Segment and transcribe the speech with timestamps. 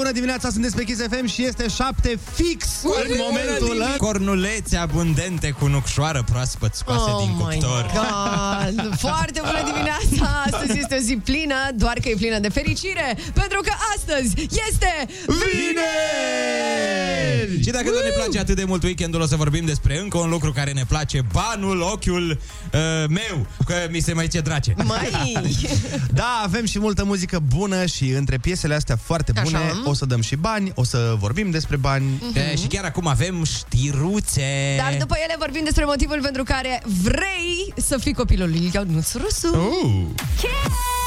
[0.00, 3.96] Foarte bună dimineața, sunteți pe Kiss FM și este 7 fix în momentul ăla.
[3.96, 7.90] Cornulețe abundente cu nucșoară proaspăt scoase din cuptor.
[7.92, 8.96] God.
[8.98, 10.42] Foarte bună dimineața!
[10.50, 14.34] Astăzi este o zi plină, doar că e plină de fericire, pentru că astăzi
[14.68, 17.09] este vineri!
[17.62, 20.30] Și dacă nu ne place atât de mult weekendul, o să vorbim despre încă un
[20.30, 24.74] lucru care ne place, banul, ochiul uh, meu, că mi se mai zice drace.
[24.84, 25.32] Mai!
[26.12, 29.82] Da, avem și multă muzică bună și între piesele astea foarte bune Așa.
[29.84, 32.22] o să dăm și bani, o să vorbim despre bani.
[32.34, 34.74] E, și chiar acum avem știruțe.
[34.76, 39.56] Dar după ele vorbim despre motivul pentru care vrei să fii copilul lui Ionuț Rusu.
[39.56, 39.90] Uh.
[40.42, 40.99] Number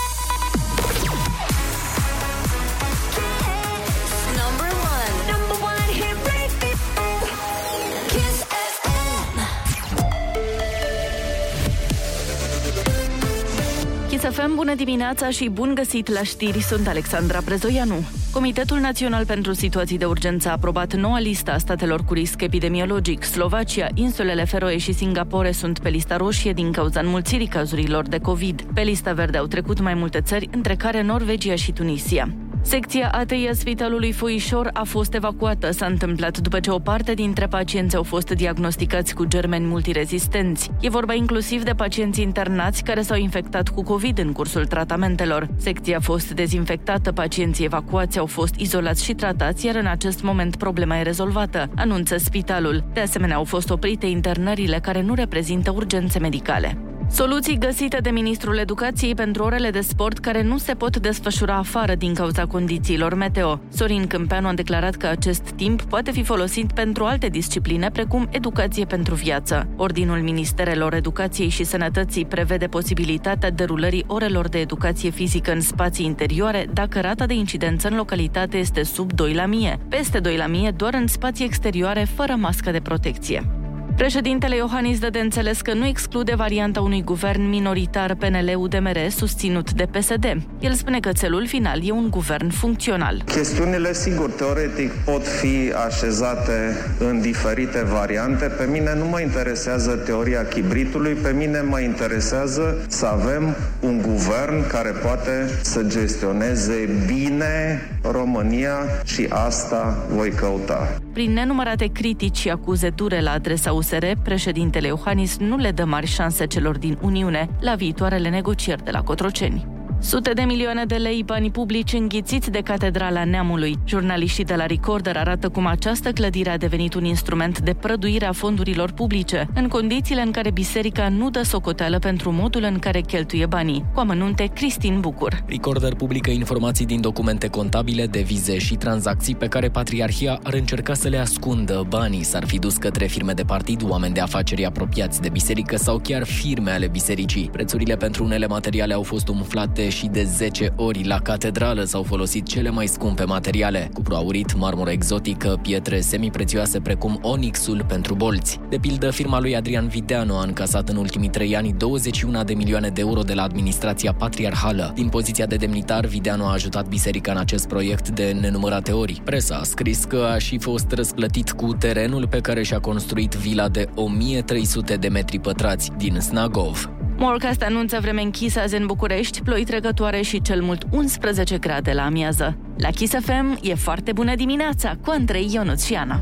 [14.24, 17.96] Kiss FM, bună dimineața și bun găsit la știri, sunt Alexandra Brezoianu.
[18.32, 23.24] Comitetul Național pentru Situații de Urgență a aprobat noua listă a statelor cu risc epidemiologic.
[23.24, 28.62] Slovacia, insulele Feroe și Singapore sunt pe lista roșie din cauza înmulțirii cazurilor de COVID.
[28.74, 32.30] Pe lista verde au trecut mai multe țări, între care Norvegia și Tunisia.
[32.66, 35.72] Secția ATI a Spitalului Foișor a fost evacuată.
[35.72, 40.70] S-a întâmplat după ce o parte dintre pacienți au fost diagnosticați cu germeni multirezistenți.
[40.80, 45.48] E vorba inclusiv de pacienți internați care s-au infectat cu COVID în cursul tratamentelor.
[45.58, 50.56] Secția a fost dezinfectată, pacienții evacuați au fost izolați și tratați, iar în acest moment
[50.56, 52.84] problema e rezolvată, anunță spitalul.
[52.94, 56.78] De asemenea, au fost oprite internările care nu reprezintă urgențe medicale.
[57.10, 61.96] Soluții găsite de Ministrul Educației pentru orele de sport care nu se pot desfășura afară
[61.96, 63.60] din cauza condițiilor meteo.
[63.70, 68.86] Sorin Câmpeanu a declarat că acest timp poate fi folosit pentru alte discipline, precum educație
[68.86, 69.68] pentru viață.
[69.76, 76.70] Ordinul Ministerelor Educației și Sănătății prevede posibilitatea derulării orelor de educație fizică în spații interioare
[76.74, 80.72] dacă rata de incidență în localitate este sub 2 la mie, peste 2 la mie
[80.72, 83.63] doar în spații exterioare fără mască de protecție.
[84.04, 89.86] Președintele Iohannis dă de înțeles că nu exclude varianta unui guvern minoritar PNL-UDMR susținut de
[89.92, 90.26] PSD.
[90.60, 93.22] El spune că țelul final e un guvern funcțional.
[93.26, 98.46] Chestiunile, sigur, teoretic pot fi așezate în diferite variante.
[98.46, 104.68] Pe mine nu mă interesează teoria chibritului, pe mine mă interesează să avem un guvern
[104.68, 107.82] care poate să gestioneze bine
[108.12, 111.03] România și asta voi căuta.
[111.14, 116.08] Prin nenumărate critici și acuze dure la adresa USR, președintele Iohannis nu le dă mari
[116.08, 119.73] șanse celor din Uniune la viitoarele negocieri de la Cotroceni.
[120.04, 123.78] Sute de milioane de lei bani publici înghițiți de Catedrala Neamului.
[123.86, 128.32] Jurnaliștii de la Recorder arată cum această clădire a devenit un instrument de prăduire a
[128.32, 133.46] fondurilor publice, în condițiile în care biserica nu dă socoteală pentru modul în care cheltuie
[133.46, 133.86] banii.
[133.94, 135.44] Cu amănunte, Cristin Bucur.
[135.48, 141.08] Recorder publică informații din documente contabile, devize și tranzacții pe care Patriarhia ar încerca să
[141.08, 141.86] le ascundă.
[141.88, 146.00] Banii s-ar fi dus către firme de partid, oameni de afaceri apropiați de biserică sau
[146.00, 147.50] chiar firme ale bisericii.
[147.52, 151.04] Prețurile pentru unele materiale au fost umflate și de 10 ori.
[151.04, 157.20] La catedrală s-au folosit cele mai scumpe materiale, cupru aurit, marmură exotică, pietre semiprețioase precum
[157.22, 158.60] onixul pentru bolți.
[158.70, 162.90] De pildă, firma lui Adrian Videanu a încasat în ultimii trei ani 21 de milioane
[162.90, 164.92] de euro de la administrația patriarhală.
[164.96, 169.22] Din poziția de demnitar, Videanu a ajutat biserica în acest proiect de nenumărate ori.
[169.24, 173.70] Presa a scris că a și fost răsplătit cu terenul pe care și-a construit vila
[173.70, 176.90] de 1300 de metri pătrați din Snagov.
[177.18, 182.06] Morcast anunță vreme închisă azi în București, ploi trecătoare și cel mult 11 grade la
[182.06, 182.58] amiază.
[182.78, 186.22] La Kiss FM e foarte bună dimineața cu Andrei Ionuț și Ana.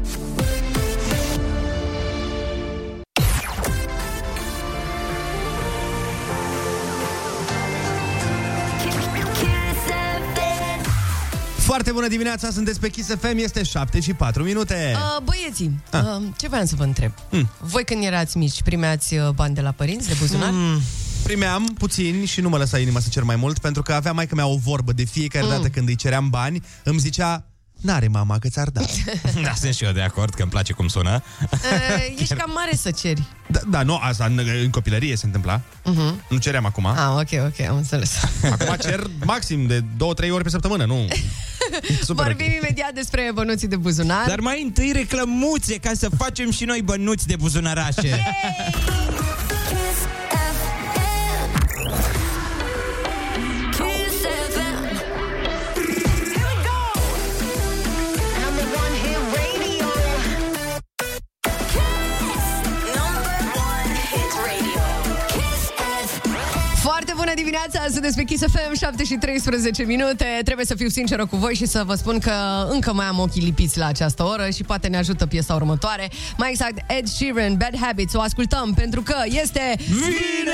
[9.33, 10.89] Kiss FM.
[11.57, 14.95] Foarte bună dimineața, sunteți pe Kiss FM, este 7 și 4 minute.
[14.95, 17.11] Uh, băieții, uh, ce voiam să vă întreb?
[17.29, 17.49] Hmm.
[17.59, 20.49] Voi când erați mici, primeați uh, bani de la părinți, de buzunar?
[20.51, 20.81] Mm,
[21.23, 24.27] primeam puțin și nu mă lăsa inima să cer mai mult, pentru că avea mai
[24.35, 27.45] mea o vorbă de fiecare dată când îi ceream bani, îmi zicea,
[27.81, 28.81] n-are mama că ți-ar da.
[29.43, 31.23] Da, sunt și eu de acord că îmi place cum sună.
[31.51, 31.59] Uh,
[32.21, 33.23] ești cam mare să ceri.
[33.47, 35.59] da, da, nu, asta în, în copilărie se întâmpla.
[35.59, 36.27] Uh-huh.
[36.29, 36.85] Nu ceream acum.
[36.85, 38.17] Ah, ok, ok, am înțeles.
[38.59, 39.83] Acum cer maxim de
[40.25, 41.07] 2-3 ori pe săptămână, nu.
[41.89, 42.61] E Super Vorbim ok.
[42.61, 44.27] imediat despre bănuții de buzunar.
[44.27, 48.19] Dar mai întâi reclămuțe ca să facem și noi bănuți de buzunarașe.
[49.11, 49.20] Kiss
[67.51, 70.25] dimineața, dimineața, sunteți pe Kiss FM, 7 și 13 minute.
[70.43, 72.33] Trebuie să fiu sinceră cu voi și să vă spun că
[72.69, 76.11] încă mai am ochii lipiți la această oră și poate ne ajută piesa următoare.
[76.37, 79.75] Mai exact, Ed Sheeran, Bad Habits, o ascultăm pentru că este...
[79.77, 80.45] Vineri!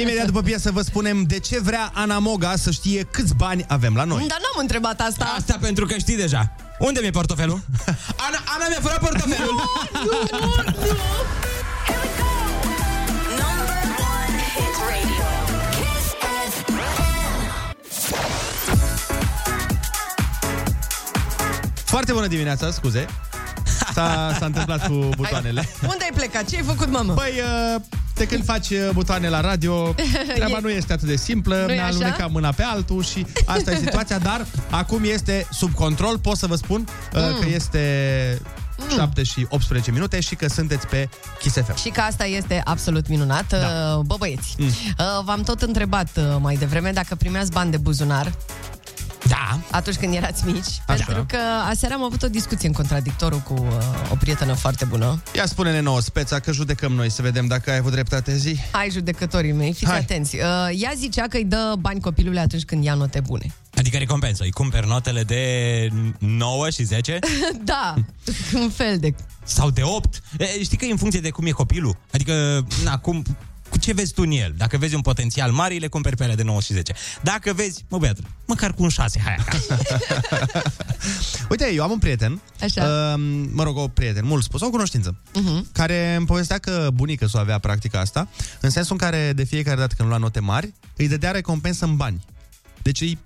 [0.00, 3.94] Imediat după piesă vă spunem de ce vrea Ana Moga să știe câți bani avem
[3.94, 4.18] la noi.
[4.18, 5.34] Dar n-am întrebat asta.
[5.36, 6.52] Asta pentru că știi deja.
[6.78, 7.60] Unde mi-e portofelul?
[8.26, 9.54] Ana, Ana mi-a furat portofelul.
[9.92, 10.00] Nu,
[10.30, 10.54] nu, nu.
[10.66, 11.55] Number
[21.96, 23.06] Foarte bună dimineața, scuze.
[23.92, 25.68] S-a, s-a întâmplat cu butoanele.
[25.82, 26.44] Unde ai plecat?
[26.48, 27.12] Ce ai făcut, mamă?
[27.12, 27.32] Păi,
[27.74, 27.80] uh,
[28.14, 29.94] de când faci uh, butoane la radio,
[30.34, 31.94] treaba E- nu este atât de simplă, Nu-i ne-a așa?
[31.94, 36.46] alunecat mâna pe altul și asta e situația, dar acum este sub control, pot să
[36.46, 36.80] vă spun
[37.14, 37.38] uh, Mm.
[37.40, 38.42] că este
[38.94, 41.08] 7 și 18 minute și că sunteți pe
[41.38, 41.76] Kiss FM.
[41.76, 43.48] Și că asta este absolut minunat.
[43.48, 44.00] Da.
[44.04, 44.70] Bă, băieți, mm.
[45.24, 48.32] v-am tot întrebat uh, mai devreme dacă primeați bani de buzunar
[49.28, 49.58] Da.
[49.70, 50.80] atunci când erați mici.
[50.86, 51.04] Așa.
[51.04, 51.36] Pentru că
[51.68, 55.22] aseară am avut o discuție în contradictorul cu uh, o prietenă foarte bună.
[55.34, 58.56] Ia spune-ne nouă, speța, că judecăm noi să vedem dacă ai avut dreptate zi.
[58.70, 59.98] Hai, judecătorii mei, fiți Hai.
[59.98, 60.36] atenți.
[60.36, 60.42] Uh,
[60.82, 63.54] ea zicea că îi dă bani copilului atunci când ia note bune.
[63.76, 64.42] Adică recompensă.
[64.42, 65.42] Îi cumperi notele de
[66.18, 67.18] 9 și 10
[67.64, 67.94] da,
[68.54, 69.14] un fel de...
[69.44, 70.22] sau de 8.
[70.38, 71.96] E, știi că e în funcție de cum e copilul.
[72.12, 73.36] Adică, na, cum, cu
[73.78, 74.54] ce vezi tu în el?
[74.56, 76.94] Dacă vezi un potențial mare, le cumperi pe alea de 9 și 10.
[77.22, 79.78] Dacă vezi, mă băiatul, măcar cu un 6, hai acasă.
[81.50, 82.82] Uite, eu am un prieten, Așa.
[82.82, 85.72] uh, mă rog, o prieten, mult spus, o cunoștință, uh-huh.
[85.72, 88.28] care îmi povestea că bunica s-o avea practica asta,
[88.60, 91.96] în sensul în care de fiecare dată când lua note mari, îi dădea recompensă în
[91.96, 92.24] bani.
[92.82, 93.18] Deci îi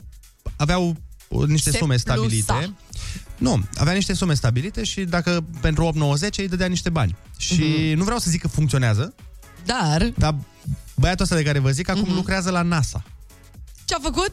[0.56, 0.96] aveau
[1.28, 2.14] uh, niște Se sume plusa.
[2.14, 2.74] stabilite.
[3.38, 7.16] Nu, avea niște sume stabilite și dacă pentru 8, 9, 10 îi dădea niște bani.
[7.36, 7.96] Și uh-huh.
[7.96, 9.14] nu vreau să zic că funcționează,
[9.64, 10.34] Dar, dar
[10.94, 12.14] băiatul ăsta de care vă zic acum uh-huh.
[12.14, 13.02] lucrează la NASA.
[13.84, 14.30] ce-a făcut?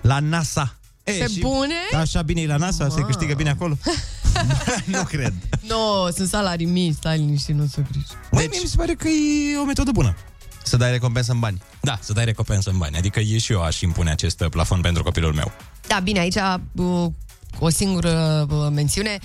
[0.00, 0.76] La NASA.
[1.04, 1.74] E, Pe și bune?
[1.96, 3.76] Așa bine e la NASA, se câștigă bine acolo.
[4.94, 5.34] nu cred.
[5.60, 8.06] Nu, no, sunt salarii mici, stai liniștit, nu să griji.
[8.30, 8.48] Deci...
[8.50, 10.16] Mie mi se pare că e o metodă bună.
[10.64, 11.62] Să dai recompensă în bani.
[11.80, 12.96] Da, să dai recompensă în bani.
[12.96, 15.52] Adică e și eu aș impune acest uh, plafon pentru copilul meu.
[15.86, 16.34] Da, bine, aici
[16.74, 17.06] uh,
[17.58, 19.18] o singură uh, mențiune.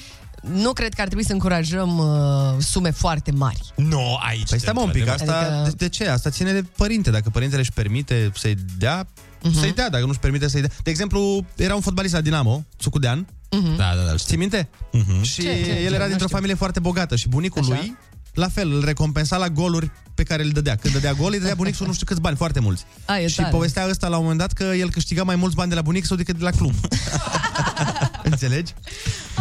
[0.53, 3.61] Nu cred că ar trebui să încurajăm uh, sume foarte mari.
[3.75, 4.49] Nu, aici.
[4.49, 5.35] Păi stai mă un pic, într-adevăr.
[5.35, 6.07] asta, Adică- de, de ce?
[6.09, 7.09] Asta ține de părinte.
[7.11, 9.59] Dacă părintele își permite să-i dea, uh-huh.
[9.59, 9.89] să-i dea.
[9.89, 10.69] Dacă nu-și permite să-i dea.
[10.83, 14.17] De exemplu, era un fotbalist la Dinamo, Sucudean, Da, da, da, știu.
[14.17, 14.69] ții minte?
[14.91, 15.21] Mhm.
[15.23, 15.93] Și Ce, ce, el ce?
[15.95, 16.27] era Nu dintr-o știu.
[16.35, 17.69] familie foarte bogată și bunicul Așa.
[17.73, 17.97] lui,
[18.33, 20.75] la fel, îl recompensa la goluri pe care îl dădea.
[20.75, 22.85] Când dădea gol, îi dădea bunicul nu știu câți bani, foarte mulți.
[23.05, 23.49] A, e și tare.
[23.49, 26.05] povestea ăsta la un moment dat că el câștiga mai mulți bani de la bunic
[26.05, 26.73] sau decât de la club.
[28.23, 28.73] Înțelegi?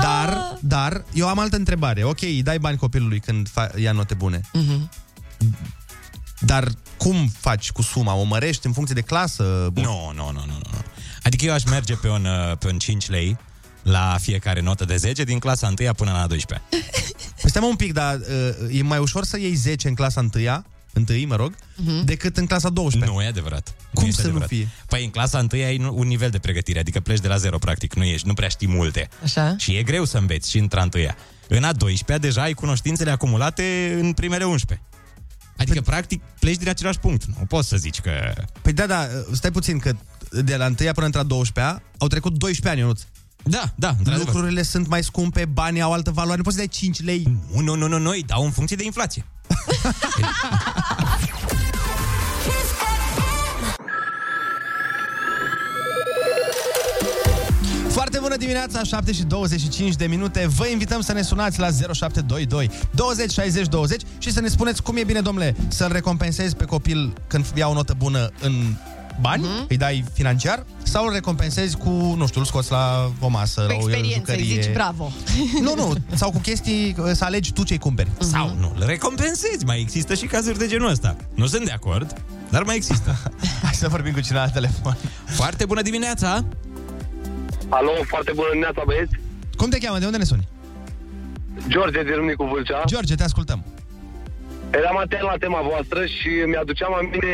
[0.01, 2.03] Dar, dar, eu am altă întrebare.
[2.05, 4.41] Ok, îi dai bani copilului când fa- ia note bune.
[4.53, 4.91] Mhm.
[6.41, 8.15] Dar cum faci cu suma?
[8.15, 9.71] O mărești în funcție de clasă?
[9.75, 10.79] Nu, nu, nu, nu, nu.
[11.23, 13.37] Adică eu aș merge pe un, uh, pe un 5 lei
[13.83, 16.67] la fiecare notă de 10 din clasa 1 până la 12.
[17.41, 20.21] Păi stai mă un pic, dar uh, e mai ușor să iei 10 în clasa
[20.35, 20.65] 1
[20.99, 21.55] întâi, mă rog,
[22.05, 23.13] decât în clasa 12.
[23.13, 23.75] Nu e adevărat.
[23.95, 24.49] Cum este să nu adevărat.
[24.57, 24.69] fie?
[24.89, 27.59] Păi în clasa 1 ai nu- un nivel de pregătire, adică pleci de la zero,
[27.59, 29.09] practic, nu ești, nu prea știi multe.
[29.23, 29.55] Așa?
[29.59, 31.17] Și e greu să înveți și în a întâia.
[31.49, 34.87] În a 12 deja ai cunoștințele acumulate în primele 11.
[35.57, 37.25] Adică, practic, pleci din același punct.
[37.25, 38.33] Nu poți să zici că...
[38.63, 39.93] Păi da, da, stai puțin, că
[40.31, 43.03] de la 1 până într-a 12 au trecut 12 ani, Ionuț.
[43.49, 44.27] Da, da, într-adevăr.
[44.27, 47.37] Lucrurile sunt mai scumpe, banii au altă valoare, nu poți să dai 5 lei.
[47.55, 49.25] Nu, nu, nu, nu, nu, îi dau în funcție de inflație.
[52.45, 53.07] Kiss FM.
[57.91, 60.47] Foarte bună dimineața, 7 și 25 de minute.
[60.47, 64.97] Vă invităm să ne sunați la 0722 20 60 20 și să ne spuneți cum
[64.97, 68.53] e bine, domnule, să-l recompensezi pe copil când ia o notă bună în
[69.21, 69.67] bani, uh-huh.
[69.69, 73.67] îi dai financiar, sau îl recompensezi cu, nu știu, îl scoți la o masă, Cu
[73.67, 74.63] la o experiență, îi jucărie.
[74.63, 75.11] zici bravo.
[75.67, 78.11] Nu, nu, sau cu chestii, să alegi tu ce-i cumperi.
[78.19, 79.65] Sau nu, îl recompensezi.
[79.65, 81.17] Mai există și cazuri de genul ăsta.
[81.35, 82.21] Nu sunt de acord,
[82.51, 83.17] dar mai există.
[83.63, 84.97] Hai să vorbim cu cineva la telefon.
[85.25, 86.45] Foarte bună dimineața!
[87.69, 89.13] Alo, foarte bună dimineața, băieți.
[89.57, 89.99] Cum te cheamă?
[89.99, 90.49] De unde ne suni?
[91.69, 92.83] George din Râmnicu Vâlcea.
[92.87, 93.65] George, te ascultăm.
[94.71, 97.27] Eram atent la tema voastră și mi-aduceam aminte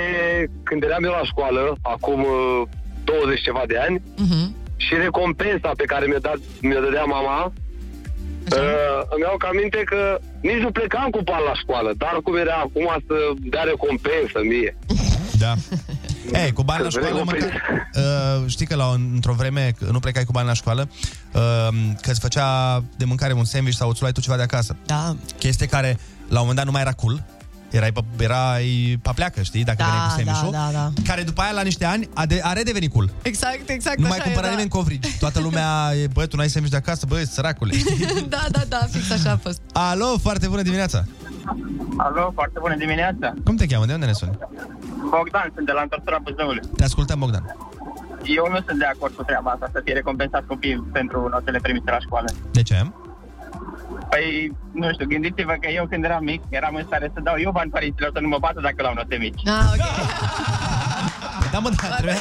[0.63, 2.63] când eram eu la școală, acum uh,
[3.05, 4.57] 20 ceva de ani, Mhm.
[4.77, 10.63] și recompensa pe care mi-o, dat, mi-o dădea mama, uh, îmi iau aminte că nici
[10.65, 13.15] nu plecam cu bani la școală, dar cum era acum să
[13.53, 14.77] dea recompensă mie.
[15.39, 15.53] Da.
[16.45, 17.51] Ei, cu bani la Că școală, vedem măcar,
[17.95, 18.01] o
[18.43, 20.89] uh, știi că la, o- într-o vreme că nu plecai cu bani la școală,
[21.33, 21.69] uh,
[22.01, 24.77] că îți făcea de mâncare un sandwich sau îți luai tu ceva de acasă.
[24.87, 25.15] Da.
[25.39, 25.99] Chestie care,
[26.35, 27.23] la un moment dat, nu mai era cool.
[27.71, 30.51] Erai pe, erai pe pleacă, știi, dacă Da, veneai cu semișul.
[30.51, 31.03] da, da, da.
[31.07, 33.11] Care după aia, la niște ani, a, de, a redevenit cool.
[33.23, 35.19] Exact, exact Nu așa mai cumpăra e, nimeni covrigi.
[35.19, 35.67] Toată lumea,
[36.03, 37.75] e, bă, tu n-ai semiș de acasă, bă, săracule.
[38.29, 38.37] da.
[38.37, 39.61] da, da, da, fix așa a fost.
[39.73, 41.05] Alo, foarte bună dimineața.
[41.97, 43.35] Alo, foarte bună dimineața.
[43.45, 43.87] Cum te cheamă?
[43.87, 44.39] De unde ne suni?
[45.11, 46.63] Bogdan, sunt de la întortura Buzăului.
[46.77, 47.57] Te ascultăm, Bogdan.
[48.25, 51.91] Eu nu sunt de acord cu treaba asta, să fie recompensat copiii pentru notele primite
[51.91, 52.29] la școală.
[52.53, 52.87] De ce?
[54.13, 57.51] Păi, nu știu, gândiți-vă că eu când eram mic, eram în stare să dau eu
[57.51, 59.41] bani părinților să nu mă bată dacă luau note mici.
[59.47, 59.85] Ah, ok.
[61.53, 62.17] Da, mă, da, trebuia...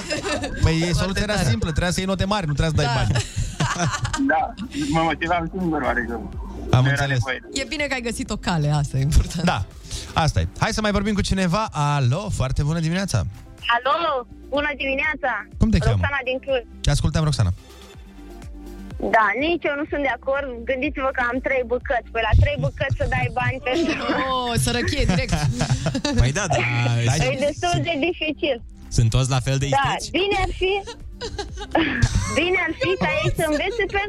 [0.63, 1.47] Păi soluția era tare.
[1.49, 3.01] simplă, trebuia să iei note mari, nu trebuia să dai Da.
[3.01, 3.11] bani.
[4.31, 4.53] Da,
[4.89, 6.21] mă motivam singur, oarecum.
[6.71, 7.09] Am Nu era înțeles.
[7.17, 7.39] nevoie.
[7.53, 9.43] E bine că ai găsit o cale, asta e important.
[9.45, 9.65] Da,
[10.13, 10.47] asta e.
[10.59, 11.67] Hai să mai vorbim cu cineva.
[11.71, 13.17] Alo, foarte bună dimineața.
[13.75, 15.47] Alo, bună dimineața!
[15.57, 15.91] Cum te cheamă?
[15.99, 16.81] Roxana din Cluj.
[16.81, 17.49] Te ascultăm, Roxana.
[19.15, 20.47] Da, nici eu nu sunt de acord.
[20.69, 22.07] Gândiți-vă că am trei bucăți.
[22.13, 23.99] Păi la trei bucăți să dai bani pentru...
[24.33, 25.33] Oh, sărăchie, direct.
[26.21, 26.57] Păi da, da.
[27.31, 28.57] E destul de dificil.
[28.97, 30.07] Sunt toți la fel de Da, isteți?
[30.19, 30.71] bine ar fi...
[32.39, 34.01] Bine ar fi ca ei să învețe pe...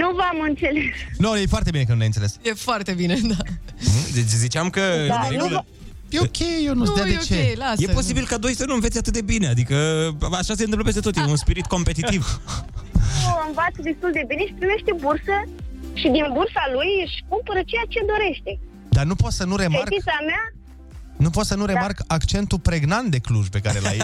[0.00, 0.94] Nu v-am înțeles.
[1.24, 2.32] Nu, e foarte bine că nu ne-ai înțeles.
[2.42, 3.40] E foarte bine, da.
[4.16, 4.80] Deci ziceam că...
[5.08, 5.64] Da, de nu regulă,
[6.08, 7.48] E ok, eu nu Nu, știu de e ce.
[7.50, 7.82] ok, lasă.
[7.82, 9.76] E posibil ca doi să nu învețe atât de bine, adică
[10.32, 12.40] așa se întâmplă peste tot, e un spirit competitiv.
[13.24, 15.36] Nu, învață destul de bine și primește bursă
[16.00, 18.52] și din bursa lui își cumpără ceea ce dorește.
[18.96, 20.44] Dar nu pot să nu remarc, Fetița mea
[21.16, 23.96] nu pot să nu remarc accentul pregnant de Cluj pe care l-ai.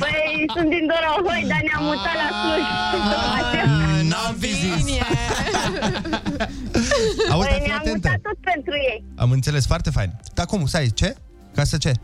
[0.00, 2.66] Păi sunt din Dorohoi, dar ne-am mutat la Cluj.
[4.10, 4.84] N-am fi zis.
[4.84, 5.02] Bine.
[7.32, 8.08] Auzi, dar Păi fii ne-am atentă.
[8.08, 9.04] mutat tot pentru ei.
[9.16, 10.10] Am înțeles, foarte fain.
[10.34, 11.14] Dar cum, stai, ce?
[11.54, 11.92] Ca să ce?
[11.92, 12.00] Ca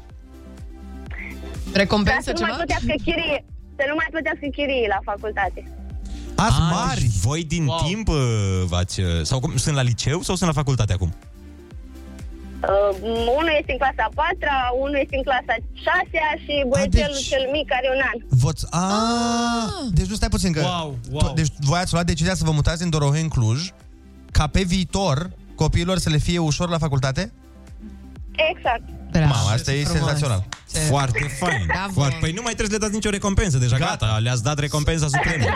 [1.73, 2.63] Recompensă să nu mai ceva?
[2.63, 3.45] plătească chirie.
[3.77, 5.61] Să nu mai plătească chirie la facultate.
[6.47, 7.01] Ați Ah, mari.
[7.01, 7.79] și Voi din wow.
[7.87, 9.01] timp uh, v-ați...
[9.01, 11.13] uh, Sau cum, sunt la liceu sau sunt la facultate acum?
[12.69, 12.97] Uh,
[13.39, 17.29] unul este în clasa a patra, unul este în clasa a șasea și băiețelul deci-
[17.33, 18.17] cel mic are un an.
[18.45, 18.65] Voți...
[18.71, 18.87] A,
[19.99, 20.61] deci nu stai puțin că...
[20.61, 21.31] Wow, wow.
[21.31, 23.71] To- Deci voi ați luat decizia să vă mutați din Dorohoi în Cluj
[24.31, 27.33] ca pe viitor copiilor să le fie ușor la facultate?
[28.37, 28.83] Exact.
[29.11, 29.27] Bravo.
[29.29, 29.99] Mamă, asta e Frumos.
[30.01, 30.45] senzațional.
[30.73, 31.65] Ce- Foarte fain.
[31.67, 31.93] Bravo.
[31.93, 32.17] Foarte.
[32.21, 34.19] Păi nu mai trebuie să le dați nicio recompensă, deja gata, Gata.
[34.19, 35.45] le-ați dat recompensa supremă.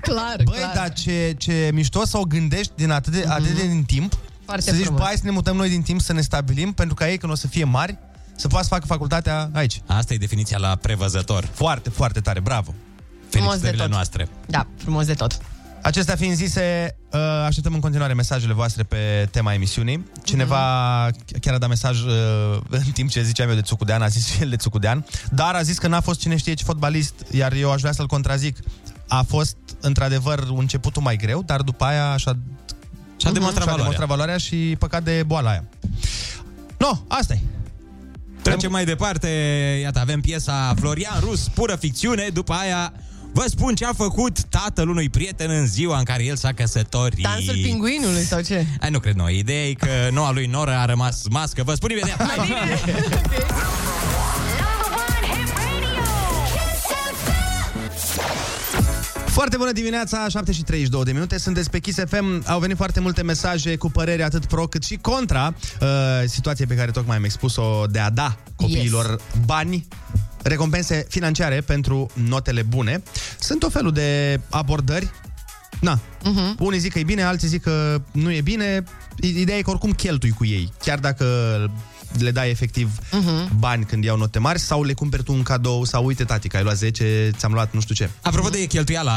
[0.00, 0.72] Clar, Băi, clar.
[0.74, 4.12] dar ce, ce mișto să o gândești din atât de, atât de din timp,
[4.44, 5.00] Foarte să zici, frumos.
[5.00, 7.32] bă, hai să ne mutăm noi din timp, să ne stabilim, pentru ca ei, când
[7.32, 7.98] o să fie mari,
[8.36, 9.80] să poată să facă facultatea aici.
[9.86, 11.48] Asta e definiția la prevăzător.
[11.52, 12.74] Foarte, foarte tare, bravo!
[13.28, 13.92] Frumos de Felicitările tot.
[13.92, 14.28] noastre.
[14.46, 15.38] Da, frumos de tot.
[15.82, 20.04] Acestea fiind zise, uh, așteptăm în continuare mesajele voastre pe tema emisiunii.
[20.24, 20.56] Cineva
[21.40, 22.12] chiar a dat mesaj uh,
[22.86, 25.62] în timp ce ziceam eu de Țucudean, a zis și el de Țucudean, dar a
[25.62, 28.56] zis că n-a fost cine știe ce fotbalist, iar eu aș vrea să-l contrazic.
[29.08, 32.36] A fost, într-adevăr, un începutul mai greu, dar după aia și-a,
[33.16, 33.76] Și-a demonstrat și-a valoarea.
[33.76, 35.64] demonstrat valoarea și păcat de boala aia.
[36.78, 37.40] No, asta e.
[38.42, 39.28] Trecem mai departe.
[39.82, 42.28] Iată, avem piesa Florian Rus, pură ficțiune.
[42.32, 42.92] După aia
[43.32, 47.22] vă spun ce a făcut tatăl unui prieten în ziua în care el s-a căsătorit.
[47.22, 48.66] Dansul pinguinului sau ce?
[48.80, 49.38] Ai, nu cred noi.
[49.38, 51.62] Ideea e că noua lui noră a rămas mască.
[51.62, 52.22] Vă spun imediat.
[52.22, 52.80] Hai, bine!
[54.60, 56.02] Number one hit radio.
[56.52, 56.86] Kiss
[57.22, 59.30] FM.
[59.30, 62.42] Foarte bună dimineața, 7 și 32 de minute, sunteți pe Kiss FM.
[62.46, 65.88] Au venit foarte multe mesaje cu părere atât pro cât și contra uh,
[66.26, 69.44] situației pe care tocmai am expus-o de a da copiilor yes.
[69.44, 69.86] bani
[70.42, 73.02] recompense financiare pentru notele bune.
[73.38, 75.10] Sunt o felul de abordări.
[75.80, 76.58] Na, uh-huh.
[76.58, 78.84] unii zic că e bine, alții zic că nu e bine.
[79.20, 81.26] Ideea e că oricum cheltui cu ei, chiar dacă
[82.18, 83.48] le dai efectiv uh-huh.
[83.58, 86.56] bani când iau note mari sau le cumperi tu un cadou sau uite tati că
[86.56, 88.10] ai luat 10, ți-am luat nu știu ce.
[88.22, 89.12] Apropo de cheltuiala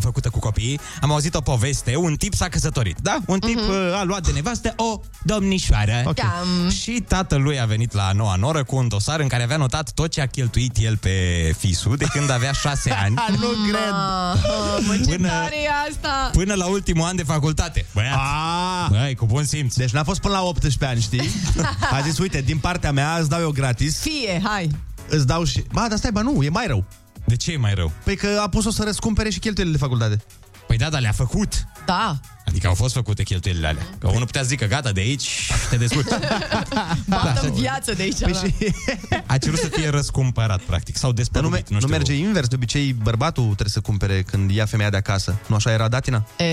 [0.00, 3.16] făcută cu copiii, am auzit o poveste, un tip s-a căsătorit, da?
[3.26, 3.94] Un tip uh-huh.
[4.00, 6.02] a luat de nevastă o domnișoară.
[6.04, 6.14] Ok.
[6.14, 6.70] Cam.
[6.70, 9.90] Și tatăl lui a venit la noua noră cu un dosar în care avea notat
[9.94, 11.10] tot ce a cheltuit el pe
[11.58, 13.92] fisul de când avea șase ani nu cred!
[13.92, 16.30] Ah, mă, ce Până- tare e asta!
[16.32, 17.86] până la ultimul an de facultate.
[17.94, 18.86] Băiat, Ah!
[18.90, 19.74] băi, cu bun simț.
[19.74, 21.30] Deci n-a fost până la 18 ani, știi?
[21.96, 24.70] A zis, uite, din partea mea îți dau eu gratis, Fie, hai!
[25.08, 25.62] îți dau și...
[25.72, 26.84] Ba, dar stai, ba nu, e mai rău.
[27.24, 27.92] De ce e mai rău?
[28.04, 30.22] Păi că a pus-o să răscumpere și cheltuielile de facultate.
[30.66, 31.64] Păi da, dar le-a făcut.
[31.86, 33.86] Da, Adică au fost făcute cheltuielile alea.
[33.98, 36.08] Că unul putea să zică, gata, de aici te descurci.
[37.06, 38.18] bată în viață de aici.
[38.20, 38.38] Păi da.
[38.38, 38.54] și...
[39.26, 41.90] A cerut să fie răscumpărat, practic, sau Dar nu, despăgubit, me- nu nu știu.
[41.90, 45.38] merge invers, de obicei bărbatul trebuie să cumpere când ia femeia de acasă.
[45.46, 46.26] Nu așa era datina?
[46.38, 46.44] E,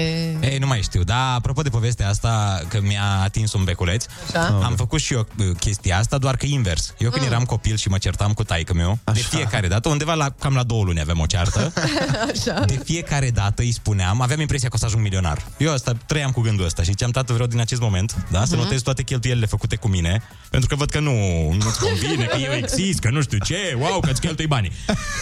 [0.42, 4.60] Ei, nu mai știu, dar apropo de povestea asta, că mi-a atins un beculeț, Așa.
[4.64, 6.94] am făcut și eu uh, chestia asta, doar că invers.
[6.98, 10.30] Eu când eram copil și mă certam cu taică meu, de fiecare dată, undeva la,
[10.30, 11.74] cam la două luni aveam o ceartă,
[12.34, 12.60] așa.
[12.66, 15.46] de fiecare dată îi spuneam, aveam impresia că o să ajung milionar.
[15.58, 18.46] Eu asta asta, trăiam cu gândul ăsta și ziceam, tată, vreau din acest moment, da,
[18.46, 18.64] să Mhm.
[18.64, 21.12] notez toate cheltuielile făcute cu mine, pentru că văd că nu,
[21.52, 24.72] nu-ți convine, că eu exist, că nu știu ce, wow, că-ți cheltui banii.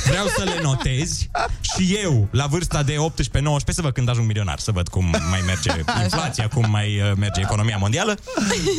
[0.05, 1.29] Vreau să le notezi
[1.61, 5.41] și eu, la vârsta de 18-19, să văd când ajung milionar, să văd cum mai
[5.45, 5.69] merge
[6.03, 8.17] inflația, cum mai uh, merge economia mondială.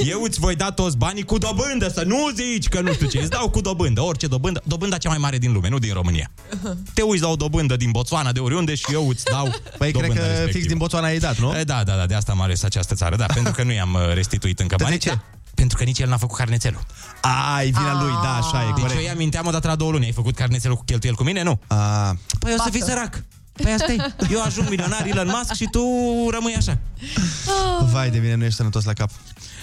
[0.05, 3.19] Eu îți voi da toți banii cu dobândă, să nu zici că nu știu ce,
[3.19, 6.31] îți dau cu dobândă, orice dobândă, dobânda cea mai mare din lume, nu din România.
[6.95, 9.45] Te uiți la o dobândă din Botswana, de oriunde și eu îți dau
[9.79, 10.53] Păi cred dobânda că respectivă.
[10.59, 11.59] fix din Botswana ai dat, nu?
[11.59, 13.95] E, Da, da, da, de asta am ales această țară, da, pentru că nu i-am
[13.95, 14.99] uh, restituit încă Dar de banii.
[14.99, 15.09] ce?
[15.09, 15.23] Da,
[15.54, 16.81] pentru că nici el n-a făcut carnețelul.
[17.54, 18.99] Ai, vina lui, da, așa e, Deci corect.
[18.99, 20.04] eu i-am minteam odată la două luni.
[20.04, 21.43] Ai făcut carnețelul cu cheltuiel cu mine?
[21.43, 21.61] Nu.
[21.66, 21.76] A,
[22.38, 23.23] Păi o să fii sărac.
[23.63, 23.97] Păi asta e.
[24.31, 25.81] Eu ajung milionar Elon Musk și tu
[26.31, 26.79] rămâi așa.
[27.93, 29.11] vai de mine, nu ești sănătos la cap.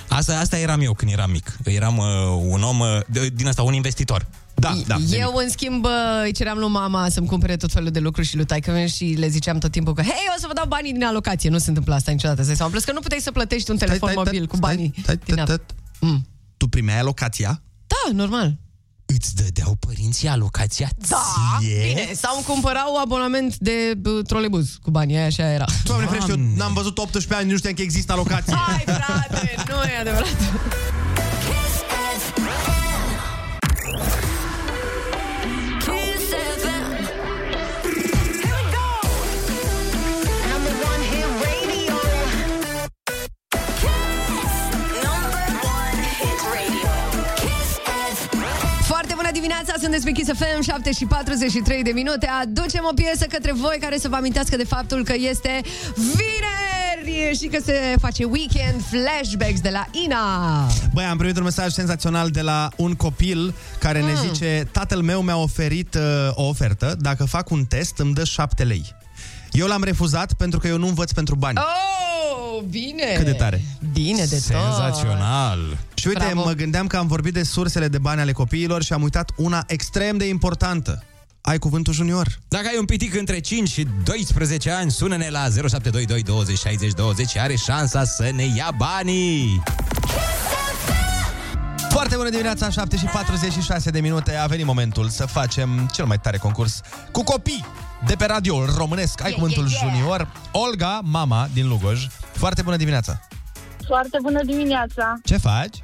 [0.09, 1.57] Asta, asta eram eu când eram mic.
[1.63, 2.05] Eram uh,
[2.47, 4.27] un om, uh, de, din asta, un investitor.
[4.53, 4.97] Da, da.
[5.07, 8.27] de Eu, în schimb, bă, îi ceream lui mama să-mi cumpere tot felul de lucruri
[8.27, 10.65] și lui taică meu și le ziceam tot timpul că, hei, o să vă dau
[10.67, 11.49] banii din alocație.
[11.49, 12.71] Nu se întâmplă asta niciodată, îți dai seama.
[12.71, 14.93] Plus că nu puteai să plătești un telefon stai, mobil cu banii.
[15.01, 15.49] Stai, din stai, app.
[15.49, 16.09] stai.
[16.09, 16.27] Mm.
[16.57, 17.61] Tu primeai alocația?
[17.87, 18.57] Da, normal.
[19.15, 21.23] Îți dădeau părinții alocația Da,
[21.59, 22.11] bine.
[22.13, 25.65] Sau îmi cumpărau abonament de bă, trolebuz cu banii, aia așa era.
[25.83, 28.55] Doamne ferește, eu n-am văzut 18 ani, nu știam că există alocație.
[28.55, 30.35] Hai, frate, nu e adevărat.
[49.41, 52.29] Dimineața, sunt pe Kiss FM, 7 și 43 de minute.
[52.41, 55.61] Aducem o piesă către voi care să vă amintească de faptul că este
[55.95, 60.67] vineri și că se face weekend flashbacks de la Ina.
[60.93, 64.27] Băi, am primit un mesaj senzațional de la un copil care ne Mm.
[64.27, 66.01] zice Tatăl meu mi-a oferit uh,
[66.33, 68.95] o ofertă, dacă fac un test îmi dă 7 lei.
[69.51, 71.57] Eu l-am refuzat pentru că eu nu învăț pentru bani.
[71.57, 71.63] Oh,
[72.69, 73.13] bine!
[73.15, 73.61] Cât de tare.
[73.93, 74.41] Bine de tot.
[74.41, 75.77] Senzațional.
[75.93, 76.43] Și uite, Bravo.
[76.47, 79.63] mă gândeam că am vorbit de sursele de bani ale copiilor și am uitat una
[79.67, 81.03] extrem de importantă.
[81.41, 82.27] Ai cuvântul junior.
[82.47, 87.29] Dacă ai un pitic între 5 și 12 ani, sună-ne la 0722 20 60 20
[87.29, 89.63] și are șansa să ne ia banii.
[91.91, 94.35] Foarte bună dimineața, 7 și 46 de minute.
[94.35, 97.65] A venit momentul să facem cel mai tare concurs cu copii
[98.05, 99.21] de pe radio românesc.
[99.21, 99.93] Ai Yeah, cuvântul yeah, yeah.
[99.93, 100.27] junior.
[100.51, 102.07] Olga, mama din Lugoj.
[102.31, 103.19] Foarte bună dimineața.
[103.87, 105.19] Foarte bună dimineața.
[105.23, 105.83] Ce faci?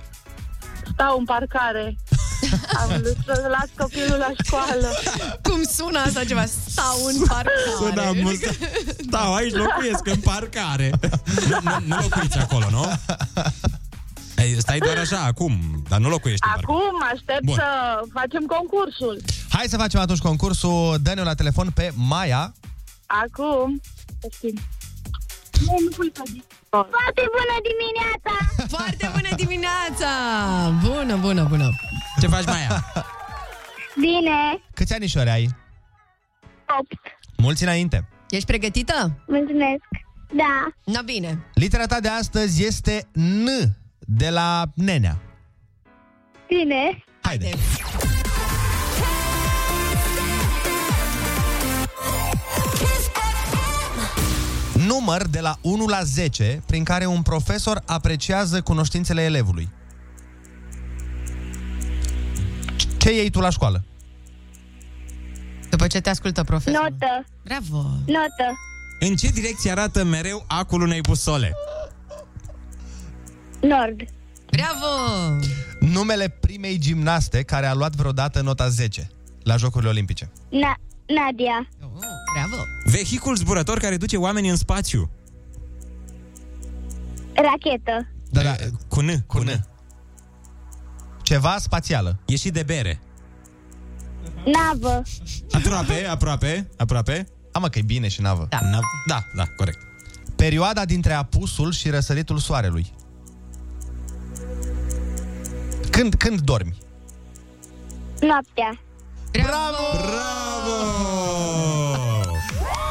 [0.94, 1.96] Stau în parcare.
[2.82, 4.88] Am vrut să las copilul la școală.
[5.42, 6.46] Cum sună asta ceva?
[6.46, 8.38] Stau în parcare.
[9.08, 10.92] Stau aici, locuiesc în parcare.
[11.50, 12.86] nu, nu, nu locuiți acolo, nu?
[14.38, 16.80] Ei, stai doar așa, acum, dar nu locuiești în parcare.
[16.80, 17.56] Acum aștept Bun.
[17.56, 19.22] să facem concursul.
[19.50, 20.98] Hai să facem atunci concursul.
[21.02, 22.54] Dă-ne la telefon pe Maia.
[23.06, 23.82] Acum.
[25.66, 26.22] Nu pui pe
[26.70, 28.34] Foarte bună dimineața!
[28.78, 30.10] Foarte bună dimineața!
[30.84, 31.70] Bună, bună, bună.
[32.20, 32.86] Ce faci, Maia?
[34.00, 34.64] Bine!
[34.74, 35.56] Câți anișori ai?
[36.80, 36.92] 8.
[37.38, 38.08] Mulți înainte.
[38.30, 39.24] Ești pregătită?
[39.28, 39.86] Mulțumesc!
[40.34, 40.68] Da.
[40.84, 41.46] Na bine.
[41.54, 43.48] Litera ta de astăzi este N
[44.10, 45.18] de la nenea.
[46.48, 47.04] Bine!
[47.22, 47.50] Haide.
[54.88, 59.70] Număr de la 1 la 10 prin care un profesor apreciază cunoștințele elevului.
[62.98, 63.84] Ce iei tu la școală?
[65.70, 66.88] După ce te ascultă profesorul.
[66.90, 67.26] Notă!
[67.44, 67.78] Bravo!
[68.06, 68.58] Notă!
[69.00, 71.54] În ce direcție arată mereu acul unei busole?
[73.62, 74.02] Nord!
[74.52, 75.36] Bravo!
[75.80, 79.10] Numele primei gimnaste care a luat vreodată nota 10
[79.44, 80.26] la Jocurile Olimpice.
[80.50, 81.68] Na- Nadia!
[81.84, 82.02] Oh,
[82.34, 82.64] bravo!
[82.86, 85.10] Vehicul zburător care duce oamenii în spațiu.
[87.34, 88.08] Rachetă!
[88.30, 88.56] Da, da,
[88.88, 89.24] Cu N.
[89.28, 89.66] cu N.
[91.22, 92.20] Ceva spațială.
[92.26, 93.00] E și de bere.
[94.46, 95.02] Navă!
[95.52, 97.28] Aproape, aproape, aproape.
[97.52, 98.48] Am că e bine și navă.
[98.50, 98.60] Da.
[98.60, 99.80] Na- da, da, corect.
[100.36, 102.94] Perioada dintre apusul și răsăritul soarelui.
[105.98, 106.78] Când, când dormi?
[108.20, 108.80] Noaptea!
[109.32, 109.86] Bravo!
[110.08, 110.76] Bravo!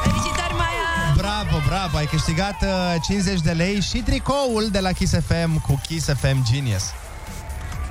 [0.03, 1.13] Felicitări, Maia!
[1.17, 5.81] Bravo, bravo, ai câștigat uh, 50 de lei și tricoul de la Kiss FM cu
[5.87, 6.83] Kiss FM Genius.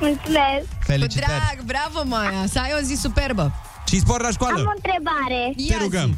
[0.01, 0.67] Mulțumesc!
[0.69, 1.27] Cu Felicitări!
[1.27, 2.45] drag, bravo, Maia!
[2.53, 3.53] Să ai o zi superbă!
[3.89, 4.59] Și spor la Am școală.
[4.67, 5.53] o întrebare.
[5.57, 6.09] Te Ia rugăm.
[6.11, 6.17] zi.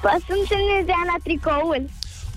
[0.00, 1.82] Poți să-mi semneze Ana tricoul?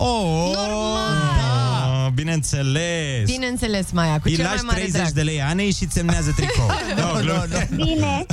[0.02, 1.38] Oh, Normal!
[1.38, 3.26] Da, bineînțeles.
[3.26, 5.14] Bineînțeles, Maia, cu Îi cel mai lași mare 30 drag.
[5.14, 6.70] de lei Anei și îți semnează tricou.
[7.00, 7.76] Nu, nu, nu.
[7.86, 8.26] Bine!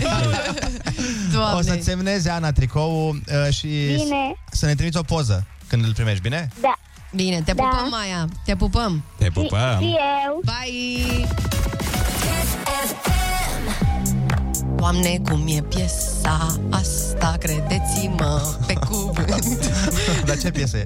[1.33, 1.59] Doamne.
[1.59, 4.35] O să-ți semneze Ana tricoul uh, și Bine.
[4.50, 6.48] să ne trimiți o poză când îl primești, bine?
[6.61, 6.74] Da.
[7.14, 7.62] Bine, te Da.
[7.62, 8.29] pupăm, Maia.
[8.44, 9.02] Te pupăm.
[9.18, 9.79] Te pupăm.
[9.81, 9.87] Și
[10.24, 10.40] eu.
[10.44, 11.26] Bye!
[14.76, 19.70] Doamne, cum e piesa asta, credeți-mă, pe cuvânt.
[20.24, 20.84] Dar ce piesă e?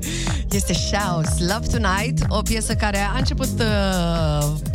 [0.50, 3.48] Este Shouse Love Tonight, o piesă care a început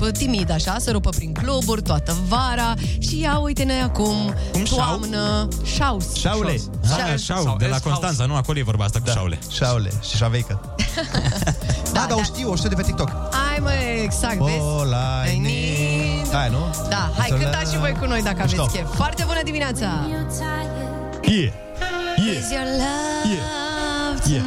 [0.01, 5.47] uh, timid așa, să rupă prin cluburi toată vara și ia, uite-ne acum, Cum, toamnă,
[5.75, 6.07] Shouse.
[6.19, 6.59] Șaule.
[6.83, 8.35] Ah, șau, de la Constanța, nu?
[8.35, 9.39] Acolo e vorba asta cu șaule.
[9.51, 10.61] Șaule și șaveică.
[11.93, 13.09] Da, dar o știu, o știu de pe TikTok.
[13.31, 13.71] Hai mă,
[14.03, 14.57] exact, vezi?
[14.59, 14.93] All
[16.35, 16.49] I need.
[16.49, 16.89] Hai, nu?
[16.89, 18.71] Da, hai, Să cântați le- și voi cu noi dacă aveți Mișto.
[18.71, 18.95] chef.
[18.95, 19.85] Foarte bună dimineața!
[21.21, 21.51] Yeah.
[22.37, 23.33] Is your love
[24.27, 24.43] Yeah.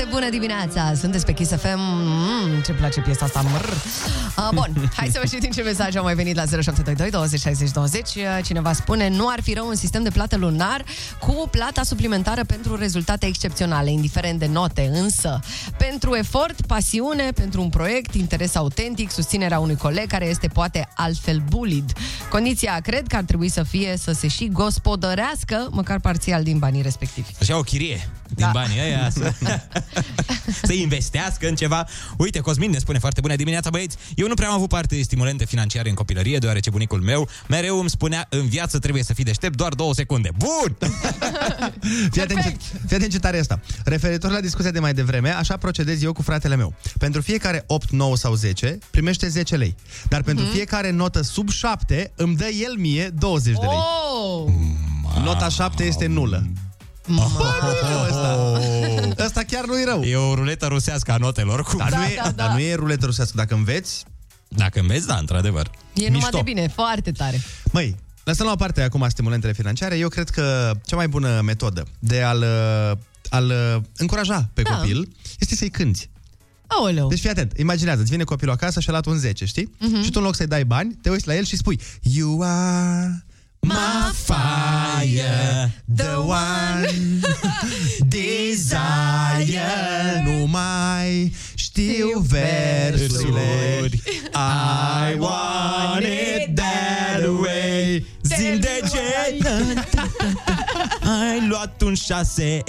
[0.00, 0.94] Tonight Foarte bună dimineața.
[0.94, 3.68] Sunteți pe Kiss FM mm, Ce place piesa asta Mrr.
[3.68, 7.70] Uh, Bun, hai să vă citim ce mesaj au mai venit la 0722 20 60
[7.70, 10.84] 20 Uh, Cineva spune Nu ar fi rău un sistem de plată lunar
[11.18, 14.90] Cu plata suplimentară pentru rezultate excepționale Indiferent de note.
[14.92, 15.40] Însă,
[15.78, 21.42] pentru efort, pasiune Pentru un proiect, interes autentic Susținerea unui coleg care este poate altfel
[21.48, 21.92] bullied.
[22.30, 26.82] Condiția, cred că ar trebui să fie Să se și gospodărească Măcar parțial din banii
[26.82, 27.28] respectivi.
[27.38, 28.50] Să ia o chirie din Da.
[28.52, 29.32] banii ăia să,
[30.66, 31.86] să investească în ceva.
[32.18, 33.96] Uite, Cosmin ne spune foarte bună dimineața, băieți.
[34.14, 37.78] Eu nu prea am avut parte de stimulente financiare în copilărie, deoarece bunicul meu mereu
[37.80, 40.30] îmi spunea în viață trebuie să fii deștept doar două secunde.
[40.36, 40.76] Bun!
[42.12, 43.60] Fii atent, ce, fii atent ce tare e asta.
[43.84, 46.74] Referitor la discuția de mai devreme, așa procedez eu cu fratele meu.
[46.98, 49.74] Pentru fiecare 8, 9 sau 10, primește 10 lei.
[50.08, 50.52] Dar pentru Mhm.
[50.54, 53.78] fiecare notă sub 7, îmi dă el mie 20 de lei.
[54.22, 54.52] Oh!
[55.24, 56.46] Nota 7 este nulă.
[57.14, 57.22] Bă,
[58.08, 59.24] ăsta.
[59.24, 60.02] ăsta chiar nu e rău.
[60.02, 61.62] E o ruletă rusească a notelor.
[61.62, 61.78] Cum?
[61.78, 62.30] Dar, Da, nu e, da, da.
[62.30, 63.32] dar nu e ruletă rusească.
[63.36, 64.04] Dacă înveți,
[64.48, 65.70] Dacă înveți, da, într-adevăr.
[65.94, 66.36] E numai Mișto.
[66.36, 67.40] de bine, foarte tare.
[67.72, 69.96] Măi, lăsăm la o parte acum stimulentele financiare.
[69.98, 72.44] Eu cred că cea mai bună metodă de a-l,
[73.30, 73.52] a-l
[73.96, 74.70] încuraja pe Da.
[74.76, 76.08] copil este să-i cânti.
[76.66, 77.08] Aoleu.
[77.08, 79.74] Deci fii atent, imaginează, îți vine copilul acasă și a luat un 10, știi?
[79.78, 80.02] Mhm.
[80.02, 83.24] Și tu în loc să-i dai bani, te uiți la el și spui You are
[83.62, 87.20] My fire, the one.
[88.08, 89.60] Desire.
[90.24, 93.88] Nu mai știu versurile.
[94.34, 98.06] I want it that way.
[98.22, 98.98] Zim de ce?
[101.30, 102.62] Ai luat un 6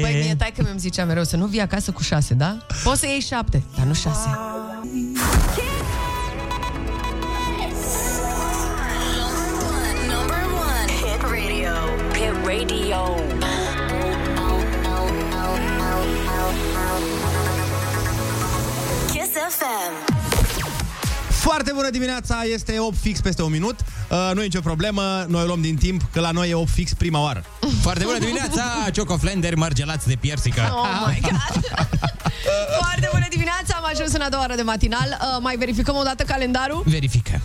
[0.00, 2.56] Băi, mie tai că mi-am zicea mereu Să nu vii acasă cu 6, da?
[2.84, 4.18] Poți să iei 7, dar nu 6
[21.30, 25.42] Foarte bună dimineața, este 8 fix peste un minut uh, Nu e nicio problemă, noi
[25.42, 27.44] o luăm din timp Că la noi e 8 fix prima oară
[27.82, 30.60] Foarte bună dimineața, ciocoflender mărgelați de piersică.
[30.72, 31.64] Oh my god!
[32.78, 35.18] Foarte bună dimineața, am ajuns în a doua oră de matinal.
[35.20, 36.82] Uh, mai verificăm o dată calendarul?
[36.86, 37.40] Verifică.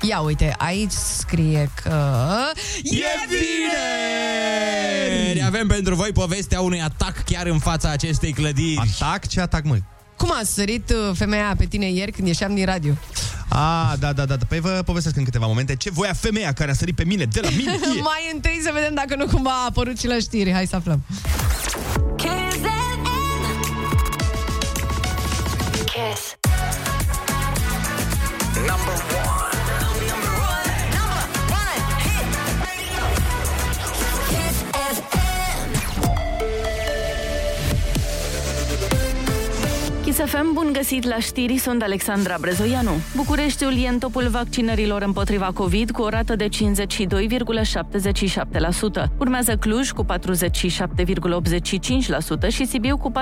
[0.00, 2.18] Ia uite, aici scrie că...
[2.82, 3.04] E
[5.28, 5.42] vineri!
[5.46, 8.82] Avem pentru voi povestea unui atac chiar în fața acestei clădiri.
[9.00, 9.26] Atac?
[9.26, 9.82] Ce atac, măi?
[10.16, 12.92] Cum a sărit uh, femeia pe tine ieri când ieșeam din radio?
[13.48, 14.44] Ah, da, da, da, da.
[14.48, 17.40] Păi vă povestesc în câteva momente Ce voia femeia care a sărit pe mine de
[17.40, 18.00] la mine ieri.
[18.00, 20.52] Mai întâi să vedem dacă nu cumva a apărut și la știri.
[20.52, 21.02] Hai să aflăm.
[22.16, 23.08] Kiss FM.
[25.84, 26.29] Kiss.
[40.20, 42.90] Kiss FM, bun găsit la știri, sunt Alexandra Brezoianu.
[43.16, 46.48] Bucureștiul e în topul vaccinărilor împotriva COVID cu o rată de 52,77%.
[49.18, 50.08] Urmează Cluj cu 47,85%
[52.48, 53.16] și Sibiu cu 40,96%,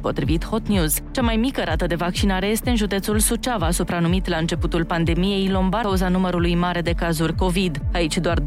[0.00, 0.96] potrivit Hot News.
[1.10, 5.82] Cea mai mică rată de vaccinare este în județul Suceava, supranumit la începutul pandemiei lombar,
[5.82, 7.78] cauza numărului mare de cazuri COVID.
[7.92, 8.44] Aici doar 20,6%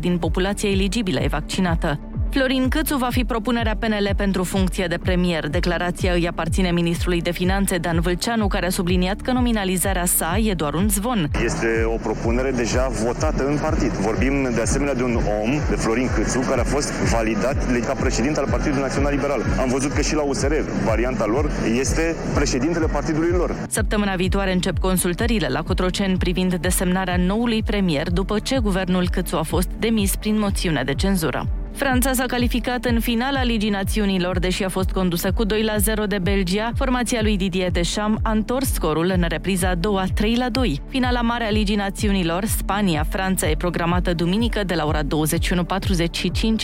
[0.00, 2.00] din populația eligibilă e vaccinată.
[2.34, 5.48] Florin Câțu va fi propunerea PNL pentru funcție de premier.
[5.48, 10.52] Declarația îi aparține ministrului de finanțe Dan Vâlceanu, care a subliniat că nominalizarea sa e
[10.52, 11.30] doar un zvon.
[11.44, 13.90] Este o propunere deja votată în partid.
[13.90, 18.40] Vorbim de asemenea de un om, de Florin Câțu, care a fost validat ca președinte
[18.40, 19.42] al Partidului Național Liberal.
[19.60, 20.52] Am văzut că și la USR
[20.84, 23.56] varianta lor este președintele partidului lor.
[23.68, 29.42] Săptămâna viitoare încep consultările la Cotroceni privind desemnarea noului premier după ce guvernul Câțu a
[29.42, 31.46] fost demis prin moțiune de cenzură.
[31.74, 36.06] Franța s-a calificat în finala Ligii Națiunilor, deși a fost condusă cu 2 la 0
[36.06, 36.72] de Belgia.
[36.76, 40.80] Formația lui Didier Deschamps a întors scorul în repriza a doua 3 la 2.
[40.88, 45.06] Finala mare a Ligii Națiunilor, Spania-Franța, e programată duminică de la ora 21.45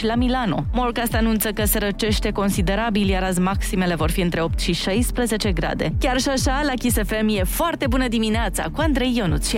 [0.01, 0.65] la Milano.
[0.73, 5.53] Morcast anunță că se răcește considerabil, iar azi maximele vor fi între 8 și 16
[5.53, 5.93] grade.
[6.01, 9.53] Chiar și așa, la Kiss FM e foarte bună dimineața cu Andrei Ionuț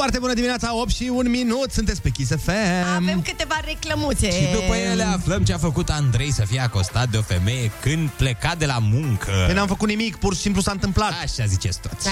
[0.00, 2.52] Foarte bună dimineața, 8 și 1 minut, sunteți pe Kiss FM.
[2.96, 4.30] Avem câteva reclămuțe.
[4.30, 8.08] Și după ele aflăm ce a făcut Andrei să fie acostat de o femeie când
[8.08, 9.30] pleca de la muncă.
[9.46, 11.12] Păi n-am făcut nimic, pur și simplu s-a întâmplat.
[11.22, 12.08] Așa ziceți toți.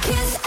[0.00, 0.38] Kiss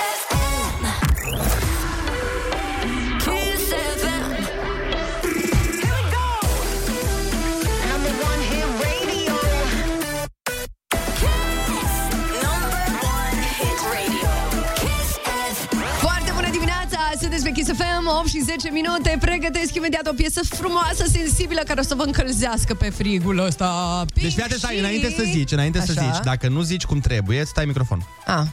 [17.67, 19.17] Kiss FM, 8 și 10 minute.
[19.19, 24.03] Pregătesc imediat o piesă frumoasă, sensibilă, care o să vă încălzească pe frigul ăsta.
[24.13, 26.01] Pink Deci fii atent, stai, și- înainte să zici, înainte să Așa.
[26.11, 28.07] zici, dacă nu zici cum trebuie, stai microfon.
[28.25, 28.43] Ah.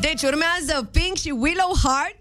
[0.00, 2.16] Deci urmează Pink și Willow Heart.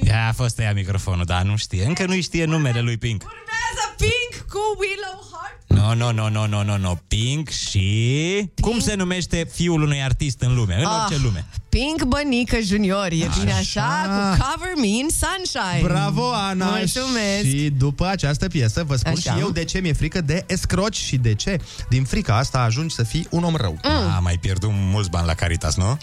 [0.00, 1.84] Ea a fost ea microfonul, dar nu știe.
[1.84, 3.22] Încă nu știe numele lui Pink.
[3.22, 5.61] Urmează Pink cu Willow Heart.
[5.74, 6.94] No, no, no, no, no, no, no.
[7.08, 8.50] Pink și...
[8.60, 10.74] Cum se numește fiul unui artist în lume?
[10.78, 11.04] În Ah.
[11.04, 11.44] orice lume.
[11.68, 15.82] Pink Bănică Junior, e bine așa, cu Cover Me in Sunshine.
[15.88, 16.66] Bravo, Ana!
[16.66, 17.44] Mulțumesc!
[17.44, 19.32] Și după această piesă vă spun Așa.
[19.34, 21.56] și eu de ce mi-e frică de escroci și de ce
[21.88, 23.78] din frica asta ajungi să fii un om rău.
[23.82, 23.90] Mm.
[24.16, 25.98] A mai pierdut mulți bani la Caritas, nu?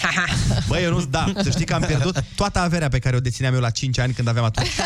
[0.68, 3.54] Băi, eu nu, da, să știi că am pierdut toată averea pe care o dețineam
[3.54, 4.68] eu la 5 ani când aveam atunci.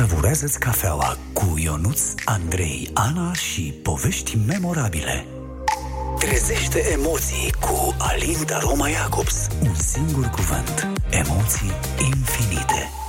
[0.00, 5.26] Savurează-ți cafeaua cu Ionuț, Andrei, Ana și povești memorabile.
[6.18, 9.48] Trezește emoții cu Alin Roma Jacobs.
[9.62, 10.86] Un singur cuvânt.
[11.10, 12.99] Emoții infinite.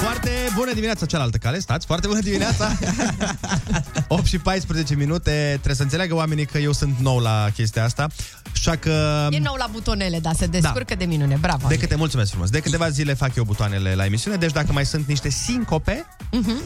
[0.00, 2.72] Foarte bună dimineața, cealaltă cale, stați, foarte bună dimineața
[4.08, 8.06] 8 și 14 minute Trebuie să înțeleagă oamenii că eu sunt nou la chestia asta
[8.52, 11.36] Așa că E nou la butonele, dar se descurcă de minune.
[11.40, 11.68] Bravo.
[11.68, 14.86] de câte, mulțumesc frumos, de câteva zile fac eu butoanele la emisiune Deci dacă mai
[14.86, 16.06] sunt niște sincope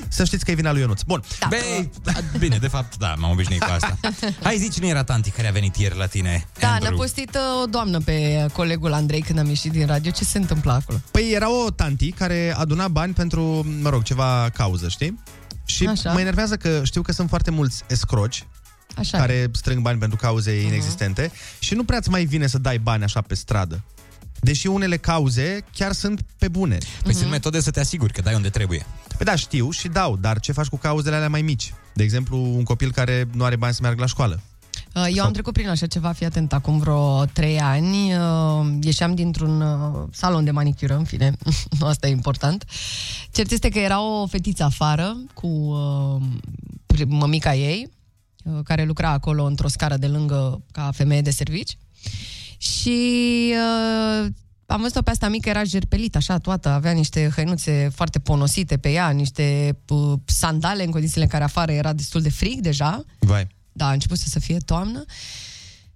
[0.08, 1.46] Să știți că e vina lui Ionuț Bun, Da.
[1.48, 3.98] Băi, da, bine, de fapt, da, m-am obișnuit cu asta.
[4.42, 6.96] Hai zi cine era tanti care a venit ieri la tine, Da, ne-a Andrew?
[6.96, 10.10] postit uh, o doamnă pe colegul Andrei când am ieșit din radio.
[10.10, 10.98] Ce se întâmplă acolo?
[11.10, 15.22] Păi era o tanti care aduna bani pentru, mă rog, ceva cauză, știi?
[15.64, 16.12] Și Așa.
[16.12, 18.46] mă enervează că știu că sunt foarte mulți escroci
[18.96, 23.02] Așa care strâng bani pentru cauze inexistente și nu prea-ți mai vine să dai bani
[23.02, 23.84] așa pe stradă.
[24.40, 26.78] Deși unele cauze chiar sunt pe bune.
[27.02, 28.86] Păi sunt metode să te asiguri că dai unde trebuie.
[29.16, 31.74] Păi da, știu și dau, dar ce faci cu cauzele alea mai mici?
[31.94, 34.40] De exemplu, un copil care nu are bani să meargă la școală.
[34.94, 38.14] Uh, Eu am trecut prin așa ceva, fii atent, acum vreo trei ani.
[38.14, 41.32] uh, Ieșeam dintr-un uh, salon de manicură, în fine,
[41.78, 42.64] nu asta e important.
[43.30, 46.22] Cert este că era o fetiță afară cu uh,
[46.94, 47.88] pri- mămica ei,
[48.44, 51.76] uh, care lucra acolo într-o scară de lângă ca femeie de servici.
[52.58, 53.10] Și
[53.52, 54.26] uh,
[54.66, 58.90] am văzut-o pe asta mică, era jerpelită, așa, toată, avea niște hăinuțe foarte ponosite pe
[58.90, 63.04] ea, niște uh, sandale în condițiile în care afară era destul de frig deja.
[63.18, 63.46] Vai.
[63.72, 65.04] Da, a început să fie toamnă.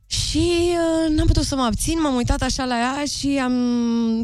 [0.07, 3.55] Și uh, n-am putut să mă abțin, m-am uitat așa la ea și am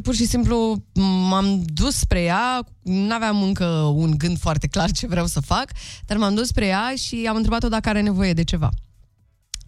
[0.03, 0.85] pur și simplu
[1.29, 5.73] m-am dus spre ea, n-aveam încă un gând foarte clar ce vreau să fac,
[6.07, 8.71] dar m-am dus spre ea și am întrebat-o dacă are nevoie de ceva.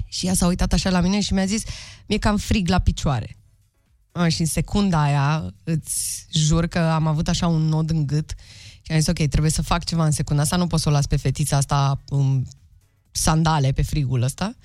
[0.06, 1.62] Și ea s-a uitat așa la mine și mi-a zis,
[2.06, 3.36] mi-e cam frig la picioare.
[4.12, 8.34] A, și în secunda aia îți jur că am avut așa un nod în gât
[8.82, 10.92] și am zis, ok, trebuie să fac ceva în secunda asta, nu pot să o
[10.92, 12.44] las pe fetița asta în
[13.16, 14.57] sandale pe frigul ăsta.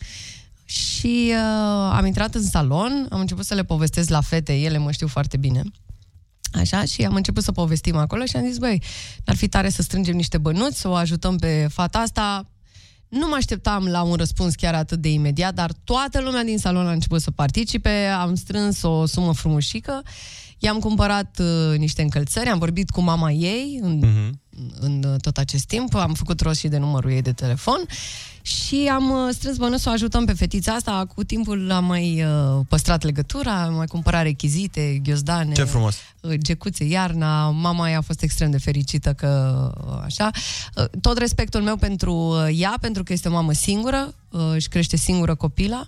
[0.66, 4.92] Și uh, am intrat în salon, am început să le povestesc la fete, ele mă
[4.92, 5.62] știu foarte bine.
[6.54, 8.82] Așa, și am început să povestim acolo și am zis, băi,
[9.26, 12.50] n-ar fi tare să strângem niște bănuți, să o ajutăm pe fata asta.
[13.08, 16.88] Nu mă așteptam la un răspuns chiar atât de imediat, dar toată lumea din salon
[16.88, 20.02] a început să participe, am strâns o sumă frumușică,
[20.58, 24.04] i-am cumpărat uh, niște încălțări, am vorbit cu mama ei în,
[24.80, 27.80] în uh, tot acest timp, am făcut rost și de numărul ei de telefon
[28.42, 31.06] și am uh, strâns bănuți să o ajutăm pe fetița asta.
[31.16, 35.96] Cu timpul am mai uh, păstrat legătura, am mai cumpărat rechizite, ghiozdane, Ce frumos.
[36.22, 37.50] uh, gecuțe iarna.
[37.50, 40.30] Mama ei a fost extrem de fericită că uh, așa.
[40.76, 44.68] Uh, Tot respectul meu pentru uh, ea, pentru că este o mamă singură, uh, își
[44.68, 45.88] crește singură copila.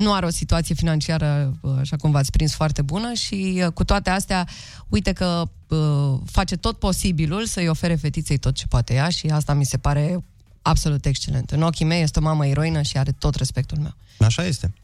[0.00, 3.84] Nu are o situație financiară, uh, așa cum v-ați prins, foarte bună și uh, cu
[3.84, 4.48] toate astea,
[4.88, 9.54] uite că uh, face tot posibilul să-i ofere fetiței tot ce poate ea și asta
[9.54, 10.24] mi se pare
[10.62, 11.50] absolut excelent.
[11.50, 13.94] În ochii mei este o mamă eroină și are tot respectul meu.
[14.18, 14.74] Așa este.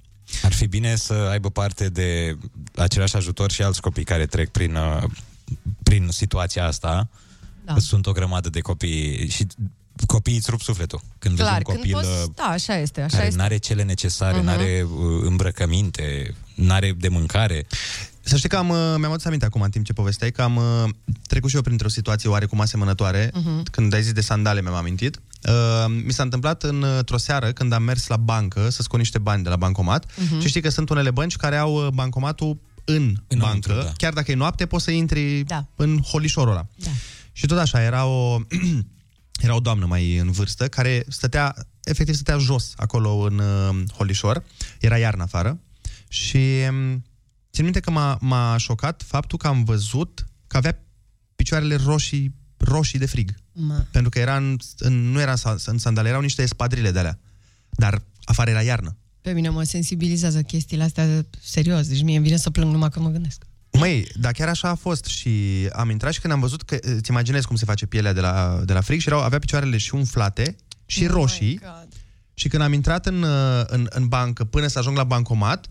[0.42, 2.38] Ar fi bine să aibă parte de
[2.76, 5.02] același ajutor și alți copii care trec prin, uh,
[5.82, 7.08] prin situația asta.
[7.64, 7.78] Da.
[7.78, 9.46] Sunt o grămadă de copii și
[10.06, 11.00] copiii îți rup sufletul.
[11.18, 13.38] Când Clar, vezi un când copil poți, uh, da, așa este, așa care este.
[13.38, 14.46] nu are cele necesare, Mhm.
[14.48, 14.52] uh-huh.
[14.52, 14.86] are
[15.22, 17.66] îmbrăcăminte, nu are de mâncare.
[18.20, 20.56] Să știi că am, uh, mi-am adus aminte acum în timp ce povesteai că am
[20.56, 20.64] uh,
[21.26, 23.30] trecut și eu printr-o situație oarecum asemănătoare.
[23.34, 23.62] Mhm.
[23.70, 25.20] Când ai zis de sandale, mi-am amintit.
[25.48, 29.18] Uh, mi s-a întâmplat în, într-o seară când am mers la bancă să scot niște
[29.18, 30.40] bani de la bancomat Mhm.
[30.40, 33.84] și știi că sunt unele bănci care au uh, bancomatul în Înăuntru, bancă.
[33.86, 33.92] da.
[33.96, 35.66] Chiar dacă e noapte, poți să intri Da.
[35.76, 36.66] în holișorul ăla.
[36.76, 36.90] Da.
[37.32, 38.38] Și tot așa, era o,
[39.40, 44.44] era o doamnă mai în vârstă care stătea, efectiv stătea jos acolo în uh, holișor.
[44.80, 45.60] Era iarnă afară.
[46.08, 47.04] Și um,
[47.52, 50.84] țin minte că m-a, m-a șocat faptul că am văzut că avea
[51.36, 53.34] picioarele roșii, roșii de frig.
[53.52, 53.86] Ma.
[53.90, 56.98] Pentru că era în, în, nu era în sa- în sandale, erau niște espadrile de
[56.98, 57.18] alea.
[57.70, 58.96] Dar afară era iarnă.
[59.20, 63.04] Pe mine mă sensibilizează chestiile astea serios, deci mie îmi vine să plâng numai când
[63.04, 63.45] mă gândesc.
[63.78, 67.10] Măi, dar chiar așa a fost și am intrat și când am văzut că, îți
[67.10, 69.94] imaginezi cum se face pielea de la, de la frig și erau, avea picioarele și
[69.94, 71.60] umflate și Oh roșii
[72.34, 75.66] și când am intrat în, uh, în, în bancă până să ajung la bancomat,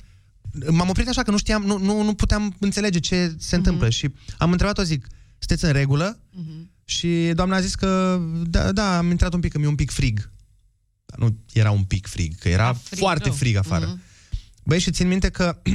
[0.69, 3.55] m-am oprit așa că nu știam, nu, nu, nu puteam înțelege ce se Mhm.
[3.55, 6.19] întâmplă și am întrebat-o, zic, sunteți în regulă?
[6.85, 9.91] Și doamna a zis că, da, da, am intrat un pic, că mi-e un pic
[9.91, 10.31] frig.
[11.05, 13.33] Dar nu era un pic frig, că era frig foarte rău.
[13.33, 13.85] frig afară.
[13.85, 14.01] Mhm.
[14.63, 15.61] Băi, și țin minte că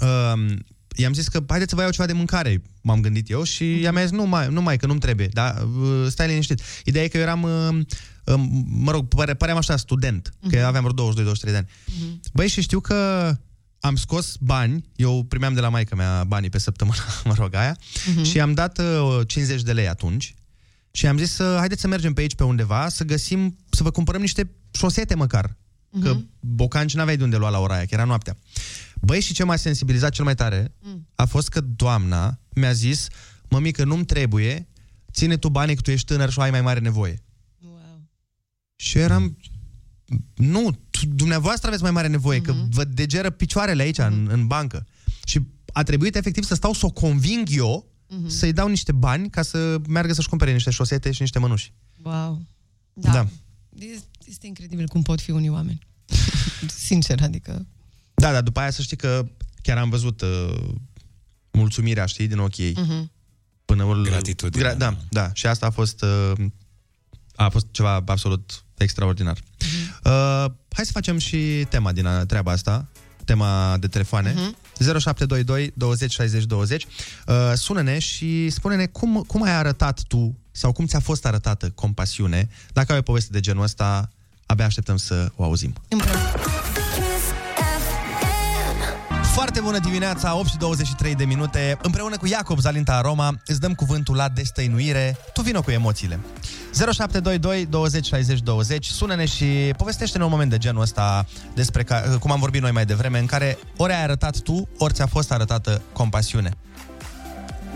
[0.00, 0.64] um,
[1.00, 3.82] i-am zis că haideți să vă iau ceva de mâncare, m-am gândit eu și Mhm.
[3.82, 6.60] i-am zis nu mai, nu mai, că nu-mi trebuie, dar uh, stai liniștit.
[6.84, 7.68] Ideea e că eu eram, uh,
[8.24, 10.50] um, mă rog, pare, păream așa student, Mhm.
[10.50, 11.68] că aveam vreo 22-23 de ani.
[12.32, 13.32] Băi, și știu că
[13.80, 17.76] am scos bani, eu primeam de la maică mea banii pe săptămână, mă rog, aia,
[18.14, 18.22] Mhm.
[18.22, 20.34] și am dat uh, 50 de lei atunci
[20.90, 23.90] și am zis să haideți să mergem pe aici pe undeva, să găsim, să vă
[23.90, 25.56] cumpărăm niște șosete măcar.
[26.02, 28.36] Că bocanci n-aveai de unde lua la ora aia, că era noaptea.
[29.00, 30.74] Băi, și ce m-a sensibilizat cel mai tare
[31.14, 33.06] a fost că doamna mi-a zis,
[33.48, 34.68] mămică, nu-mi trebuie,
[35.12, 37.22] ține tu banii că tu ești tânăr și ai mai mare nevoie.
[38.76, 39.36] Și eram,
[40.34, 44.86] nu, tu, dumneavoastră aveți mai mare nevoie, că vă degeră picioarele aici, în, în bancă.
[45.24, 45.40] Și
[45.72, 47.86] a trebuit efectiv să stau să o conving eu
[48.26, 51.72] să-i dau niște bani ca să meargă să-și cumpere niște șosete și niște mănuși.
[52.02, 52.42] Wow.
[52.92, 53.12] Da.
[53.12, 53.28] Da.
[54.28, 55.78] Este- Este incredibil cum pot fi unii oameni.
[56.86, 57.66] Sincer, adică...
[58.14, 59.26] Da, dar după aia să știi că
[59.62, 60.54] chiar am văzut uh,
[61.50, 62.74] mulțumirea, știi, din ochii ei.
[62.76, 63.10] Mhm.
[63.64, 64.02] Până ur...
[64.02, 64.64] Gratitudine.
[64.72, 65.30] Gra- da, da.
[65.32, 66.32] Și asta a fost, uh,
[67.36, 69.38] a fost ceva absolut extraordinar.
[70.04, 72.88] Uh, hai să facem și tema din a- treaba asta,
[73.24, 74.34] tema de telefoane.
[74.78, 76.84] 0722 20 60 20.
[77.26, 82.48] Uh, sună-ne și spune-ne cum, cum ai arătat tu sau cum ți-a fost arătată compasiune.
[82.72, 84.10] Dacă ai o poveste de genul ăsta,
[84.48, 85.72] abia așteptăm să o auzim.
[89.22, 91.78] Foarte bună dimineața, 8 și 23 de minute.
[91.82, 95.16] Împreună cu Iacob Zalinta Aroma îți dăm cuvântul la destăinuire.
[95.32, 96.20] Tu vină cu emoțiile.
[96.72, 98.86] 0722 20 60 20.
[98.86, 102.84] Sună-ne și povestește-ne un moment de genul ăsta despre ca, cum am vorbit noi mai
[102.84, 106.50] devreme, în care ori ai arătat tu, ori ți-a fost arătată compasiune.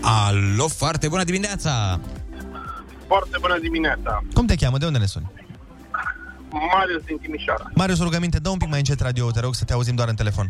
[0.01, 1.99] Alo, foarte bună dimineața!
[3.07, 4.23] Foarte bună dimineața.
[4.33, 4.77] Cum te cheamă?
[4.77, 5.31] De unde ne suni?
[6.53, 7.65] Marius din Timișoara.
[7.75, 10.15] Marius, rugăminte, dă un pic mai încet radio te rog să te auzim doar în
[10.15, 10.47] telefon.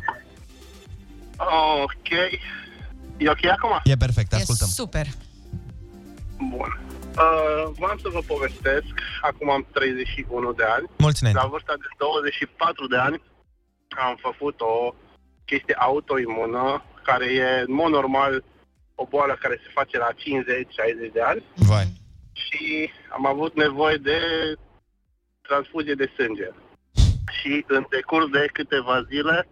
[1.84, 2.10] Ok.
[3.18, 3.80] E ok acum?
[3.84, 4.68] E perfect, te ascultăm.
[4.68, 5.06] super.
[6.50, 6.80] Bun.
[7.18, 10.90] Uh, vreau să vă povestesc, acum am 31 de ani.
[10.98, 11.42] Mulți înainte.
[11.44, 13.22] La vârsta de 24 de ani
[14.08, 14.94] am făcut o
[15.46, 18.44] chestie autoimună, care e, în mod normal,
[18.96, 21.44] o boală care se face la 50-60 de ani.
[21.56, 21.88] Vai.
[22.34, 24.18] Și am avut nevoie de
[25.54, 26.50] transfuzie de sânge.
[27.38, 29.48] Și în decurs de câteva zile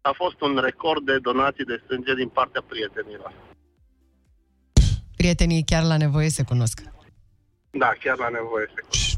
[0.00, 3.32] a fost un record de donații de sânge din partea prietenilor.
[5.16, 6.82] Prietenii chiar la nevoie se cunosc.
[7.70, 8.66] Da, chiar la nevoie.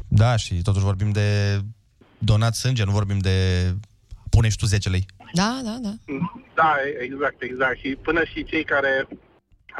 [0.07, 1.59] Da, și totuși vorbim de
[2.17, 3.35] donat sânge, nu vorbim de
[4.29, 5.05] pune și tu 10 lei.
[5.33, 5.93] Da, da, da.
[6.53, 7.77] Da, e- exact, exact.
[7.77, 9.07] Și până și cei care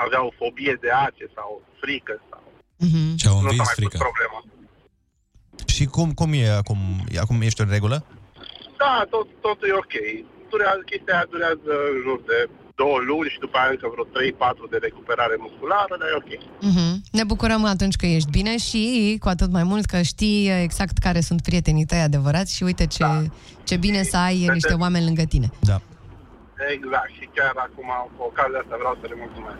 [0.05, 2.41] aveau fobie de ace sau frică sau...
[3.15, 3.97] Ce au nu s-a învins mai pus frica.
[4.05, 4.39] problema.
[5.65, 6.77] Și cum, cum e acum?
[7.19, 8.05] Acum ești în regulă?
[8.77, 9.95] Da, tot, totul e ok.
[10.49, 12.49] Durează, chestia aia durează în jur de
[12.81, 16.31] două luni și după aia încă vreo 3-4 de recuperare musculară, dar e ok.
[16.69, 16.89] Mhm.
[17.11, 18.83] Ne bucurăm atunci că ești bine și
[19.23, 23.03] cu atât mai mult că știi exact care sunt prietenii tăi adevărați și uite ce,
[23.03, 23.23] da.
[23.63, 25.49] ce bine să ai niște oameni lângă tine.
[25.59, 25.77] Da.
[26.75, 27.11] Exact.
[27.17, 29.59] Și chiar acum, cu ocazia asta, vreau să le mulțumesc.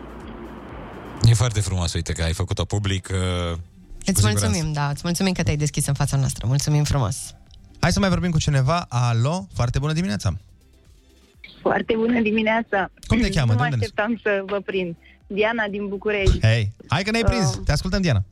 [1.30, 3.08] E foarte frumos, uite că ai făcut-o public.
[3.98, 4.46] Uh, și Îți cu siguranță.
[4.46, 6.46] mulțumim, da, îți mulțumim că te-ai deschis în fața noastră.
[6.46, 7.34] Mulțumim frumos.
[7.80, 8.86] Hai să mai vorbim cu cineva.
[8.88, 10.36] Alo, foarte bună dimineața.
[11.60, 12.90] Foarte bună dimineața!
[13.06, 13.52] Cum te cheamă?
[13.52, 14.96] Nu De mă unde ne așteptam să vă prind.
[15.26, 16.46] Diana din București.
[16.46, 17.54] Hei, hai că ne-ai prins.
[17.54, 17.60] Uh.
[17.64, 18.24] Te ascultăm, Diana.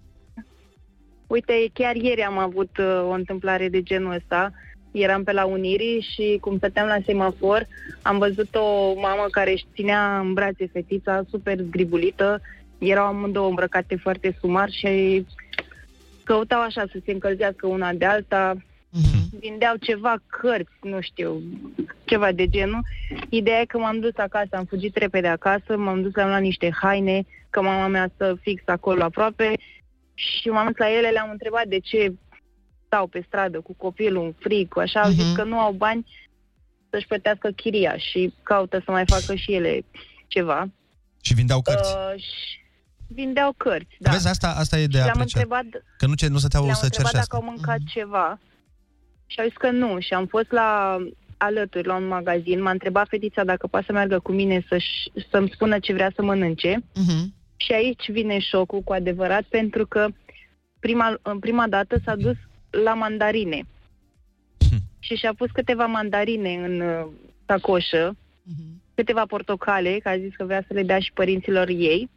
[1.26, 4.52] Uite, chiar ieri am avut uh, o întâmplare de genul ăsta.
[4.92, 7.66] Eram pe la Unirii și cum stăteam la semafor,
[8.02, 12.40] am văzut o mamă care își ținea în brațe fetița, super zgribulită.
[12.78, 15.26] Erau amândouă îmbrăcate foarte sumar și
[16.26, 18.56] căutau așa să se încălzească una de alta.
[19.40, 21.42] Vindeau ceva cărți, nu știu,
[22.04, 22.80] ceva de genul.
[23.28, 26.70] Ideea e că m-am dus acasă, am fugit repede acasă, m-am dus, le-am luat niște
[26.80, 29.52] haine, că mama mea stă fix acolo aproape
[30.14, 32.12] și m-am dus la ele, le-am întrebat de ce
[32.86, 36.06] stau pe stradă cu copilul în frig, cu așa, au zis că nu au bani
[36.90, 39.84] să-și plătească chiria și caută să mai facă și ele
[40.26, 40.68] ceva.
[41.20, 41.94] Și vindeau cărți.
[41.94, 42.65] Uh, și
[43.08, 44.10] vindeau cărți, Da.
[44.10, 44.10] da.
[44.10, 45.42] Vezi, asta, asta e de Și le-am apreciat.
[45.42, 47.34] întrebat, Că nu, ce, nu stăteau le-am să întrebat cerșească.
[47.36, 48.38] dacă au mâncat ceva
[49.26, 50.00] și au zis că nu.
[50.00, 50.96] Și am fost la
[51.36, 55.50] alături la un magazin, m-a întrebat fetița dacă poate să meargă cu mine să-și, să-mi
[55.54, 56.82] spună ce vrea să mănânce.
[56.94, 57.34] Mhm.
[57.56, 60.08] Și aici vine șocul cu adevărat, pentru că
[60.80, 62.36] prima, în prima dată s-a dus
[62.70, 63.62] la mandarine.
[64.98, 67.06] și și-a pus câteva mandarine în uh,
[67.46, 68.16] sacoșă,
[68.94, 72.10] câteva portocale, că a zis că vrea să le dea și părinților ei.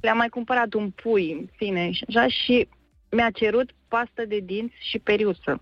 [0.00, 2.68] Le-a mai cumpărat un pui, în fine, și așa, și
[3.10, 5.60] mi-a cerut pastă de dinți și periuță.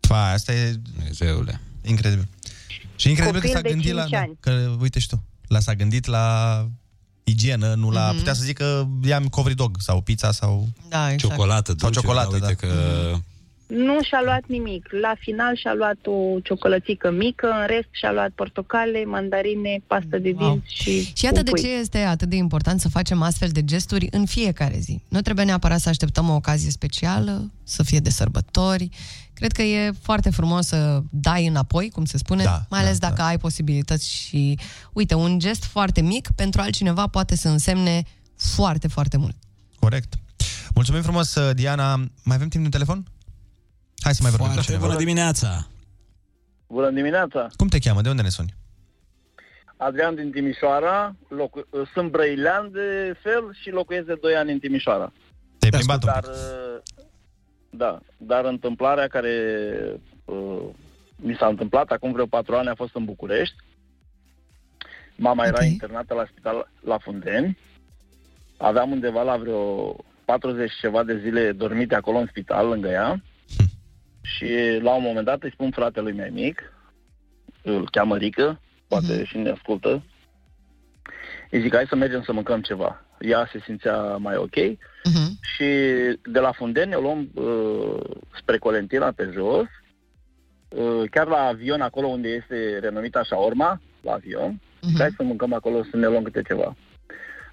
[0.00, 0.72] Fa, asta e...
[0.94, 1.60] Dumnezeule.
[1.84, 2.28] Incredibil.
[2.96, 4.00] Și incredibil că Copil s-a de gândit la...
[4.00, 4.36] cinci Da, ani.
[4.40, 6.66] că, uite și tu, la s-a gândit la
[7.24, 8.06] igienă, nu la...
[8.08, 8.16] Mhm.
[8.18, 10.68] Putea să zic că i-am covridog sau pizza sau...
[10.88, 11.32] Da, exact.
[11.32, 12.68] Ciocolată, Sau dulce, ciocolată, da, uite da.
[12.68, 13.14] că...
[13.66, 14.86] Nu și-a luat nimic.
[15.02, 20.30] La final și-a luat o ciocolățică mică, în rest și-a luat portocale, mandarine, pastă de
[20.32, 21.60] dinți și Și iată un de pui.
[21.60, 25.02] ce este atât de important să facem astfel de gesturi în fiecare zi.
[25.08, 28.88] Nu trebuie neapărat să așteptăm o ocazie specială, să fie de sărbători.
[29.34, 33.22] Cred că e foarte frumos să dai înapoi, cum se spune, Da, mai ales dacă
[33.22, 34.58] ai posibilități și,
[34.92, 38.02] uite, un gest foarte mic pentru altcineva poate să însemne
[38.36, 39.34] foarte, foarte mult.
[39.78, 40.14] Corect.
[40.74, 41.96] Mulțumim frumos, uh, Diana.
[42.22, 43.04] Mai avem timp de telefon?
[44.06, 44.86] Hai să mai vorbim cu Foarte cineva.
[44.86, 45.66] bună dimineața!
[46.68, 47.46] Bună dimineața!
[47.56, 48.00] Cum te cheamă?
[48.00, 48.54] De unde ne suni?
[49.76, 55.12] Adrian din Timișoara, locu- sunt brăilean de fel și locuiesc de 2 ani în Timișoara.
[55.58, 56.30] Te-ai plimbat un Dar, pic.
[56.30, 57.04] uh,
[57.70, 59.32] da, dar întâmplarea care
[60.24, 60.62] uh,
[61.16, 63.56] mi s-a întâmplat acum vreo patru ani a fost în București.
[65.16, 65.64] Mama era Ok.
[65.70, 67.58] internată la spital la Fundeni.
[68.56, 73.22] Aveam undeva la vreo 40 și ceva de zile dormite acolo în spital, lângă ea.
[74.34, 76.72] Și la un moment dat îi spun fratelui mai mic,
[77.62, 80.02] îl cheamă Rică, poate și ne ascultă.
[81.50, 83.04] Îi zic, hai să mergem să mâncăm ceva.
[83.20, 84.56] Ea se simțea mai ok
[85.04, 85.38] Mhm.
[85.40, 85.64] și
[86.30, 89.66] de la Fundeni o luăm uh, spre Colentina pe jos,
[90.68, 94.98] uh, chiar la avion, acolo unde este renumita șaorma, la avion, Mhm.
[94.98, 96.76] hai să mâncăm acolo să ne luăm câte ceva.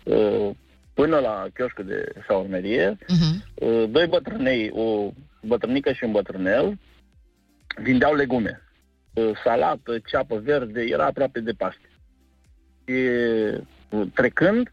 [0.04, 0.50] Uh,
[0.94, 3.44] până la chioșcul de șaormerie, Mhm.
[3.56, 5.12] uh, doi bătrânei, o
[5.46, 6.78] bătrânică și un bătrânel,
[7.82, 8.62] vindeau legume.
[9.14, 11.90] Uh, salată, ceapă verde, era aproape de Paște.
[12.86, 12.94] Și
[13.90, 14.72] uh, trecând,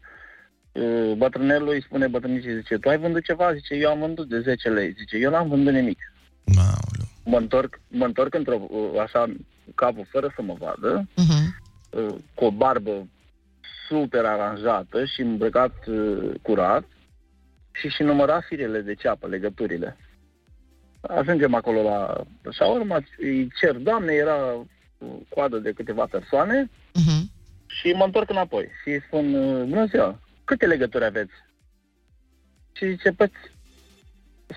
[0.71, 3.53] uh, bătrânelul îi spune bătrânicii, zice, tu ai vândut ceva?
[3.53, 4.93] Zice, eu am vândut de 10 lei.
[4.97, 5.99] Zice, eu n-am vândut nimic.
[7.23, 9.25] Mă întorc, mă întorc într-o, uh, așa,
[9.65, 11.55] cu capul fără să mă vadă, Mhm.
[11.89, 13.07] uh, cu o barbă
[13.87, 16.83] super aranjată și îmbrăcat uh, curat
[17.71, 19.97] și și număra firele de ceapă, legăturile.
[21.01, 24.35] Ajungem acolo la șaurma, îi cer, doamne, era
[24.97, 27.31] uh, coadă de câteva persoane Mhm.
[27.67, 31.31] și mă întorc înapoi și îi spun, uh, bună ziua, câte legături aveți?
[32.71, 33.31] Și zice, păi,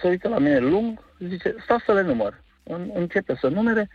[0.01, 2.43] se uită la mine lung, zice, stau să le număr.
[2.63, 3.89] În- Începe să numere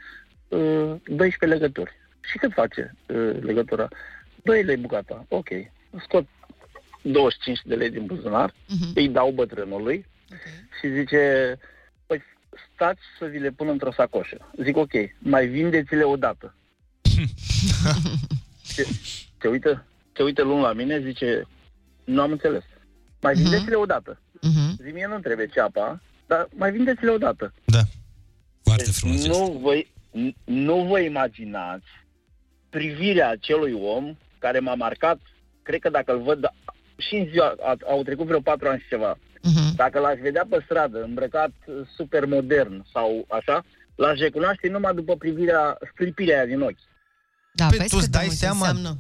[0.48, 1.92] uh, 12 legături.
[2.22, 3.88] Și cât face uh, legătura?
[4.44, 5.26] 2 lei bucata.
[5.30, 5.48] Ok.
[6.04, 6.28] Scot
[7.02, 8.92] 25 de lei din buzunar, Mhm.
[8.96, 10.06] îi dau bătrânului
[10.80, 11.56] și zice,
[12.06, 12.22] păi
[12.74, 14.38] stați să vi le pun într-o sacoșă.
[14.64, 16.56] Zic, ok, mai vindeți-le odată.
[18.64, 18.88] se,
[19.42, 19.86] se uită,
[20.16, 21.48] se uită lung la mine, zice,
[22.04, 22.64] nu am înțeles.
[23.22, 24.22] Mai vindeți-le odată.
[24.42, 24.76] Mhm.
[24.84, 27.54] Zic, mie nu trebuie ceapa, dar mai vindeți-le odată.
[27.66, 27.80] Da.
[28.64, 29.82] Foarte frumos Nu vă,
[30.44, 31.86] nu vă imaginați
[32.70, 35.20] privirea acelui om care m-a marcat,
[35.62, 36.50] cred că dacă îl văd
[36.98, 39.76] și în ziua, a- au trecut vreo patru ani și ceva, Mhm.
[39.76, 43.66] dacă l-aș vedea pe stradă, îmbrăcat uh, super modern sau așa,
[43.96, 46.88] l-aș recunoaște numai după privirea, sclipirea aia din ochi.
[47.54, 48.98] Da, Păi vezi tu cât îți de dai mult seama, înseamnă.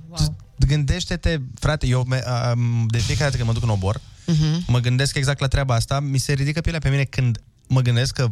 [0.59, 4.63] tu gândește-te, frate, eu me- am- de fiecare dată când mă duc în obor, Mhm.
[4.67, 7.37] mă gândesc exact la treaba asta, mi se ridică pielea pe mine când
[7.67, 8.27] mă gândesc că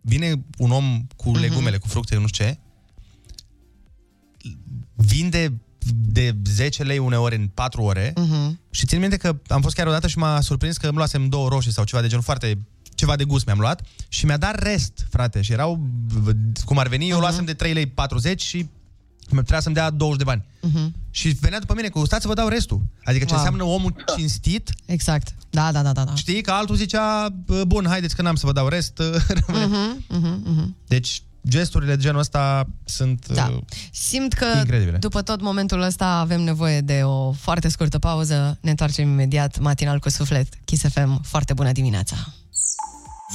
[0.00, 1.40] vine un om cu Mhm.
[1.40, 2.58] legumele, cu fructe, nu știu ce,
[4.94, 5.52] vinde
[5.94, 8.60] de 10 lei uneori în 4 ore Mhm.
[8.70, 11.48] și țin minte că am fost chiar odată și m-a surprins că îmi luasem două
[11.48, 12.58] roșii sau ceva de genul foarte
[12.94, 15.86] ceva de gust mi-am luat și mi-a dat rest, frate, și erau,
[16.64, 18.68] cum ar veni, eu luasem de 3 lei 40 și
[19.28, 20.44] trebuia să-mi dea 20 de bani.
[20.60, 20.94] Mhm.
[21.10, 22.80] Și venea după mine cu stați să vă dau restul.
[23.04, 23.38] Adică ce Wow.
[23.42, 24.70] înseamnă omul cinstit.
[24.84, 25.34] Exact.
[25.50, 26.04] Da, da, da, da.
[26.04, 26.14] da.
[26.14, 28.98] Știi că altul zicea, "Bă, bun, haideți că n-am să vă dau rest.
[29.46, 30.76] rămâne." Mhm, mhm, mhm.
[30.86, 33.50] Deci gesturile de genul ăsta sunt Da.
[33.52, 33.58] uh,
[33.92, 34.96] Simt că Incredibile.
[34.98, 38.58] după tot momentul ăsta avem nevoie de o foarte scurtă pauză.
[38.60, 40.46] Ne întoarcem imediat matinal cu suflet.
[40.64, 42.16] Kiss FM, foarte bună dimineața!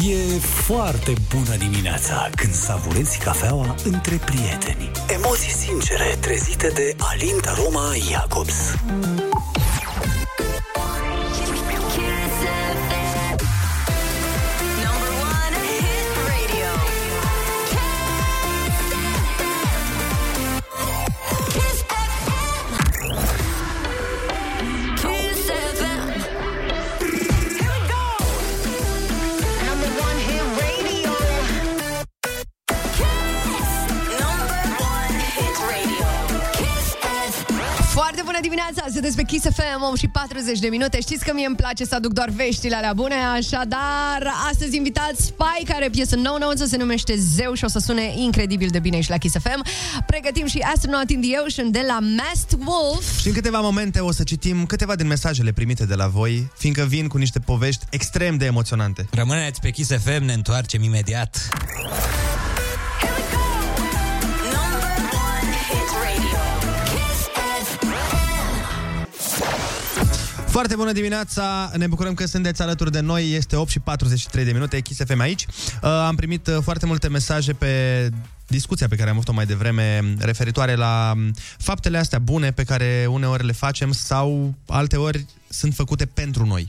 [0.10, 4.92] E foarte bună dimineața când savurezi cafeaua între prieteni.
[5.10, 8.54] Emoții sincere trezite de Alinta Roma Jacobs.
[8.86, 9.27] Number
[38.18, 38.92] Foarte bună dimineața!
[38.92, 41.02] Sunteți pe Kiss FM, om și 40 de minute.
[41.02, 45.64] Știți că mie îmi place să aduc doar veștile alea bune, așadar, astăzi invitați Spy,
[45.66, 49.10] care piesă nouă nouță se numește Zeu și o să sune incredibil de bine și
[49.10, 49.66] la Kiss FM.
[50.06, 53.20] Pregătim și Astronaut in the Ocean de la Masked Wolf.
[53.20, 56.84] Și în câteva momente o să citim câteva din mesajele primite de la voi, fiindcă
[56.84, 59.08] vin cu niște povești extrem de emoționante.
[59.12, 61.50] Rămâneți pe Kiss FM, ne întoarcem imediat.
[70.58, 74.52] Foarte bună dimineața, ne bucurăm că sunteți alături de noi, este 8 și 43 de
[74.52, 75.46] minute, Kiss FM aici.
[75.46, 78.10] Uh, am primit uh, foarte multe mesaje pe
[78.48, 83.08] discuția pe care am avut-o mai devreme referitoare la um, faptele astea bune pe care
[83.10, 86.68] uneori le facem sau alteori sunt făcute pentru noi.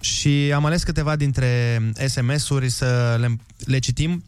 [0.00, 4.24] Și am ales câteva dintre SMS-uri să le, le citim.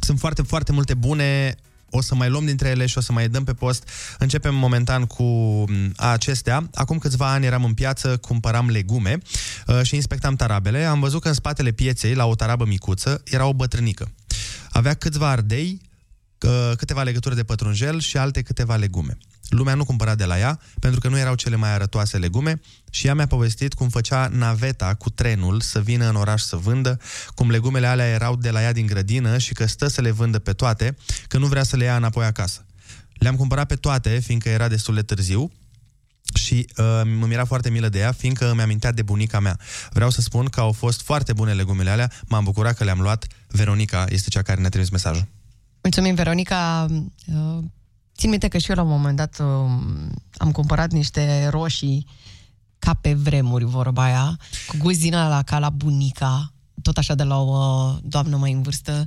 [0.00, 1.56] Sunt foarte, foarte multe bune.
[1.96, 3.88] O să mai luăm dintre ele și o să mai dăm pe post.
[4.18, 6.68] Începem momentan cu m, acestea.
[6.74, 9.18] Acum câțiva ani eram în piață, cumpăram legume
[9.66, 10.84] uh, și inspectam tarabele.
[10.84, 14.12] Am văzut că în spatele pieței, la o tarabă micuță, era o bătrânică.
[14.70, 15.80] Avea câțiva ardei,
[16.40, 19.18] uh, câteva legături de pătrunjel și alte câteva legume.
[19.48, 23.06] Lumea nu cumpăra de la ea pentru că nu erau cele mai arătoase legume și
[23.06, 27.00] ea mi-a povestit cum făcea naveta cu trenul să vină în oraș să vândă,
[27.34, 30.38] cum legumele alea erau de la ea din grădină și că stă să le vândă
[30.38, 30.96] pe toate,
[31.28, 32.66] că nu vrea să le ia înapoi acasă.
[33.12, 35.52] Le-am cumpărat pe toate, fiindcă era destul de târziu,
[36.34, 39.58] și uh, îmi era foarte milă de ea, fiindcă îmi amintea de bunica mea.
[39.90, 43.26] Vreau să spun că au fost foarte bune legumele alea, m-am bucurat că le-am luat.
[43.48, 45.26] Veronica este cea care ne-a trimis mesajul.
[45.82, 46.86] Mulțumim, Veronica.
[47.26, 47.64] Uh,
[48.18, 49.46] Țin minte că și eu la un moment dat uh,
[50.36, 52.06] am cumpărat niște roșii
[52.78, 56.52] ca pe vremuri, vorba aia, cu gust din ăla ca la bunica,
[56.82, 59.04] tot așa de la o uh, doamnă mai în vârstă.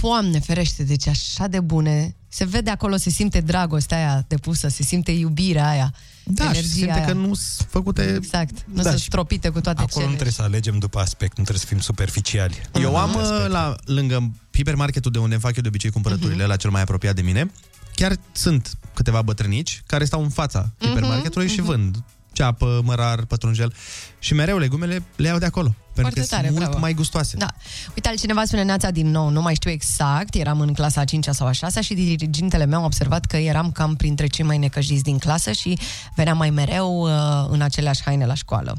[0.00, 2.16] Doamne ferește, deci așa de bune.
[2.28, 5.94] Se vede acolo, se simte dragostea aia depusă, se simte iubirea aia.
[6.24, 7.04] Da, și se energia simte aia.
[7.04, 8.14] că nu sunt făcute...
[8.16, 10.12] Exact, nu Da, sunt și stropite cu toate Acolo nu cele.
[10.14, 12.54] trebuie să alegem după aspect, nu trebuie să fim superficiali.
[12.80, 13.40] Eu am Aspect.
[13.44, 16.48] uh, la, lângă hipermarketul de unde îmi fac eu de obicei cumpărăturile, Mhm.
[16.50, 17.50] la cel mai apropiat de mine,
[17.96, 21.96] chiar sunt câteva bătrânici care stau în fața Mhm, hipermarketului și vând
[22.32, 23.74] ceapă, mărar, pătrunjel
[24.18, 25.74] și mereu legumele le iau de acolo.
[25.94, 26.80] Pentru Foarte că tare, sunt mult bravo.
[26.80, 27.36] mai gustoase.
[27.36, 27.46] Da.
[27.94, 31.24] Uite, altcineva spune Neața din nou, nu mai știu exact, eram în clasa a 5
[31.30, 35.02] sau a 6 și dirigintele meu a observat că eram cam printre cei mai necăjiți
[35.02, 35.78] din clasă și
[36.14, 37.10] veneam mai mereu uh,
[37.48, 38.78] în aceleași haine la școală.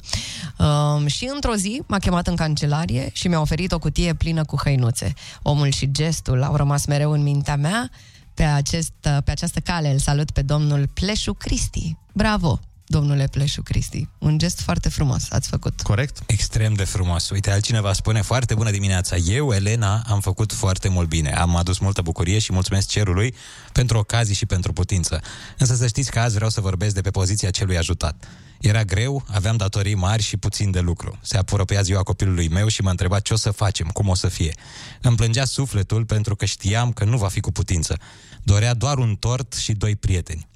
[0.58, 4.56] Uh, și într-o zi m-a chemat în cancelarie și mi-a oferit o cutie plină cu
[4.64, 5.14] hăinuțe.
[5.42, 7.90] Omul și gestul au rămas mereu în mintea mea.
[8.38, 11.98] Pe, acest, pe această cale îl salut pe domnul Pleșu Cristi.
[12.14, 12.60] Bravo!
[12.90, 15.82] Domnule Pleșu Cristi, un gest foarte frumos ați făcut.
[15.82, 16.18] Corect?
[16.26, 17.30] Extrem de frumos.
[17.30, 19.16] Uite, altcineva spune foarte bună dimineața.
[19.16, 21.34] Eu, Elena, am făcut foarte mult bine.
[21.34, 23.34] Am adus multă bucurie și mulțumesc cerului
[23.72, 25.22] pentru ocazii și pentru putință.
[25.58, 28.28] Însă să știți că azi vreau să vorbesc de pe poziția celui ajutat.
[28.62, 31.20] Era greu, aveam datorii mari și puțin de lucru.
[31.22, 34.28] Se apropia ziua copilului meu și mă întreba ce o să facem, cum o să
[34.28, 34.56] fie.
[35.02, 37.98] Îmi plângea sufletul pentru că știam că nu va fi cu putință.
[38.44, 40.48] Dorea doar un tort și doi prieteni.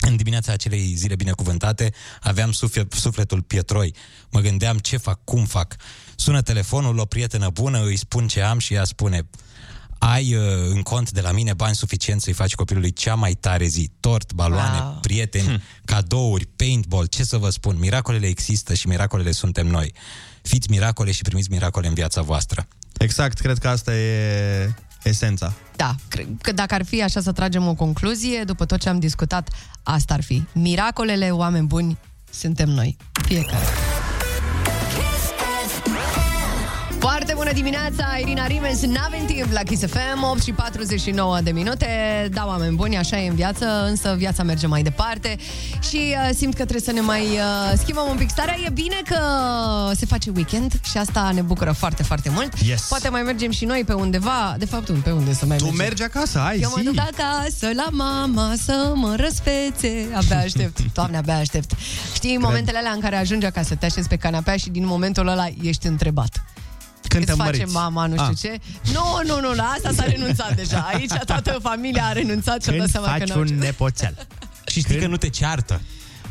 [0.00, 3.94] În dimineața acelei zile binecuvântate, aveam suflet, sufletul pietroi.
[4.30, 5.76] Mă gândeam ce fac, cum fac.
[6.16, 9.26] Sună telefonul, o prietenă bună, îi spun ce am și ea spune
[9.98, 13.66] ai uh, în cont de la mine bani suficient să-i faci copilului cea mai tare
[13.66, 13.90] zi.
[14.00, 14.86] Tort, baloane, Wow.
[14.86, 14.98] wow.
[15.00, 15.62] prieteni, hm.
[15.84, 17.76] cadouri, paintball, ce să vă spun.
[17.78, 19.92] Miracolele există și miracolele suntem noi.
[20.42, 22.68] Fiți miracole și primiți miracole în viața voastră.
[22.98, 24.74] Exact, cred că asta e
[25.08, 25.52] esența.
[25.76, 28.98] Da, cred că dacă ar fi așa să tragem o concluzie, după tot ce am
[28.98, 29.50] discutat,
[29.82, 30.42] asta ar fi.
[30.52, 31.98] Miracolele, oameni buni,
[32.30, 32.96] suntem noi.
[33.24, 33.64] Fiecare.
[37.44, 41.86] Bună dimineața, Irina Rimens, n-avem timp la Kiss FM, 8 și 49 de minute.
[42.32, 45.36] Da, oameni buni, așa e în viață, însă viața merge mai departe
[45.88, 48.56] și uh, simt că trebuie să ne mai uh, schimbăm un pic starea.
[48.66, 49.18] E bine că
[49.94, 52.52] se face weekend și asta ne bucură foarte, foarte mult.
[52.66, 52.86] Yes.
[52.88, 55.84] Poate mai mergem și noi pe undeva, de fapt, pe unde să mai Tu mergem?
[55.84, 56.84] mergi acasă, hai, Eu mă zi.
[56.84, 60.06] duc acasă la mama să mă răspețe.
[60.14, 60.78] Abia aștept.
[60.94, 61.70] Doamne, abia aștept.
[62.14, 65.46] Știi, momentele alea în care ajungi acasă, te așezi pe canapea și din momentul ăla
[65.62, 66.44] ești întrebat.
[67.18, 67.72] Când Îți te face măriți.
[67.74, 68.36] mama, nu știu Ah.
[68.40, 68.58] ce.
[68.92, 70.78] Nu, nu, nu, la asta s-a renunțat deja.
[70.92, 73.54] Aici toată familia a renunțat și a dat Când seama că faci n-au un ce-
[73.54, 74.26] nepoțel.
[74.66, 75.80] Și știi că nu te ceartă.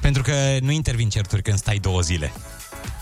[0.02, 2.32] Pentru că nu intervin certuri când stai două zile.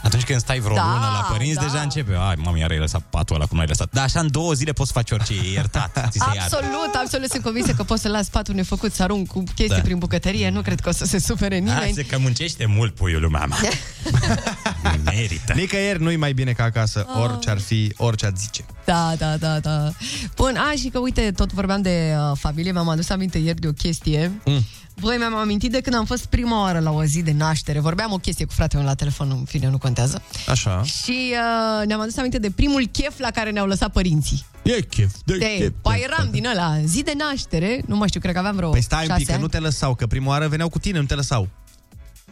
[0.04, 1.62] Atunci când stai vreo Da, lună la părinți, da.
[1.62, 2.16] deja începe.
[2.30, 3.90] Ai, mami, iar ai lăsat patul ăla cum l-ai lăsat.
[3.92, 6.08] Dar așa în două zile poți face orice, e iertat.
[6.10, 6.56] Ți se iartă.
[6.56, 9.82] Absolut, absolut sunt convinsă că poți să las patul nefăcut să arunc cu chestii Da.
[9.82, 10.50] prin bucătărie.
[10.50, 11.80] Nu cred că o să se supere nimeni.
[11.96, 13.56] Lasă că muncește mult puiul lui mama.
[15.04, 15.54] Merită.
[15.54, 17.22] Nicăieri nu-i mai bine ca acasă, Ah.
[17.22, 18.64] orice ar fi, orice ar zice.
[18.86, 19.90] Da, da, da, da.
[20.36, 23.68] Bun, a, și că uite, tot vorbeam de uh, familie, mi-am adus aminte ieri de
[23.68, 24.32] o chestie.
[24.46, 24.66] Mm.
[25.02, 27.80] Voi mi-am amintit de când am fost prima oară la o zi de naștere.
[27.80, 30.22] Vorbeam o chestie cu fratele meu la telefon, în fine, nu contează.
[30.48, 30.84] Așa.
[30.84, 31.34] Și
[31.82, 34.46] uh, ne-am adus aminte de primul chef la care ne-au lăsat părinții.
[34.64, 38.34] E chef, de De, păi eram din ăla, zi de naștere, nu mai știu, cred
[38.34, 39.42] că aveam vreo Păi stai un șase pic, că ani.
[39.42, 41.48] nu te lăsau, că prima oară veneau cu tine, nu te lăsau.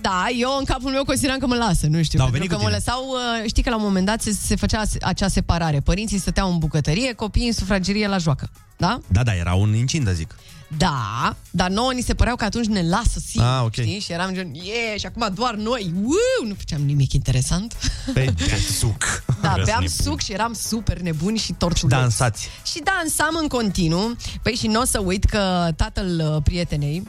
[0.01, 2.17] Da, eu în capul meu consideram că mă lasă, nu știu.
[2.17, 2.81] Da, au pentru venit că cu mă tine.
[2.85, 3.03] lăsau,
[3.43, 5.79] uh, știi că la un moment dat se, se făcea acea separare.
[5.79, 8.49] Părinții stăteau în bucătărie, copiii în sufragerie la joacă.
[8.77, 8.99] Da?
[9.07, 10.35] Da, da, era un incindă, zic.
[10.77, 13.71] Da, dar nouă ni se păreau că atunci ne lasă singuri, Ah, ok.
[13.73, 13.99] știi?
[13.99, 16.47] Și eram gen, yeah, și acum doar noi, Woo!
[16.47, 17.75] nu făceam nimic interesant.
[18.13, 18.33] Păi,
[18.79, 19.03] suc.
[19.41, 21.99] Da, Vreau să beam ne suc și eram super nebuni și tortuleți.
[21.99, 22.47] dansați.
[22.65, 24.15] Și dansam în continuu.
[24.41, 27.03] Păi și nu o să uit că tatăl uh, prietenei,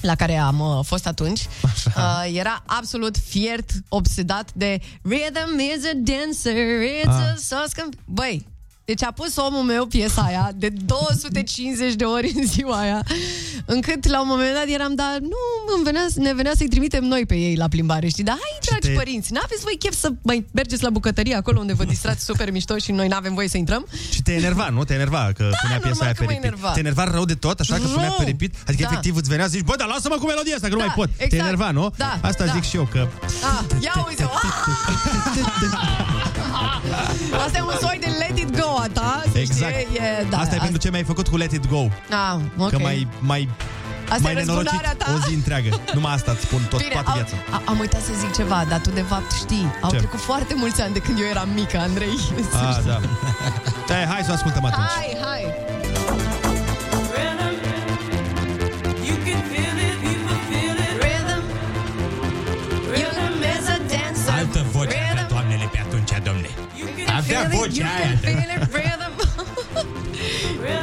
[0.00, 1.40] la care am uh, fost atunci,
[1.96, 6.54] uh, era absolut fiert, obsedat de Rhythm is a dancer,
[7.02, 7.14] it's Ah.
[7.14, 7.72] a sauce...
[7.82, 8.46] com-" Băi,
[8.90, 13.02] deci a pus omul meu piesa aia de 250 de ori în ziua aia,
[13.64, 15.40] încât la un moment dat eram, dar nu,
[15.74, 18.24] îmi venea, ne venea să-i trimitem noi pe ei la plimbare, știi?
[18.24, 21.72] Dar hai, dragi te- părinți, n-aveți voi chef să mai mergeți la bucătărie acolo unde
[21.72, 23.86] vă distrați super mișto și noi n-avem voie să intrăm?
[24.12, 24.84] Și te enerva, nu?
[24.84, 26.44] Te enerva că punea piesa normal aia că pe mă repeat.
[26.44, 26.70] enerva.
[26.72, 27.88] Te enerva rău de tot, așa că Nu.
[27.88, 28.50] punea pe repeat?
[28.66, 28.88] Adică Da.
[28.90, 30.94] efectiv îți venea să zici, bă, dar lasă-mă cu melodia asta, că nu Da, mai
[30.96, 31.08] pot.
[31.16, 31.42] Te exact.
[31.42, 31.90] enerva, nu?
[31.96, 32.52] Da, Asta da.
[32.52, 33.08] zic și eu, că
[33.42, 34.24] Ah, ia uite
[37.44, 39.74] Asta e un soi de let it go a ta să Exact.
[39.74, 41.86] știi, e, da, Asta e pentru ce mi-ai făcut cu Let It Go.
[42.10, 42.70] Ah, ok.
[42.70, 43.48] Că mai, mai,
[44.08, 45.12] Asta mai e nenorocit răzbunarea ta?
[45.14, 45.80] o zi întreagă.
[45.94, 47.34] Numai asta îți spun tot, Bine, toată am, viața.
[47.50, 49.66] a- am uitat să zic ceva, dar tu de fapt știi.
[49.82, 49.96] Au Ce?
[49.96, 52.18] trecut foarte mulți ani de când eu eram mică, Andrei.
[52.52, 53.00] Ah, da.
[53.94, 54.86] Hai, hai să o ascultăm atunci.
[54.96, 55.44] Hai, hai.
[67.70, 68.06] Vocea you aia.
[68.06, 69.12] can feel it, rhythm.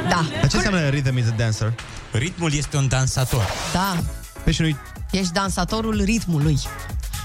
[0.08, 1.72] Da, Dar ce înseamnă Rhythm is a Dancer?
[2.12, 3.46] Ritmul este un dansator.
[3.72, 4.02] da.
[4.44, 4.76] Păi și nu
[5.10, 6.58] Ești dansatorul ritmului.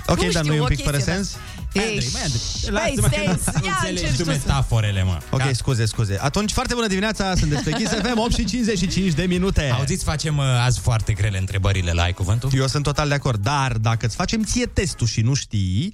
[0.07, 1.37] Ok, Nu dar știu, nu e un o pic fără chestie de- sens?
[1.75, 2.41] Hai, Andrei, mai Andrei,
[2.71, 5.17] Băi, lasă-mă că sens, nu ia, înțelegi încerci tu tu să- metaforele, mă.
[5.29, 6.17] Ok, Ca- scuze, scuze.
[6.21, 9.69] Atunci, foarte bună dimineața, sunteți pe Kiss FM, 8 și 55 de minute.
[9.77, 12.49] Auziți, facem uh, azi foarte grele întrebările la ai cuvântul?
[12.55, 15.93] Eu sunt total de acord, dar dacă îți facem ție testul și nu știi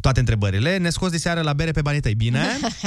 [0.00, 2.40] toate întrebările, ne scoți de seară la bere pe banii tăi, bine?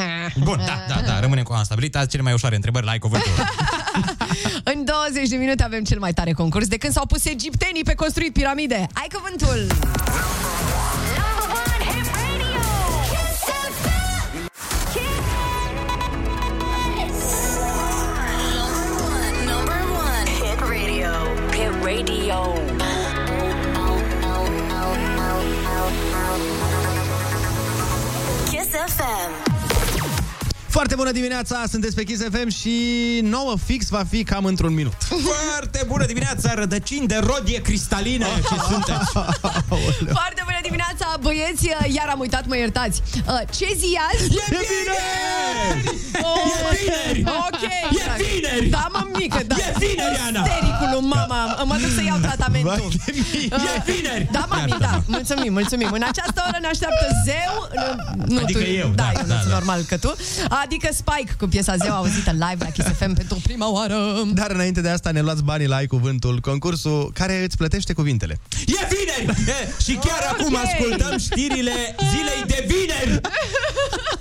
[0.44, 1.96] Bun, da, da, da, rămânem cu am stabilit.
[1.96, 3.32] Azi cele mai ușoare întrebări la ai cuvântul.
[4.64, 7.94] În 20 de minute avem cel mai tare concurs de când s-au pus egiptenii pe
[7.94, 8.88] construit piramide.
[8.94, 9.68] Ai cuvântul!
[11.26, 11.82] Number one,
[20.42, 20.60] hit
[21.88, 22.71] radio.
[28.88, 29.51] FM.
[30.72, 32.74] Foarte bună dimineața, sunteți pe Kiss FM și
[33.24, 34.94] nouă fix va fi cam într-un minut.
[35.04, 39.12] Foarte bună dimineața, rădăcini de rodie cristalină ce sunteți.
[40.20, 41.66] Foarte bună dimineața, băieți,
[41.96, 43.02] iar am uitat, mă iertați.
[43.16, 44.36] Uh, Ce zi e azi?
[44.36, 46.02] E vineri!
[46.22, 47.24] Oh, E vineri!
[47.48, 47.62] Ok.
[47.92, 48.66] E vineri!
[48.70, 49.56] Da, mă, mică, da.
[49.56, 50.46] E vineri, Ana!
[50.46, 51.64] Stericul lui mama.
[51.66, 52.92] Mă duc să iau tratamentul.
[53.52, 54.28] E vineri!
[54.32, 55.02] Da, mami, da.
[55.06, 55.90] Mulțumim, mulțumim.
[55.92, 57.54] În această oră ne așteaptă Zeu.
[58.26, 59.54] Nu, Adică tu, eu, Da, da, eu da, nu da.
[59.54, 60.16] normal că tu.
[60.64, 64.22] Adică Spike cu piesa Zeu auzită live la Kiss FM pentru prima oară.
[64.34, 68.40] Dar înainte de asta ne luați banii la Ai Cuvântul, concursul care îți plătește cuvintele.
[68.66, 69.40] E vineri!
[69.48, 70.40] E, și chiar Ok.
[70.40, 73.22] acum ascultăm știrile zilei de vineri!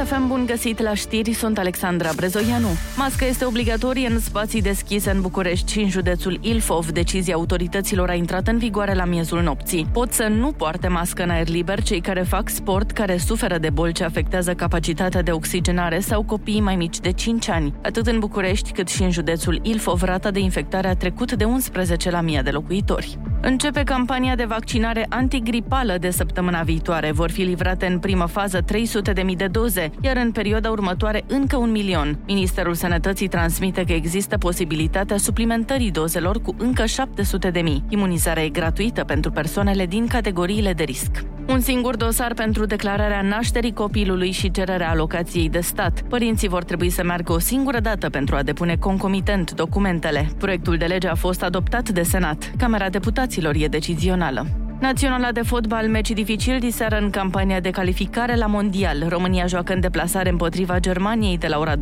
[0.00, 2.68] Chisafem bun găsit la știri, sunt Alexandra Brezoianu.
[2.96, 6.90] Masca este obligatorie în spații deschise în București și în județul Ilfov.
[6.90, 9.86] Decizia autorităților a intrat în vigoare la miezul nopții.
[9.92, 13.70] Pot să nu poarte mască în aer liber cei care fac sport, care suferă de
[13.70, 17.74] boli ce afectează capacitatea de oxigenare sau copiii mai mici de 5 ani.
[17.82, 22.10] Atât în București cât și în județul Ilfov, rata de infectare a trecut de 11
[22.10, 23.18] la 1000 de locuitori.
[23.42, 27.12] Începe campania de vaccinare antigripală de săptămâna viitoare.
[27.12, 31.70] Vor fi livrate în primă fază 300.000 de doze, iar în perioada următoare încă un
[31.70, 32.18] milion.
[32.26, 37.62] Ministerul Sănătății transmite că există posibilitatea suplimentării dozelor cu încă 700.000.
[37.88, 41.24] Imunizarea e gratuită pentru persoanele din categoriile de risc.
[41.48, 46.02] Un singur dosar pentru declararea nașterii copilului și cererea alocației de stat.
[46.08, 50.30] Părinții vor trebui să meargă o singură dată pentru a depune concomitent documentele.
[50.38, 52.50] Proiectul de lege a fost adoptat de Senat.
[52.56, 54.46] Camera Deputaților e decizională.
[54.80, 59.06] Naționala de fotbal, meci dificil diseară în campania de calificare la Mondial.
[59.08, 61.80] România joacă în deplasare împotriva Germaniei de la ora 21.45.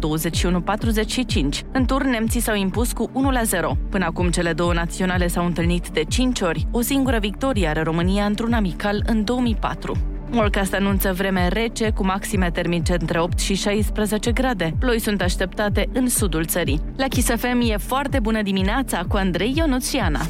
[1.73, 3.91] În tur, nemții s-au impus cu 1-0.
[3.91, 6.67] Până acum, cele două naționale s-au întâlnit de 5 ori.
[6.71, 9.97] O singură victorie are România într-un amical în 2004.
[10.31, 14.75] Morcast anunță vreme rece, cu maxime termice între 8 și 16 grade.
[14.79, 16.81] Ploi sunt așteptate în sudul țării.
[16.97, 20.21] La Kiss FM e foarte bună dimineața cu Andrei Ionuț și Ana.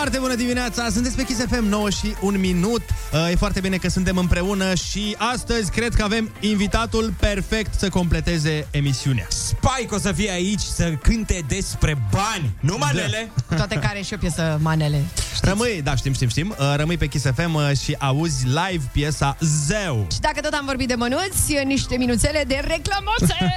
[0.00, 2.82] Foarte bună dimineața, sunteți pe Kiss FM 9 și un minut.
[3.12, 7.88] Uh, E foarte bine că suntem împreună și astăzi cred că avem invitatul perfect să
[7.88, 9.26] completeze emisiunea.
[9.28, 13.30] Spike o să fie aici să cânte despre bani, nu manele?
[13.46, 15.04] Cu toate care e și o piesă manele.
[15.42, 16.54] Rămâi, da, știm, știm, știm.
[16.58, 20.06] Uh, Rămâi pe Kiss FM uh, și auzi live piesa Zeu.
[20.12, 23.36] Și dacă tot am vorbit de mănuți, niște minuțele de reclamoțe!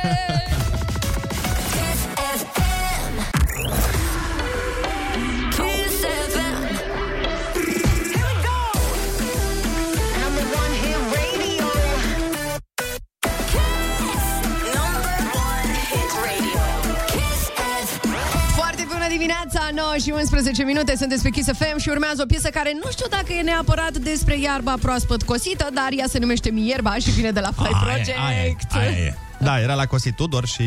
[19.18, 22.92] dimineața, 9 și 11 minute, sunteți pe Kiss FM și urmează o piesă care nu
[22.92, 27.32] știu dacă e neapărat despre iarba proaspăt cosită, dar ea se numește Mierba și vine
[27.32, 28.18] de la Fly Project.
[28.28, 29.14] aia e.
[29.38, 30.64] Da, era la Cosi Tudor și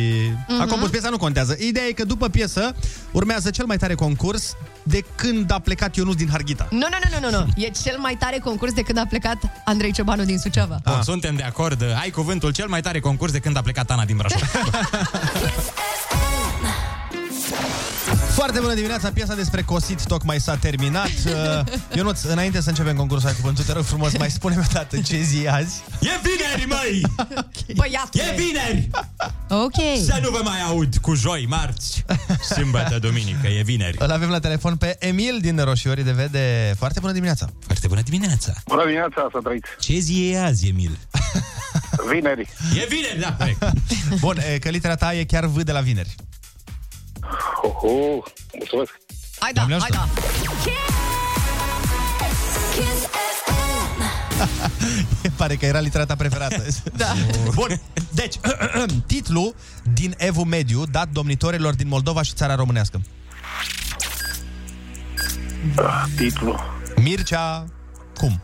[0.49, 0.61] Mhm.
[0.61, 1.57] a compus piesa, nu contează.
[1.61, 2.75] Ideea e că după piesă
[3.13, 6.67] urmează cel mai tare concurs de când a plecat Ionus din Harghita.
[6.71, 7.63] Nu, nu, nu, nu, nu, nu.
[7.65, 10.79] E cel mai tare concurs de când a plecat Andrei Ciobanu din Suceava.
[10.85, 11.83] Bun, suntem de acord.
[12.01, 14.41] Ai cuvântul cel mai tare concurs de când a plecat Ana din Brașov.
[18.37, 21.11] Foarte bună dimineața, piesa despre Cosit tocmai s-a terminat.
[21.27, 21.63] Uh,
[21.95, 25.21] Ionuț, înainte să începem concursul, ai cuvântul, te rog frumos, mai spune-mi o dată ce
[25.21, 25.83] zi e azi.
[26.01, 27.01] E vineri, măi!
[27.77, 28.23] Băiatule.
[28.23, 28.91] E vineri!
[29.49, 30.05] Ok.
[30.05, 32.05] Să nu vă mai aud cu joi, marți,
[32.55, 33.97] sâmbătă, duminică, e vineri.
[34.01, 36.75] Îl avem la telefon pe Emil din Roșiorii de Vede.
[36.79, 37.49] Foarte bună dimineața!
[37.67, 38.53] Foarte bună dimineața!
[38.67, 39.69] Bună dimineața, să trăiți.
[39.79, 40.99] Ce zi e azi, Emil?
[42.11, 42.49] Vineri.
[42.75, 43.73] E vineri, da, corect.
[44.21, 46.15] Bun, e, că litera ta e chiar V de la vineri.
[47.63, 48.23] Oho,
[48.59, 48.91] mulțumesc.
[49.39, 50.09] Hai da, Doamne hai da.
[52.73, 53.07] Kiss
[53.45, 54.03] FM.
[55.37, 56.65] Pare că era litera ta preferată.
[56.97, 57.13] Da.
[57.55, 58.35] Bun, deci,
[59.07, 59.55] titlu
[59.95, 63.01] din Evul Mediu dat domnitorilor din Moldova și țara românească.
[66.17, 66.61] Titlu.
[66.97, 67.65] Mircea,
[68.15, 68.41] cum?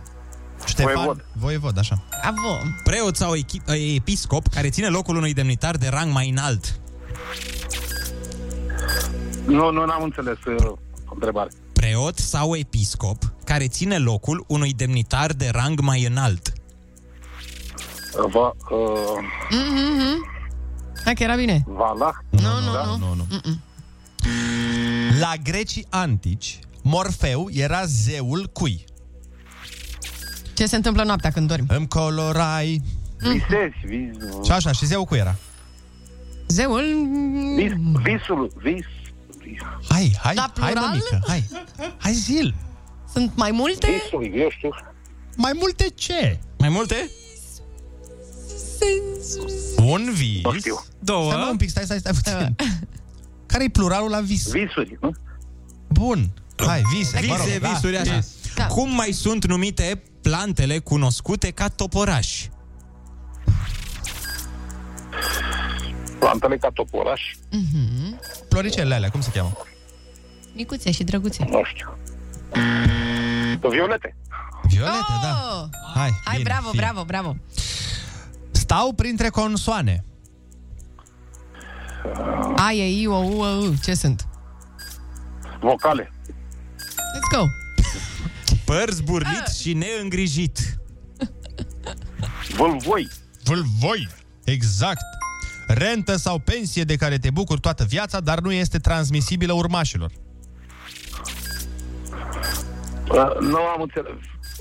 [0.66, 1.24] Ștefan Voievod.
[1.33, 2.03] Voievod, așa.
[2.20, 2.59] Bravo.
[2.85, 6.80] Preot sau echi- episcop care ține locul unui demnitar de rang mai înalt.
[9.47, 10.72] Nu, nu n-am înțeles uh,
[11.12, 11.51] întrebare.
[11.72, 16.53] Preot sau episcop care ține locul unui demnitar de rang mai înalt.
[18.30, 19.18] Va, uh,
[19.51, 20.30] Mhm.
[21.05, 21.62] Hai că era bine.
[21.66, 22.12] Valah?
[22.30, 22.85] Nu, nu, Da?
[22.85, 22.97] nu.
[22.97, 23.26] Nu, nu.
[25.20, 28.85] La grecii antici, Morfeu era zeul cui?
[30.55, 31.66] Ce se întâmplă noaptea când dormi?
[31.68, 32.83] Îmi colorai.
[33.18, 35.35] Visezi, vis, Și așa, și zeul cu era.
[36.53, 36.84] Zeul...
[37.57, 37.72] vis,
[38.03, 38.84] visul, vis.
[39.88, 40.88] Hai, hai, La hai, plural?
[40.88, 41.48] mămică, hai.
[41.98, 42.55] Hai, zil.
[43.12, 43.88] Sunt mai multe?
[44.03, 44.70] Visul, eu știu.
[45.36, 46.38] Mai multe ce?
[46.59, 47.11] Mai multe?
[49.76, 50.42] Un vis.
[50.42, 50.84] Nu știu.
[50.98, 51.30] Două.
[51.30, 52.57] Stai mă, un pic, stai, stai, stai puțin.
[53.46, 54.50] Care e pluralul la vis?
[54.50, 55.11] Visuri, nu?
[55.88, 56.30] Bun.
[56.57, 57.18] Hai, vise.
[57.20, 57.68] Vise, mă rog, da.
[57.68, 58.18] visuri, așa.
[58.55, 58.66] Da.
[58.66, 62.50] Cum mai sunt numite plantele cunoscute ca toporași?
[66.23, 67.20] Plantele ca toporaș,
[68.49, 69.53] Floricele alea, cum se cheamă?
[70.55, 71.47] Micuțe și drăguțe.
[71.51, 71.97] nu știu.
[73.70, 74.16] Violete.
[74.68, 75.31] Violete, da.
[75.53, 75.68] Oh!
[75.95, 76.81] Hai, Hai, bine, bravo, fie.
[76.81, 77.37] bravo, bravo.
[78.51, 80.05] Stau printre consoane.
[82.57, 83.75] A, E, I, O, U, E, U.
[83.85, 84.27] Ce sunt?
[85.61, 86.12] Vocale.
[87.14, 87.45] Let's go.
[88.64, 90.59] Păr zburlit și neîngrijit.
[92.57, 93.09] Vâlvoi.
[93.45, 94.09] Vâlvoi.
[94.45, 95.03] Exact.
[95.75, 100.11] Rentă sau pensie de care te bucuri toată viața, dar nu este transmisibilă urmașilor.
[103.11, 104.14] Uh, nu am înțeles.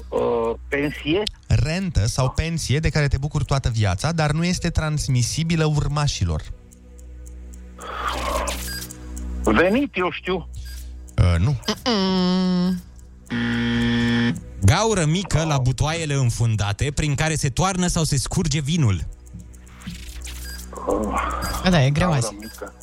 [0.09, 1.24] Uh, pensie?
[1.47, 6.41] Rentă sau pensie de care te bucuri toată viața, dar nu este transmisibilă urmașilor.
[9.43, 10.49] Venit, eu știu.
[11.18, 11.59] Uh, nu.
[14.62, 19.07] Gaură mică la butoaiele înfundate prin care se toarnă sau se scurge vinul.
[21.69, 22.33] Da, e greu Gaură azi.
[22.33, 22.73] mică.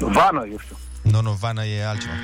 [0.00, 0.76] Vană, eu știu.
[1.02, 2.14] Nu, nu, vană e altceva.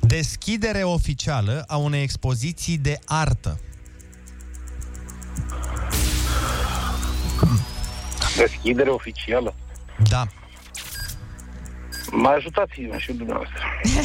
[0.00, 3.60] Deschidere oficială a unei expoziții de artă.
[8.36, 9.54] Deschidere oficială.
[10.08, 10.26] Da.
[12.10, 13.62] Mai ajutați-mă și dumneavoastră.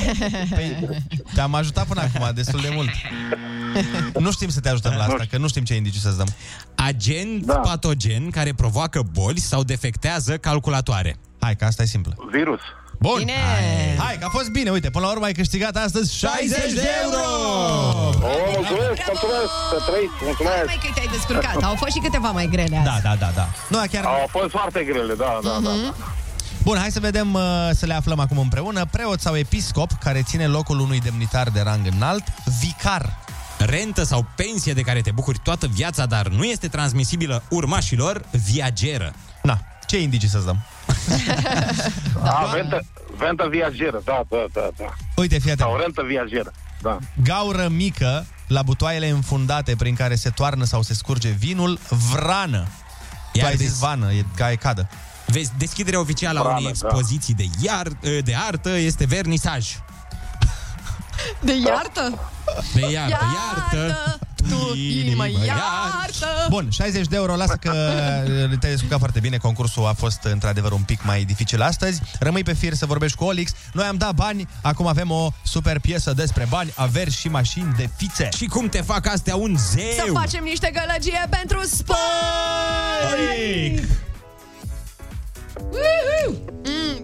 [0.55, 0.99] Păi,
[1.33, 2.89] te-am ajutat până acum destul de mult.
[4.19, 6.27] Nu știm să te ajutăm la asta, că nu știm ce indicii să-ți dăm.
[6.75, 7.55] Agent da.
[7.55, 11.15] patogen care provoacă boli sau defectează calculatoare.
[11.39, 12.15] Hai, că asta e simplă.
[12.31, 12.59] Virus.
[12.99, 13.17] Bun.
[13.17, 13.31] Bine.
[13.31, 14.69] Hai, hai, că a fost bine.
[14.69, 17.23] Uite, până la urmă ai câștigat astăzi 60 de euro!
[17.95, 18.13] Oh,
[18.55, 20.65] mulțumesc, mulțumesc, să trăiți, mulțumesc.
[20.65, 21.63] Mai că te-ai descurcat.
[21.63, 22.85] Au fost și câteva mai grele azi.
[22.85, 23.45] Da, da, da, da.
[23.69, 24.03] Nu, chiar...
[24.05, 25.71] Au fost foarte grele, da, da, da.
[26.63, 27.41] Bun, hai să vedem, uh,
[27.73, 28.85] să le aflăm acum împreună.
[28.91, 32.23] Preot sau episcop care ține locul unui demnitar de rang înalt,
[32.59, 33.17] vicar.
[33.57, 39.13] Rentă sau pensie de care te bucuri toată viața, dar nu este transmisibilă urmașilor, viageră.
[39.41, 40.57] Na, ce indicii să-ți dăm?
[42.23, 42.81] A, ventă,
[43.17, 44.93] ventă viageră, da, da, da, da.
[45.15, 45.67] Uite, fii atent.
[45.69, 46.51] Sau rentă viageră,
[46.81, 46.97] da.
[47.23, 51.79] Gaură mică la butoaiele înfundate prin care se toarnă sau se scurge vinul,
[52.11, 52.67] vrană.
[53.31, 54.89] Tu Iar ai zis des- vană, e ca e cadă.
[55.25, 56.87] Vezi, deschiderea oficială a Brană, unei da.
[56.87, 57.87] expoziții de, iar,
[58.23, 59.77] de artă este vernisaj.
[61.39, 62.31] De iartă?
[62.73, 64.19] De iartă, iartă.
[64.49, 66.47] Tu, inimă, iartă!
[66.49, 67.71] Bun, 60 de euro, lasă că
[68.59, 69.37] te-ai descurcat foarte bine.
[69.37, 72.01] Concursul a fost într-adevăr un pic mai dificil astăzi.
[72.19, 73.51] Rămâi pe fir să vorbești cu Olix.
[73.73, 77.89] Noi am dat bani, acum avem o super piesă despre bani, averi și mașini de
[77.97, 78.29] fițe.
[78.35, 80.05] Și cum te fac astea un zeu?
[80.05, 81.97] Să facem niște gălăgie pentru sport!
[85.59, 86.33] Woohoo!
[86.65, 86.97] Mm.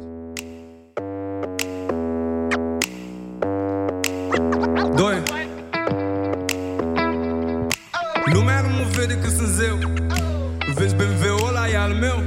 [4.95, 5.23] Doi.
[8.33, 9.77] Lumea nu mă vede că sunt zeu.
[10.75, 12.23] Vezi BMW-ul ăla e al meu.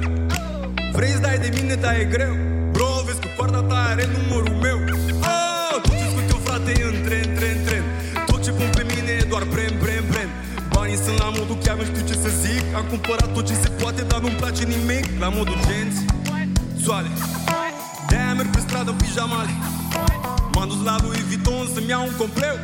[0.92, 2.34] Vrei să dai de mine, dar e greu.
[2.72, 4.78] Bro, vezi că coarda ta are numărul meu.
[5.20, 7.82] Oh, Tot ce scot eu, frate, e în tren, tren, tren.
[8.26, 10.28] Tot ce pun pe mine e doar brem, brem, brem.
[10.72, 12.62] Banii sunt la modul chiar nu știu ce să zic.
[12.78, 15.04] Am cumpărat tot ce se poate, dar nu-mi place nimic.
[15.18, 16.00] La modul genți,
[16.84, 17.10] soale
[18.08, 19.52] De-aia merg pe stradă în pijamale.
[20.54, 22.56] M-am dus la Louis Vuitton să-mi iau un compleu.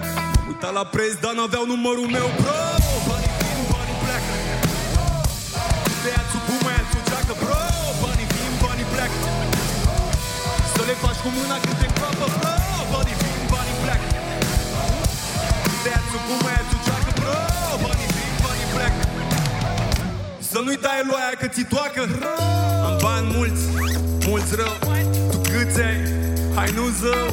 [0.48, 2.26] Uitat la preț, dar n-aveau numărul meu.
[2.40, 2.60] Bro,
[3.08, 4.32] banii vin, banii pleacă.
[6.02, 7.34] Te ia-ți o bumă, ia-ți o geacă.
[7.42, 7.62] Bro,
[8.02, 9.18] banii vin, banii pleacă.
[10.74, 12.54] Să le faci cu mâna când te încroapă Bro,
[12.92, 14.08] banii vin, banii pleacă.
[15.82, 17.10] Te ia-ți o bumă, ia-ți o geacă.
[17.20, 17.38] Bro,
[17.84, 19.02] banii vin, banii pleacă.
[20.50, 22.02] Să nu-i dai loaia că ți toacă.
[22.88, 23.62] Am bani mulți,
[24.28, 24.76] mulți rău.
[25.30, 25.98] Tu câți ai?
[26.56, 27.26] Hai nu zău.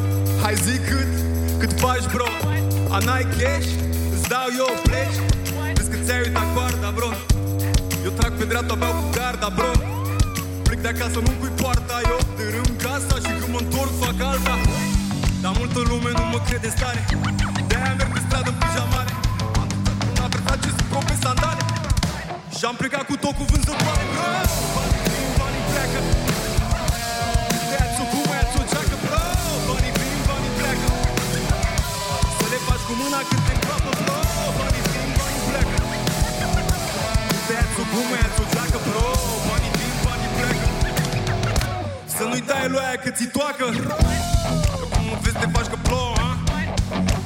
[0.43, 1.11] Hai zi cât,
[1.59, 2.29] cât faci bro.
[2.95, 3.69] A n-ai cash?
[4.13, 5.17] Îți dau eu pleci
[5.75, 7.09] Vezi că ți-ai uitat coarda bro.
[8.05, 9.71] Eu trag pe dreapta, beau cu garda bro.
[10.65, 14.55] Plec de acasă, nu cui poarta Eu dărâm casa și când mă întorc fac alta.
[15.41, 17.01] Dar multă lume nu mă crede în stare.
[17.69, 19.11] De-aia merg pe stradă în pijamale.
[19.61, 21.61] Am dat un apertat ce sunt pe sandale.
[22.57, 24.23] Și-am plecat cu tot cu vânzătoare bro.
[24.75, 26.24] Banii vin, banii pleacă
[32.87, 34.19] cu mâna când te îngroapă bro
[34.59, 35.77] Banii vin, banii pleacă.
[37.47, 39.07] Tăiați-o cu măiați o geacă bro
[39.47, 40.65] Banii vin, banii pleacă.
[42.15, 43.65] Să nu-i dai lui aia că ți toacă.
[44.79, 46.31] Că cum mă vezi te faci că plouă a?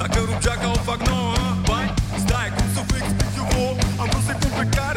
[0.01, 1.47] Dacă rup geaca o fac nouă a?
[1.69, 1.91] Bani,
[2.23, 4.88] stai, cum să vă explic eu vouă Am vrut să-i pun pe car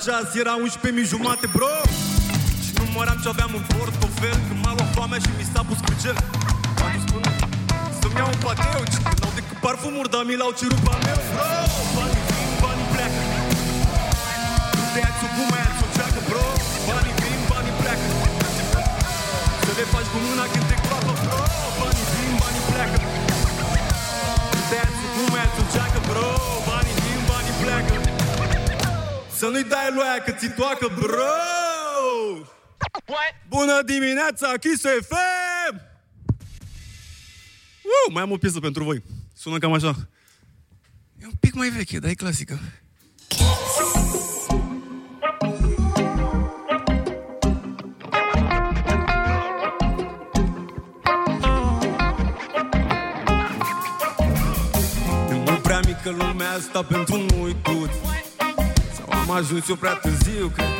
[0.00, 1.72] Am uitat la ceas, era 11 mi jumate, bro.
[2.64, 6.16] Și număram ce aveam în portofel Când m-a luat foamea și mi s-a pus crâcel
[6.82, 7.30] Am dus până
[8.00, 11.20] să-mi iau un pateu Și când au decât parfumuri, dar mi l-au cerut pe meu
[11.34, 11.50] Bro,
[11.96, 13.20] banii vin, banii pleacă.
[14.92, 16.44] Tăiați-o cu măiați o ceacă, bro?
[16.88, 18.06] Banii vin, banii pleacă.
[19.64, 21.40] Să le faci cu mâna când te groapă, bro.
[21.80, 22.98] Banii vin, banii pleacă.
[24.70, 26.30] Tăiați-o cu măiați o ceacă, bro
[29.40, 31.14] Să nu-i dai lui aia că ți toacă, bro
[33.48, 35.74] Bună dimineața, Kiss FM!
[37.82, 39.02] Uh, mai am o piesă pentru voi.
[39.34, 40.08] Sună cam așa.
[41.22, 42.60] E un pic mai veche, dar e clasică.
[55.30, 58.29] E mult prea mică lumea asta pentru noi toți Sau
[59.30, 60.74] am ajuns eu prea târziu, cred.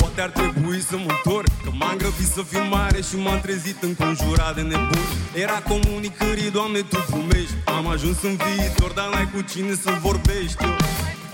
[0.00, 3.78] Poate ar trebui să mă întorc Că m-am grăbit să fiu mare și m-am trezit
[3.88, 5.12] înconjurat de nebuni.
[5.44, 7.54] Era comunicării, Doamne, Tu plumești.
[7.76, 10.62] Am ajuns în viitor, dar n-ai cu cine să vorbești.
[10.66, 10.74] Eu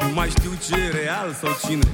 [0.03, 1.87] Nu mai știu ce e real sau cine.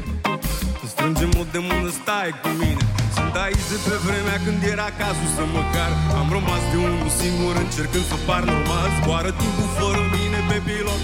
[0.92, 2.84] Strângem-o de mână, stai cu mine.
[3.16, 7.54] Sunt aici de pe vremea când era cazul să măcar Am rămas de unul singur
[7.64, 8.88] încercând să par normal.
[8.98, 11.02] Zboară timpul fără mine pe pilot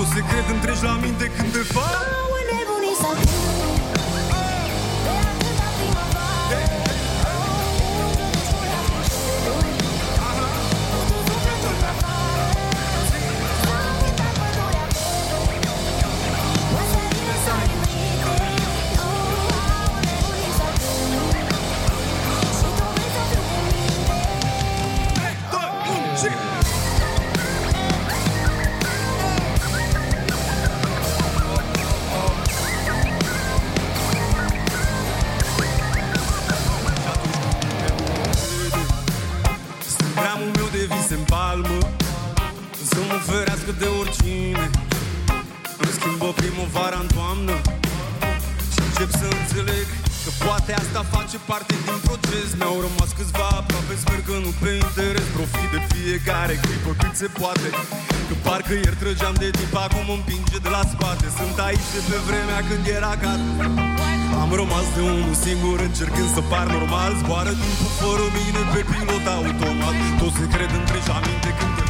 [0.00, 1.90] Tot secret întregi la minte când te fac.
[1.92, 3.79] Gramul
[56.50, 57.68] fiecare clipă cât se poate.
[58.28, 61.26] Că parcă ieri trăgeam de tip Acum mă împinge de la spate.
[61.38, 63.48] Sunt aici de pe vremea când era gata
[64.42, 67.10] am rămas de unul singur încercând să par normal.
[67.20, 69.96] Zboară timpul fără mine pe pilot automat.
[70.20, 71.84] Toți se cred întregi aminte când te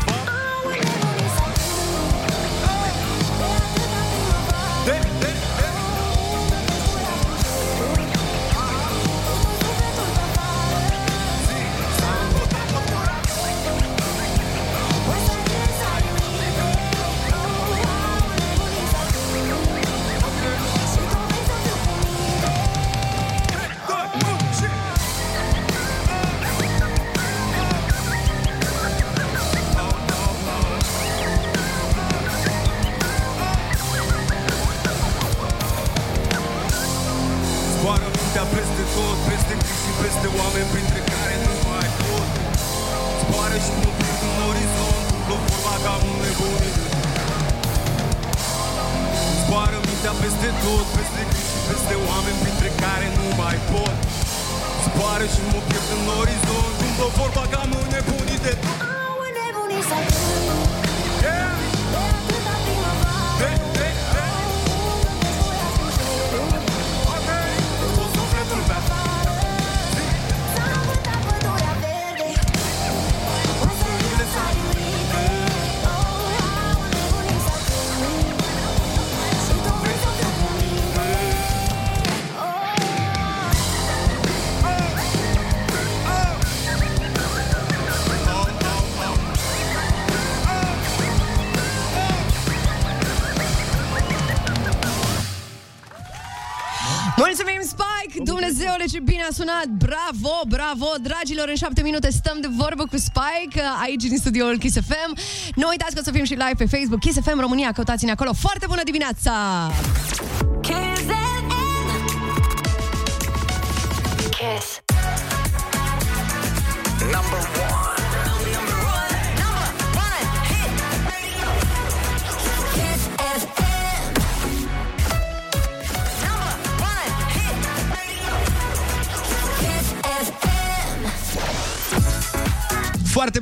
[99.31, 99.67] a sunat!
[99.67, 100.87] Bravo, bravo!
[101.01, 105.17] Dragilor, în șapte minute stăm de vorbă cu Spike aici din studioul Kiss FM.
[105.55, 107.73] Nu uitați că o să fim și live pe Facebook Kiss FM România.
[107.73, 108.33] Căutați-ne acolo.
[108.33, 109.33] Foarte bună dimineața!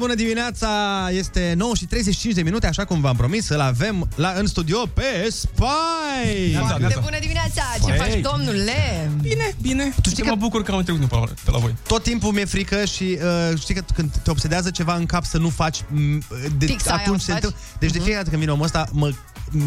[0.09, 0.71] Bună dimineața!
[1.11, 4.87] Este 9 și 35 de minute, așa cum v-am promis, îl avem la, în studio
[4.95, 6.55] pe Spy!
[6.59, 7.63] Foarte bună dimineața!
[7.85, 7.99] Ce Hey.
[7.99, 9.11] faci, domnule?
[9.23, 9.93] Bine, bine.
[10.03, 10.29] Tu știi că...
[10.29, 11.75] mă bucur că am trecut pe la, pe la voi.
[11.87, 13.19] Tot timpul mi-e frică și
[13.53, 16.19] uh, știi că când te obsedează ceva în cap să nu faci, m,
[16.59, 17.43] de, Fix aia o atunci să se faci.
[17.43, 17.67] întâmplă.
[17.79, 19.11] Deci de fiecare dată când vine omul ăsta, mă,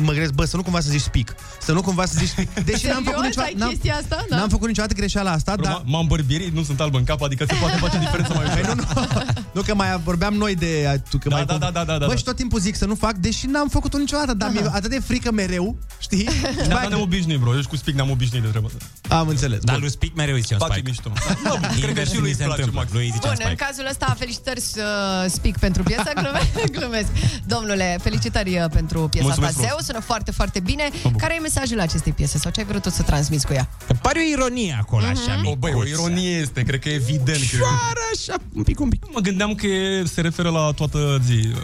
[0.03, 1.35] mă grez, bă, să nu cumva să zici speak.
[1.61, 2.47] Să nu cumva să zici speak.
[2.69, 3.25] Deși n-am făcut Serios?
[3.25, 4.25] niciodată, Ai n-am, chestia asta?
[4.29, 4.35] Da.
[4.35, 5.81] n-am făcut niciodată greșeala asta, Bro, dar...
[5.81, 8.59] m- M-am bărbierit, nu sunt alb în cap, adică se poate face diferența mai ușor.
[8.59, 9.23] Păi nu, nu,
[9.55, 11.01] nu, că mai vorbeam noi de...
[11.09, 12.15] Tu, că Da, mai da, da, da, da, da, Bă, da.
[12.17, 14.99] și tot timpul zic să nu fac, deși n-am făcut-o niciodată, dar mi-e atât de
[14.99, 16.19] frică mereu, știi?
[16.29, 17.53] Și după Da, aia- dar ne-am obișnuit, bro.
[17.53, 19.15] Eu și cu speak ne-am obișnuit de treaba asta.
[19.15, 19.59] Am înțeles.
[19.63, 20.89] Dar lui Spic mereu îi zicem Face Spike.
[20.89, 21.11] mișto.
[21.43, 22.79] Da, cred că Invers și lui mi îi se place, întâmplă.
[22.81, 22.91] Max.
[22.93, 23.63] Lui îi zicem Bun, în Spike.
[23.65, 24.83] cazul ăsta, felicitări să
[25.29, 26.09] speak pentru piesă.
[26.21, 27.07] Glumesc, glumesc.
[27.45, 29.77] Domnule, felicitări uh, pentru piesa Mulțumesc asta.
[29.77, 29.85] Zeu, frumos.
[29.85, 30.89] sună foarte, foarte bine.
[31.17, 33.69] Care e mesajul acestei piese sau ce ai vrut tu să transmiți cu ea?
[33.87, 35.29] Că pare o ironie acolo, așa, Mhm.
[35.41, 35.49] micuță.
[35.51, 37.37] O, băi, o ironie este, cred că e evident.
[37.39, 37.55] Că...
[37.55, 39.03] Ușoară, așa, un pic, un pic.
[39.13, 41.47] Mă gândeam că e- se referă la toată zi.
[41.47, 41.57] uh,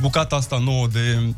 [0.00, 1.34] Bucata asta nouă de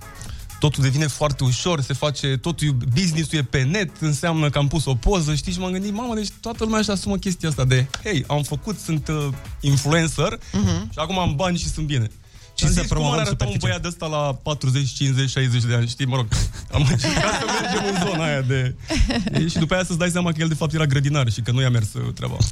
[0.58, 4.84] totul devine foarte ușor, se face, totul, business-ul e pe net, înseamnă că am pus
[4.84, 7.86] o poză, știi, și m-am gândit, mamă, deci toată lumea își asumă chestia asta de,
[8.04, 9.28] hei, am făcut, sunt uh,
[9.60, 10.82] influencer Mhm.
[10.92, 12.10] și acum am bani și sunt bine.
[12.55, 13.68] Și am să zis, cum promovăm ar arăta un superficial.
[13.68, 16.26] băiat de ăsta la 40, 50, 60 de ani, știi, mă rog,
[16.72, 18.74] am încercat să mergem în zona aia de...
[19.50, 21.61] Și după aia să-ți dai seama că el de fapt era grădinar și că nu
[21.61, 22.36] i-a mers uh, treaba.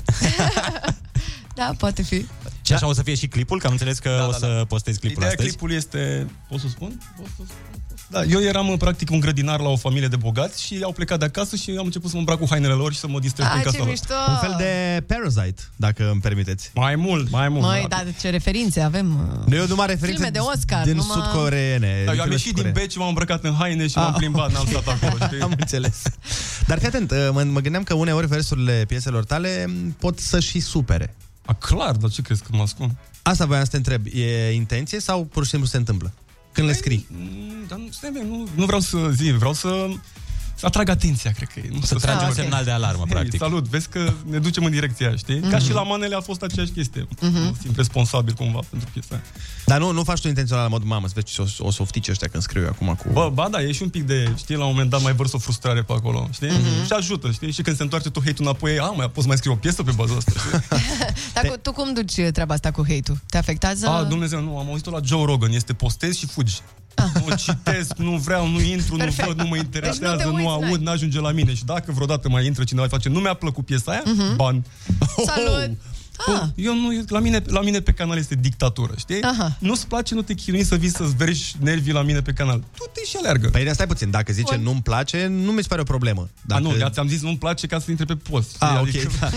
[1.54, 2.26] Da, poate fi.
[2.62, 4.54] Și așa o să fie și clipul, că am înțeles că Da, o da, să
[4.56, 4.64] da.
[4.64, 5.48] postezi clipul Ideea astăzi.
[5.48, 6.26] clipului este...
[6.48, 7.00] Pot să spun?
[7.16, 7.81] Pot să spun?
[8.12, 11.18] Da, eu eram în practic un grădinar la o familie de bogați și au plecat
[11.18, 13.46] de acasă și am început să mă îmbrac cu hainele lor și să mă distrez
[13.46, 13.88] Ah, prin ce casa lor.
[13.88, 14.14] mișto!
[14.28, 16.70] Un fel de Parasite, dacă îmi permiteți.
[16.74, 17.62] Mai mult, mai mult.
[17.62, 19.36] Măi, dar ce referințe avem?
[19.40, 22.02] uh, Nu, eu numai referințe Filme de Oscar, din numai- sud-coreene.
[22.04, 22.78] Da, eu am filme ieșit din sud-coreene.
[22.80, 24.02] beci, m-am îmbrăcat în haine și Ah.
[24.04, 25.40] m-am plimbat, n-am stat acolo, știi?
[25.40, 26.02] Am înțeles.
[26.66, 30.60] Dar fii atent, mă, mă gândeam că uneori versurile pieselor tale m, pot să și
[30.60, 31.14] supere.
[31.44, 32.90] A, clar, dar ce crezi că mă ascund?
[33.22, 34.02] Asta voiam să te întreb.
[34.12, 36.12] E intenție sau pur și simplu se întâmplă?
[36.52, 37.06] Când le scrii?
[37.10, 39.88] Mm, Dar nu, stai, bine, nu, nu vreau să zic, vreau să,
[40.62, 41.68] să atrag atenția, cred că e.
[41.72, 42.34] Nu Să tragi Ah, un ok.
[42.34, 43.40] semnal de alarmă, Hei, practic.
[43.40, 45.40] salut, vezi că ne ducem în direcția aia, știi?
[45.40, 47.06] Ca și la manele a fost aceeași chestie.
[47.20, 49.22] Mă simt responsabil cumva pentru piesa aia.
[49.66, 52.08] Dar nu, nu faci tu intențional la modul mamă, să vezi ce o, o softici
[52.08, 53.08] ăștia când scriu eu acum cu...
[53.12, 55.32] Bă, ba da, e și un pic de, știi, la un moment dat mai vărs
[55.32, 56.48] o frustrare pe acolo, știi?
[56.48, 56.86] Mm-hmm.
[56.86, 57.52] Și ajută, știi?
[57.52, 59.90] Și când se întoarce tu hate-ul înapoi, a, mai poți mai scrie o piesă pe
[59.96, 60.78] baza asta, știi?
[61.34, 63.18] Dar cu, tu cum duci treaba asta cu hate-ul?
[63.30, 63.88] Te afectează?
[63.88, 66.60] A, Dumnezeu, nu, am auzit-o la Joe Rogan, este postezi și fugi.
[67.26, 69.28] Nu citesc, nu vreau, nu intru, nu Perfect.
[69.28, 70.82] văd, nu mă Deci interesează, nu te nu, uiți, aud, n-ai.
[70.82, 71.54] n-ajunge la mine.
[71.54, 74.02] Și dacă vreodată mai intră cineva și face, nu mi-a plăcut piesa aia,
[74.36, 74.64] ban.
[75.26, 75.70] Salut!
[76.26, 76.48] Ah.
[76.54, 79.22] Eu nu, la mine, la mine pe canal este dictatură, știi?
[79.22, 79.56] Aha.
[79.58, 82.58] Nu-ți place, nu te chinui să vii să-ți vergi nervii la mine pe canal.
[82.58, 83.48] Tu te și aleargă.
[83.48, 84.64] Păi stai puțin, dacă zice Bun.
[84.64, 86.28] nu-mi place, nu mi se pare o problemă.
[86.46, 86.62] Dacă...
[86.62, 86.74] Dacă...
[86.82, 88.48] A, nu, ți-am zis nu-mi place ca să intre pe post.
[88.48, 88.66] știi?
[88.66, 88.86] Ah, ok.
[88.88, 89.30] Adică, Da.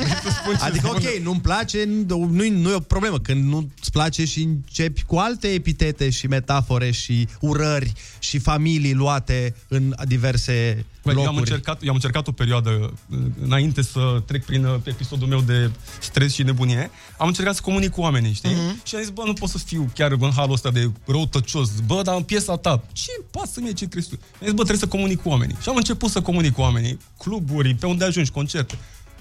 [0.66, 3.20] Adică, ok, nu-mi place, nu, nu, nu e o problemă.
[3.20, 9.56] Când nu-ți place și începi cu alte epitete și metafore și urări și familii luate
[9.68, 11.52] în diverse Băi, eu am locuri.
[11.52, 15.72] încercat, eu am încercat o perioadă uh, înainte să trec prin uh, episodul meu de
[16.00, 18.54] stres și nebunie, am încercat să comunic cu oamenii, știi?
[18.54, 18.82] Mhm.
[18.84, 21.70] Și am zis, bă, nu pot să fiu chiar în halul ăsta de răutăcios.
[21.86, 24.16] Bă, dar în piesa ta, ce pasă mie ce crezi tu?
[24.22, 25.56] Am zis, bă, trebuie să comunic cu oamenii.
[25.62, 28.78] Și am început să comunic cu oamenii, cluburi, pe unde ajungi, concerte.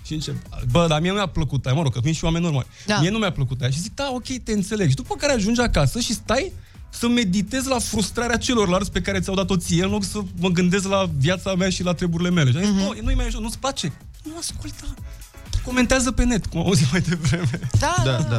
[0.07, 0.35] Și încep,
[0.71, 2.67] bă, dar mie nu mi-a plăcut aia, mă rog, că fiind și oameni normali.
[2.87, 3.01] Da.
[3.01, 3.71] Mie nu mi-a plăcut aia.
[3.71, 4.89] Și zic, da, ok, te înțeleg.
[4.89, 6.53] Și după care ajungi acasă și stai
[6.99, 10.89] să meditez la frustrarea celorlalți pe care ți-au dat-o ție, în loc să mă gândesc
[10.89, 12.51] la viața mea și la treburile mele.
[12.51, 13.93] Și am zis, bă, nu-i mai așa, nu-ți place?
[14.23, 14.95] Nu asculta.
[15.65, 17.61] Comentează pe net, cum am auzit mai devreme.
[17.79, 18.39] Da, Da, da.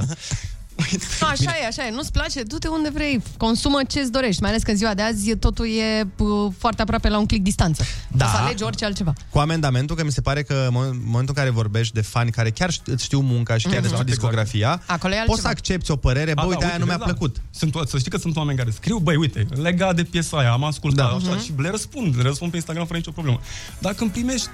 [1.22, 1.91] Nu, așa e, așa e.
[1.91, 2.43] Nu-ți place?
[2.43, 3.22] Du-te unde vrei.
[3.38, 4.41] Consumă ce-ți dorești.
[4.41, 7.43] Mai ales că în ziua de azi totul e p- foarte aproape la un click
[7.43, 7.84] distanță.
[8.11, 8.26] Da.
[8.26, 8.31] Da.
[8.31, 9.14] să alegi orice altceva.
[9.30, 12.49] Cu amendamentul, că mi se pare că în momentul în care vorbești de fani care
[12.49, 15.41] chiar ști- îți știu munca și chiar îți știu Exact, discografia, Acolo e poți altceva.
[15.41, 17.03] să accepti o părere, bă, A, uite, da, aia nu mi-a da.
[17.03, 17.35] plăcut.
[17.52, 20.52] Sunt, o- să știi că sunt oameni care scriu, băi, uite, legat de piesa aia,
[20.52, 21.15] am ascultat Da.
[21.15, 21.43] așa, Mhm.
[21.43, 23.39] și le răspund, le răspund pe Instagram fără nicio problemă.
[23.80, 24.47] Dacă îmi primești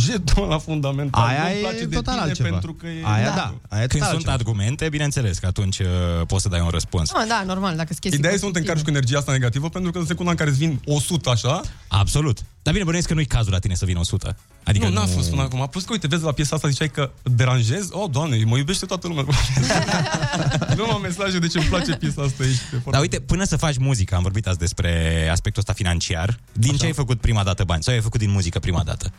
[0.00, 2.48] jeton la fundamental, Aia nu-mi e place de total tine altceva.
[2.48, 3.00] pentru că e...
[3.04, 4.32] Aia da, aia e Când total sunt altceva.
[4.32, 5.86] argumente, bineînțeles că atunci uh,
[6.26, 7.10] poți să dai un răspuns.
[7.12, 8.78] Ah, da, normal, dacă sunt chestii Ideea e să nu te pozitive.
[8.78, 11.60] încarci cu energia asta negativă, pentru că în secunda în care îți vin 100 așa,
[11.88, 12.38] Absolut.
[12.62, 14.36] Dar bine, bănuiesc că nu-i cazul la tine să vină 100.
[14.64, 15.66] Adică nu, n-a fost până acum.
[15.70, 17.88] Plus că, uite, vezi, la piesa asta ziceai că deranjez.
[17.90, 19.24] Oh, doamne, mă iubește toată lumea.
[20.76, 22.44] nu am mesaje de ce îmi place piesa asta.
[22.44, 22.90] Ești foarte...
[22.90, 26.38] Dar uite, până să faci muzică, am vorbit azi despre aspectul ăsta financiar.
[26.52, 26.78] Din Așa.
[26.78, 27.82] ce ai făcut prima dată bani?
[27.82, 29.12] Sau ai făcut din muzică prima dată?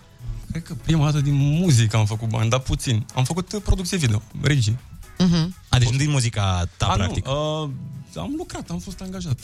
[0.53, 3.05] Cred că prima dată din muzică am făcut bani, dar puțin.
[3.15, 4.77] Am făcut uh, producție video, regii.
[5.69, 7.25] A, deci nu din muzica ta, A, practic.
[7.25, 7.69] Nu, uh,
[8.15, 9.39] am lucrat, am fost angajat.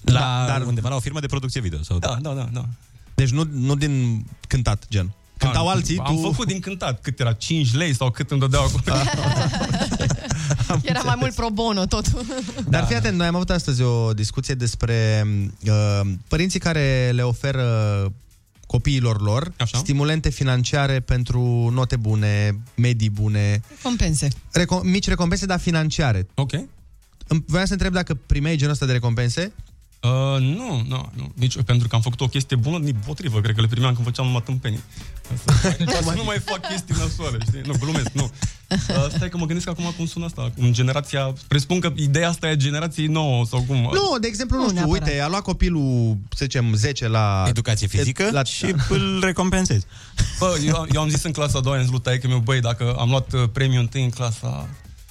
[0.00, 1.82] La, dar undeva la o firmă de producție video.
[1.82, 1.98] Sau...
[1.98, 2.64] Da, da, da, da.
[3.14, 5.14] Deci nu, nu din cântat, gen.
[5.36, 6.20] Cântau am, alții, Am tu...
[6.22, 7.00] făcut din cântat.
[7.00, 7.32] Cât era?
[7.32, 8.96] 5 lei sau cât îmi dădeau acolo?
[10.82, 12.24] Era mai mult pro bono totul.
[12.68, 15.26] Dar fii atent, noi am avut astăzi o discuție despre
[15.66, 17.64] uh, părinții care le oferă
[18.70, 19.78] copiilor lor Așa.
[19.78, 21.40] stimulente financiare pentru
[21.72, 24.28] note bune, medii bune, Compense.
[24.28, 26.26] reco- mici recompense, dar financiare.
[26.34, 26.50] Ok.
[27.46, 29.52] Vreau să întreb dacă primeai genul ăsta de recompense?
[30.00, 31.32] Uh, nu, nu, nu.
[31.34, 34.06] Nici pentru că am făcut o chestie bună, din potrivă, cred că le primeam când
[34.06, 34.82] făceam numai tâmpenii.
[35.28, 37.60] Ca să, ca să nu mai fac chestii nasoale, știi?
[37.64, 38.30] Nu, glumesc, nu.
[38.70, 40.52] Uh, stai că mă gândesc acum cum sună asta.
[40.56, 41.32] În generația...
[41.48, 43.76] Presupun că ideea asta e a generației nouă sau cum.
[43.76, 47.44] Nu, de exemplu, nu, știu, uite, a luat copilul, să zicem, 10 la...
[47.48, 48.44] Educație fizică la...
[48.44, 49.86] și îl recompensezi.
[50.38, 52.60] Bă, eu, eu am zis în clasa a doua, am zis lui taică meu, băi,
[52.60, 54.68] dacă am luat uh, premiul 1 în clasa...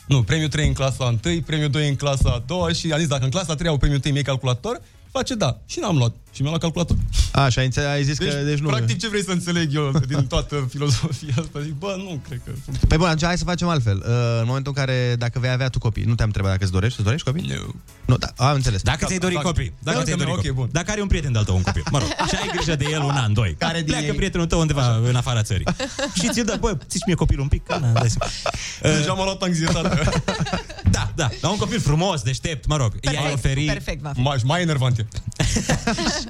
[0.10, 3.08] Nu, premiul 3 în clasa 1, premiul 2 în clasa a doua și am zis,
[3.08, 4.82] dacă în clasa 3 au premiul 1 mie calculator,
[5.12, 5.58] face da.
[5.66, 6.16] Și n-am luat.
[6.34, 6.98] Și mi-am luat calculator.
[7.32, 8.36] A, și ai, înțe- ai zis Deci, că...
[8.36, 8.68] Deci nu...
[8.68, 11.60] practic, ce vrei să înțeleg eu din toată filozofia asta?
[11.62, 12.52] Zic, bă, nu, cred că...
[12.88, 13.98] Păi bun, atunci hai să facem altfel.
[13.98, 16.72] Uh, în momentul în care, dacă vei avea tu copii, nu te-am întrebat dacă îți
[16.72, 17.48] dorești, îți dorești copii?
[17.48, 17.74] Nu.
[18.06, 18.82] Nu, da, am înțeles.
[18.82, 19.74] Dacă ți-ai dori copii.
[19.80, 20.52] Dacă Da, ți-ai da, dori ok, copii.
[20.52, 20.70] bun.
[20.72, 21.84] Dacă are un prieten de-al tău un copil.
[21.92, 23.56] Mă rog, și ai grijă de el un an, doi.
[23.58, 24.14] Care din Pleacă ei?
[24.14, 25.66] prietenul tău undeva în afara țării.
[26.14, 27.64] și ți-l dă, bă, ți mie copilul un pic.
[27.64, 28.32] Că, na, dai seama.
[28.98, 30.10] Deja m-a luat anxietate.
[30.96, 32.94] da, da, dar un copil frumos, deștept, mă rog.
[33.02, 33.66] I-ai oferi...
[33.66, 34.20] Perfect va fi.
[34.20, 34.96] Mai, mai enervant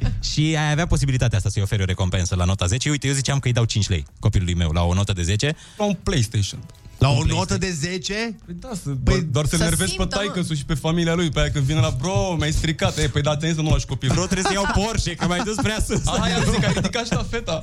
[0.02, 0.12] e.
[0.32, 2.90] Și ai avea posibilitatea asta să-i oferi o recompensă la nota 10.
[2.90, 5.56] Uite, eu ziceam că îi dau 5 lei copilului meu la o notă de 10.
[5.78, 6.60] La un PlayStation.
[7.00, 8.36] La o Un notă de 10?
[8.46, 10.54] Păi da, să, păi, doar să-l să nervezi pe simtă, taică mă.
[10.54, 11.30] și pe familia lui.
[11.30, 12.98] Pe aia când vine la bro, mi-ai stricat.
[12.98, 14.10] E, păi da, ți să nu lași copil.
[14.14, 16.06] Bro, trebuie să iau Porsche, că m-ai dus prea sus.
[16.06, 17.60] Aia zic, ai ridicat și feta.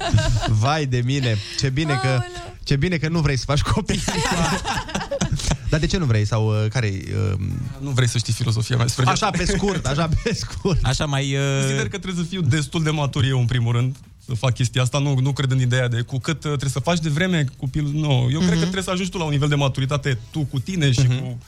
[0.49, 2.21] Vai de mine, ce bine că
[2.67, 4.03] ce bine că nu vrei să faci copii.
[5.71, 6.25] Dar de ce nu vrei?
[6.25, 6.93] Sau uh, care
[7.33, 7.39] uh,
[7.79, 8.87] Nu vrei să știi filozofia mea.
[8.87, 10.85] Spre Așa pe scurt, așa pe scurt.
[10.85, 11.35] Așa mai...
[11.35, 11.61] Uh...
[11.61, 14.83] Consider că trebuie să fiu destul de matur eu, în primul rând, să fac chestia
[14.83, 14.99] asta.
[14.99, 17.91] Nu, nu cred în ideea de cu cât uh, trebuie să faci de vreme copilul.
[17.95, 18.47] Nu, eu Mhm.
[18.47, 21.07] cred că trebuie să ajungi tu la un nivel de maturitate, tu cu tine și
[21.07, 21.39] cu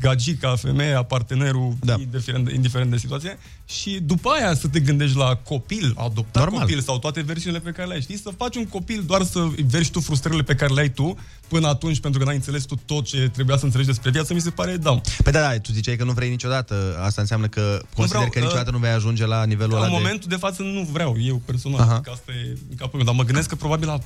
[0.00, 1.96] gagica, femeia, partenerul, da.
[1.98, 6.60] indiferent, de, indiferent de situație, și după aia să te gândești la copil, adoptat Normal.
[6.60, 8.00] copil sau toate versiunile pe care le ai.
[8.00, 8.18] Știi?
[8.18, 11.68] Să faci un copil doar să vergi tu frustrările pe care le ai tu până
[11.68, 14.50] atunci, pentru că n-ai înțeles tu tot ce trebuia să înțelegi despre viață, mi se
[14.50, 15.00] pare da.
[15.22, 16.98] Păi da, da, tu ziceai că nu vrei niciodată.
[17.02, 17.60] Asta înseamnă că
[17.94, 19.92] consideri vreau, că niciodată uh, nu vei ajunge la nivelul În ăla de...
[19.92, 22.00] momentul de față nu vreau, eu personal, Aha.
[22.00, 23.98] că asta e în capul meu, dar mă gândesc că probabil la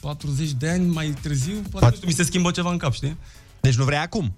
[0.00, 3.16] 40 de ani mai târziu, poate nu știu, mi se schimbă ceva în cap, știi?
[3.60, 4.34] Deci nu vrei acum?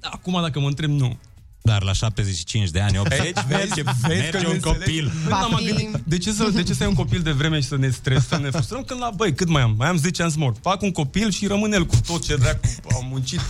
[0.00, 1.18] Acum, dacă mă întreb, nu.
[1.62, 3.18] Dar la 75 de ani, 80,
[3.48, 5.04] vezi, merge că un ne copil.
[5.04, 5.08] înțelegi?
[5.22, 7.60] Păi, da, m-am gândit, de ce, să, de ce să ai un copil de vreme
[7.60, 9.74] și să ne stresăm, să ne frustrăm, când la, băi, cât mai am?
[9.78, 10.54] Mai am 10 ani să mor.
[10.62, 12.60] Fac un copil și rămâne el cu tot ce dracu
[12.94, 13.40] am muncit.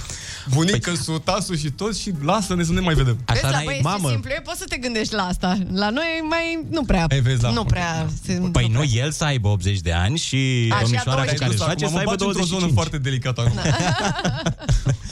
[0.54, 1.20] Bunică, păi...
[1.24, 3.18] tasul și tot și lasă-ne să ne mai vedem.
[3.26, 5.58] Vezi, la băieți e simplu, e, poți să te gândești la asta.
[5.72, 7.06] La noi mai nu prea.
[7.08, 7.50] Ei, vezi, da.
[7.50, 8.06] Nu prea.
[8.24, 11.34] Se, Păi nu, el să aibă 80 de ani și A, și domnișoara a cu
[11.34, 12.72] care își face să aibă într-o zonă 25.
[12.72, 13.58] foarte delicată acum.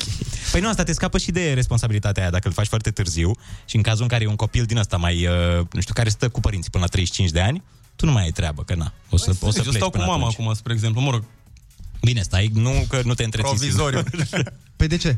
[0.51, 3.31] Păi nu, asta te scapă și de responsabilitatea aia dacă îl faci foarte târziu
[3.65, 6.09] și în cazul în care e un copil din ăsta mai, uh, nu știu, care
[6.09, 7.62] stă cu părinții până la 35 de ani,
[7.97, 9.97] tu nu mai ai treabă, că na, o să, o să eu pleci stau cu
[9.97, 10.35] până mama atunci.
[10.41, 11.25] acum, spre exemplu, mă rog.
[12.01, 14.03] Bine, stai, nu că nu te întrețiți Provizoriu.
[14.11, 14.53] singur.
[14.77, 15.15] Păi de ce?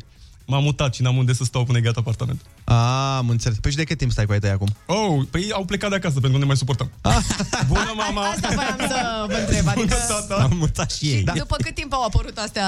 [0.46, 2.40] M-am mutat și n-am unde să stau până e gata apartament.
[2.64, 3.58] A, am înțeles.
[3.58, 4.68] Păi și de cât timp stai cu ai tăi acum?
[4.86, 6.90] Oh, păi au plecat de acasă pentru că nu ne mai suportăm.
[7.68, 8.22] Bună, mama!
[8.22, 9.66] Asta voiam să vă întreb.
[9.68, 9.96] Adică,
[10.40, 11.22] Am mutat și ei.
[11.22, 11.32] da.
[11.32, 12.66] după cât timp au apărut astea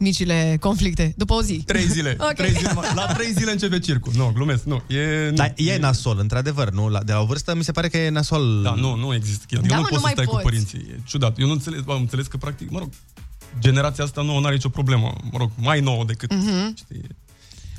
[0.00, 1.14] micile conflicte?
[1.16, 1.62] După o zi?
[1.66, 2.16] Trei zile.
[2.30, 2.32] Ok.
[2.34, 4.12] Trei zile la trei zile începe circul.
[4.16, 4.64] Nu, glumesc.
[4.64, 5.30] Nu, e...
[5.30, 6.88] Dar e nasol, într-adevăr, nu?
[6.88, 8.60] La, de la o vârstă mi se pare că e nasol...
[8.62, 9.44] Da, nu, nu există.
[9.48, 10.44] Eu Da, nu mă, pot nu să mai stai cu poți.
[10.44, 10.78] părinții.
[10.78, 11.38] E ciudat.
[11.38, 12.88] Eu nu înțeles, bă, am înțeles că practic, mă rog,
[13.58, 15.14] generația asta nouă n-are nicio problemă.
[15.30, 16.34] Mă rog, mai nouă decât...
[16.34, 16.76] Mhm.
[16.76, 17.02] Știi?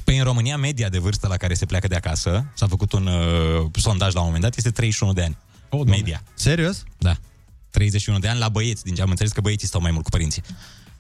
[0.04, 3.06] Păi în România, media de vârstă la care se pleacă de acasă, s-a făcut un
[3.06, 5.38] uh, sondaj la un moment dat, este 31 de ani.
[5.70, 6.24] Oh, media.
[6.34, 6.84] Serios?
[6.98, 7.16] Da.
[7.70, 10.10] 31 de ani la băieți, din ce am înțeles că băieții stau mai mult cu
[10.10, 10.42] părinții.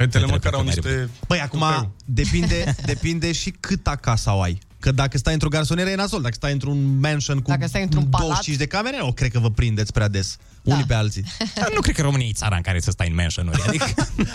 [0.01, 1.09] Fetele Fetele măcar au pleacă mai niște...
[1.27, 4.59] Băi, acum depinde, depinde și cât acasă au ai.
[4.79, 8.03] Că dacă stai într-o garsonieră e nasol, dacă stai într-un mansion cu Dacă stai într-un
[8.03, 8.25] palat.
[8.25, 10.37] 25 de camere, nu cred că vă prindeți prea des.
[10.61, 10.73] Da.
[10.73, 11.23] Unii pe alții.
[11.55, 13.85] Dar nu cred că România e țara în care să stai în mansion-uri, adică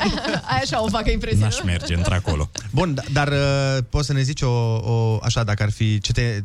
[0.53, 1.39] Ai așa o facă impresia.
[1.45, 2.51] n-aș merge într-acolo.
[2.71, 6.13] Bun, da- dar uh, poți să ne zici o, o, așa, dacă ar fi, ce
[6.13, 6.43] te,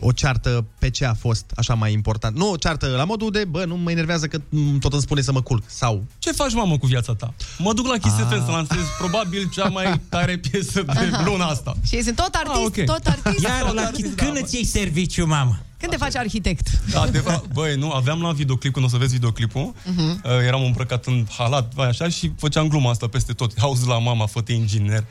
[0.00, 2.36] o ceartă pe ce a fost așa mai important?
[2.36, 5.20] Nu o ceartă la modul de, bă, nu mă enervează că mm, tot îmi spune
[5.20, 5.62] să mă culc.
[5.66, 7.34] Sau, Ce faci, mamă, cu viața ta?
[7.58, 8.26] Mă duc la Kiss Ah.
[8.30, 11.76] FM să lansez probabil cea mai tare piesă de luna asta.
[11.86, 12.84] Și ei sunt tot artist, Ah, ok.
[12.96, 13.44] tot artist.
[13.44, 14.14] Iar tot la artist.
[14.14, 15.58] când îți iei serviciu, mamă?
[15.78, 16.66] Când te faci arhitect?
[16.94, 20.00] Adevărat, băi, nu, aveam la videoclip, când o să vezi videoclipul, Mhm.
[20.24, 23.52] uh, eram îmbrăcat în halat, vai, așa, și făceam gluma asta peste tot.
[23.58, 25.04] Auzi la mama, fă inginer.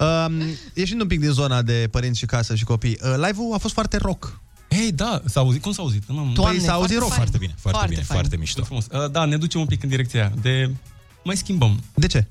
[0.00, 0.42] Um,
[0.74, 3.74] ieșind un pic din zona de părinți și casă și copii, uh, live-ul a fost
[3.74, 4.40] foarte rock.
[4.68, 5.62] Ei, da, s-a auzit.
[5.62, 6.02] Cum s-a auzit?
[6.08, 7.12] Nu, Doamne, Păi s-a auzit rock.
[7.12, 8.18] Foarte bine, foarte, Foarte bine, fain.
[8.20, 8.62] foarte mișto.
[8.64, 8.86] Frumos.
[8.90, 10.32] Uh, da, ne ducem un pic în direcția aia.
[10.42, 10.70] De...
[11.24, 11.82] Mai schimbăm.
[11.94, 12.26] De ce?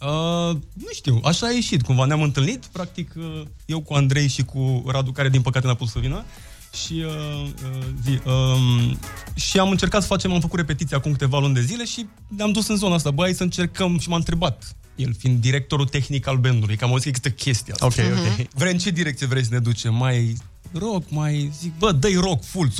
[0.00, 1.82] Uh, nu știu, așa a ieșit.
[1.82, 5.74] Cumva ne-am întâlnit, practic, uh, eu cu Andrei și cu Radu, care din păcate n-a
[5.74, 6.24] putut să vină.
[6.72, 8.96] Și, uh, uh, zi, uh,
[9.34, 12.52] și am încercat să facem, am făcut repetiții acum câteva luni de zile și ne-am
[12.52, 13.10] dus în zona asta.
[13.10, 16.90] Bă, hai să încercăm și m-a întrebat el fiind directorul tehnic al bandului, că am
[16.90, 17.86] auzit că există chestia asta.
[17.86, 18.46] Ok, ok.
[18.54, 19.94] Vrei în ce direcție vrei să ne ducem?
[19.94, 20.36] Mai
[20.72, 22.74] rock, mai zic, bă, dă rock full, 100%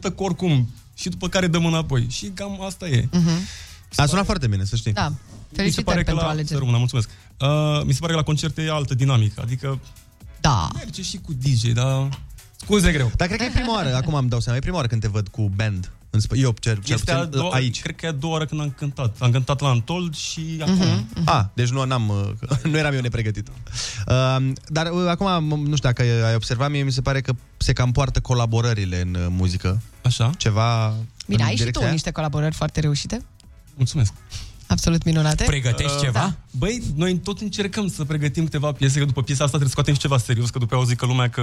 [0.00, 0.68] că oricum.
[0.94, 2.06] Și după care dăm înapoi.
[2.10, 3.08] Și cam asta e.
[3.96, 4.92] A sunat foarte bine, să știi.
[4.92, 5.08] Da.
[5.08, 5.16] Mi
[5.48, 6.54] se Felicitări pare că pentru la, alegere.
[6.54, 7.08] să rămână, mulțumesc.
[7.40, 9.80] Uh, mi se pare că la concerte e altă dinamică, adică
[10.40, 10.68] Da.
[10.76, 12.08] merge și cu DJ, dar
[12.62, 13.10] scuze greu.
[13.16, 15.08] Dar cred că e prima oară, acum am dau seama, e prima oară când te
[15.08, 15.90] văd cu band.
[16.10, 17.80] În sp- eu, cel, cel Este a puțin, doua, aici.
[17.82, 19.16] Cred că e a doua oară când am cântat.
[19.18, 20.74] Am cântat la Antold și acum.
[20.74, 21.22] Mhm.
[21.24, 23.48] A, deci nu, n-am, uh, nu eram eu nepregătit.
[24.06, 27.32] Uh, dar uh, acum, m- nu știu dacă ai observat, mie mi se pare că
[27.56, 29.80] se cam poartă colaborările în uh, muzică.
[30.02, 30.30] Așa.
[30.36, 30.94] Ceva
[31.26, 31.92] Bine, în ai și tu direcția aia?
[31.92, 33.24] niște colaborări foarte reușite.
[33.74, 34.12] Mulțumesc.
[34.72, 35.44] Absolut minunate.
[35.44, 36.18] Pregătești ceva?
[36.18, 36.34] Da.
[36.50, 39.94] Băi, noi tot încercăm să pregătim câteva piese, că după piesa asta trebuie să scoatem
[39.94, 41.40] și ceva serios, că după aia o zică lumea că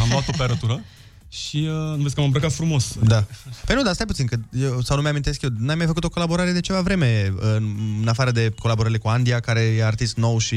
[0.00, 0.80] am luat-o pe arătură.
[1.28, 2.96] Și uh, vezi că m-am îmbrăcat frumos.
[3.02, 3.24] Da.
[3.66, 6.08] Păi nu, dar stai puțin, că eu, sau nu mi-amintesc eu, n-ai mai făcut o
[6.08, 10.38] colaborare de ceva vreme, în, în afară de colaborările cu Andia, care e artist nou
[10.38, 10.56] și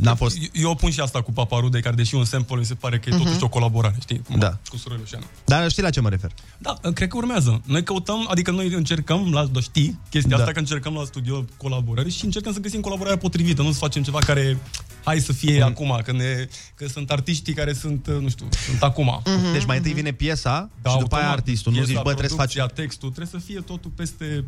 [0.00, 0.36] n-a fost...
[0.36, 2.74] Eu, eu o pun și asta cu Papa Rude, care deși un sample mi se
[2.74, 3.22] pare că e Mhm.
[3.22, 4.18] totuși o colaborare, știi?
[4.22, 4.58] Cum Da.
[4.68, 5.24] Cu Sură Luciano.
[5.44, 6.30] Dar știi la ce mă refer?
[6.58, 7.60] Da, cred că urmează.
[7.64, 10.36] Noi căutăm, adică noi încercăm, la, da, știi, chestia Da.
[10.36, 10.42] da.
[10.42, 14.02] asta, că încercăm la studio colaborări și încercăm să găsim colaborarea potrivită, nu să facem
[14.02, 14.58] ceva care,
[15.04, 15.62] hai să fie Mhm.
[15.68, 19.22] acum, că, ne, că sunt artiștii care sunt, nu știu, sunt acum.
[19.52, 21.72] Deci mai întâi vine piesa și după aia artistul.
[21.72, 22.52] Nu Piesa, zici, bă, trebuie să faci...
[22.52, 24.44] producția, textul, trebuie să fie totul peste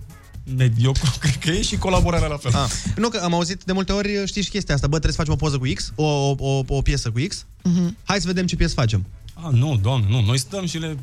[0.57, 2.55] mediocru, cred că e și colaborarea la fel.
[2.55, 2.71] Ah.
[2.97, 5.33] Nu, că am auzit de multe ori, știi și chestia asta, bă, trebuie să facem
[5.33, 7.97] o poză cu X, o, o, o, o piesă cu X, Mhm.
[8.05, 9.07] hai să vedem ce piesă facem.
[9.35, 10.21] Ah, nu, doamne, nu.
[10.21, 10.99] Noi stăm și le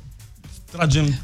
[0.72, 1.20] tragem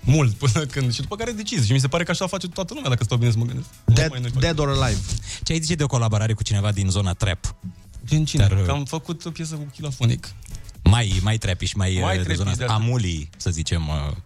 [0.00, 0.92] mult până când...
[0.92, 1.66] Și după care decizi.
[1.66, 3.68] Și mi se pare că așa face toată lumea, dacă stau bine să mă gândesc.
[3.84, 5.00] Dead, dead or Alive.
[5.42, 7.54] Ce ai zice de o colaborare cu cineva din zona trap?
[8.06, 8.46] Gen cine?
[8.48, 10.28] Dar, Că am făcut o piesă cu Chilafonic.
[10.82, 12.66] Mai, mai trapi și mai, Mai mai de trappy, zona asta.
[12.66, 12.74] da.
[12.74, 14.16] Amulii, să zicem, uh,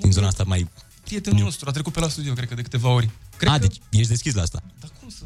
[0.00, 0.68] din zona asta mai...
[1.10, 3.10] Prietenul nostru a trecut pe la studio, cred că de câteva ori.
[3.36, 3.58] Cred A, că...
[3.58, 4.62] deci ești deschis la asta.
[4.80, 5.22] Dar cum să...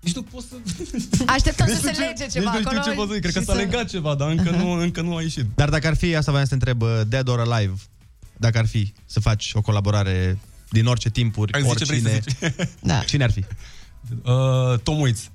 [0.00, 0.54] Nici nu pot să...
[1.36, 2.80] Așteptăm să Nici se nu știu- lege ceva nici nu acolo.
[2.80, 3.20] știu ce vă zic.
[3.22, 5.44] Cred că și s-a să- legat ceva, dar încă, nu, încă nu a ieșit.
[5.54, 7.74] Dar dacă ar fi, asta voiam să te întreb, uh, Dead or Alive,
[8.36, 10.38] dacă ar fi să faci o colaborare
[10.70, 12.68] din orice timpuri, Hai, zi ce vrei oricine, să zici.
[12.80, 12.98] Da.
[13.10, 13.44] cine ar fi?
[14.22, 15.30] Uh, Tom Waits.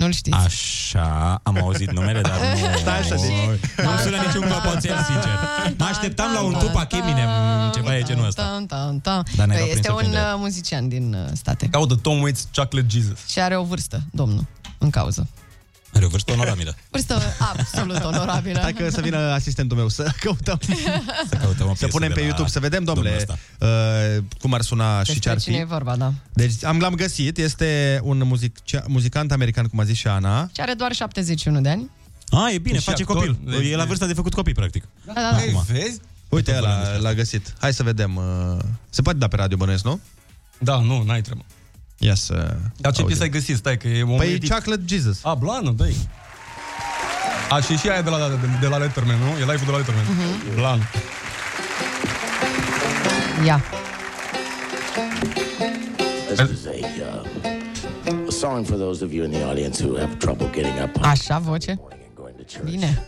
[0.00, 0.36] Nu-l știți?
[0.36, 2.78] Așa, am auzit numele, dar nu...
[2.78, 5.38] Stai așa, deci- Nu sună niciun clopoțel, sincer.
[5.78, 7.28] Mă așteptam la un Tupac Eminem,
[7.74, 8.42] ceva de genul ăsta.
[8.42, 9.22] Tan, tan, tan.
[9.36, 10.32] Dar n-ai luat Este prin un surprindere.
[10.34, 13.18] uh, muzician din uh, state Caută Tom Waits Chocolate Jesus.
[13.28, 14.44] și are o vârstă, domnul,
[14.78, 15.28] în cauză.
[15.92, 16.74] Are o vârstă onorabilă.
[16.90, 18.58] Vârstă absolut onorabilă.
[18.60, 20.58] Hai că să vină asistentul meu să căutăm,
[21.28, 24.16] Să căutăm o să piesă punem de pe la YouTube, să vedem, domnule, domnul ăsta.
[24.16, 25.64] uh, cum ar suna și ce Despre ar cine e fi.
[25.66, 26.12] vorba, da.
[26.32, 28.56] Deci am l-am găsit, este un muzic,
[28.86, 30.50] muzicant american, cum a zis și Ana.
[30.54, 31.90] Și are doar 71 de ani.
[32.30, 33.16] A, e bine, Și face actor.
[33.16, 33.38] copil.
[33.58, 34.84] Deci- E la vârsta de făcut copii, practic.
[35.06, 35.42] Da, da, da.
[35.42, 36.00] Ei, vezi?
[36.28, 37.54] Uite, ăla l-a găsit.
[37.60, 38.16] Hai să vedem.
[38.16, 38.58] uh,
[38.90, 40.00] Se poate da pe radio, bănuiesc, nu?
[40.58, 41.44] Da, nu, n-ai treabă.
[42.02, 42.34] Ia să...
[42.34, 43.06] Dar ce auzim.
[43.06, 43.56] piesă ai găsit?
[43.56, 44.50] Stai, că e Păi edit.
[44.50, 45.20] Chocolate Jesus.
[45.24, 45.88] A, Blană, dă
[47.50, 49.30] A, și și aia de la, de, de la Letterman, nu?
[49.30, 50.04] E live-ul de la Letterman.
[50.04, 50.54] Mhm.
[50.54, 50.90] Blan.
[53.44, 53.62] Ia.
[56.34, 56.70] This is a,
[58.10, 60.96] uh, a song for those of you in the audience who have trouble getting up
[60.96, 61.78] on Așa, voce.
[62.64, 63.06] Bine.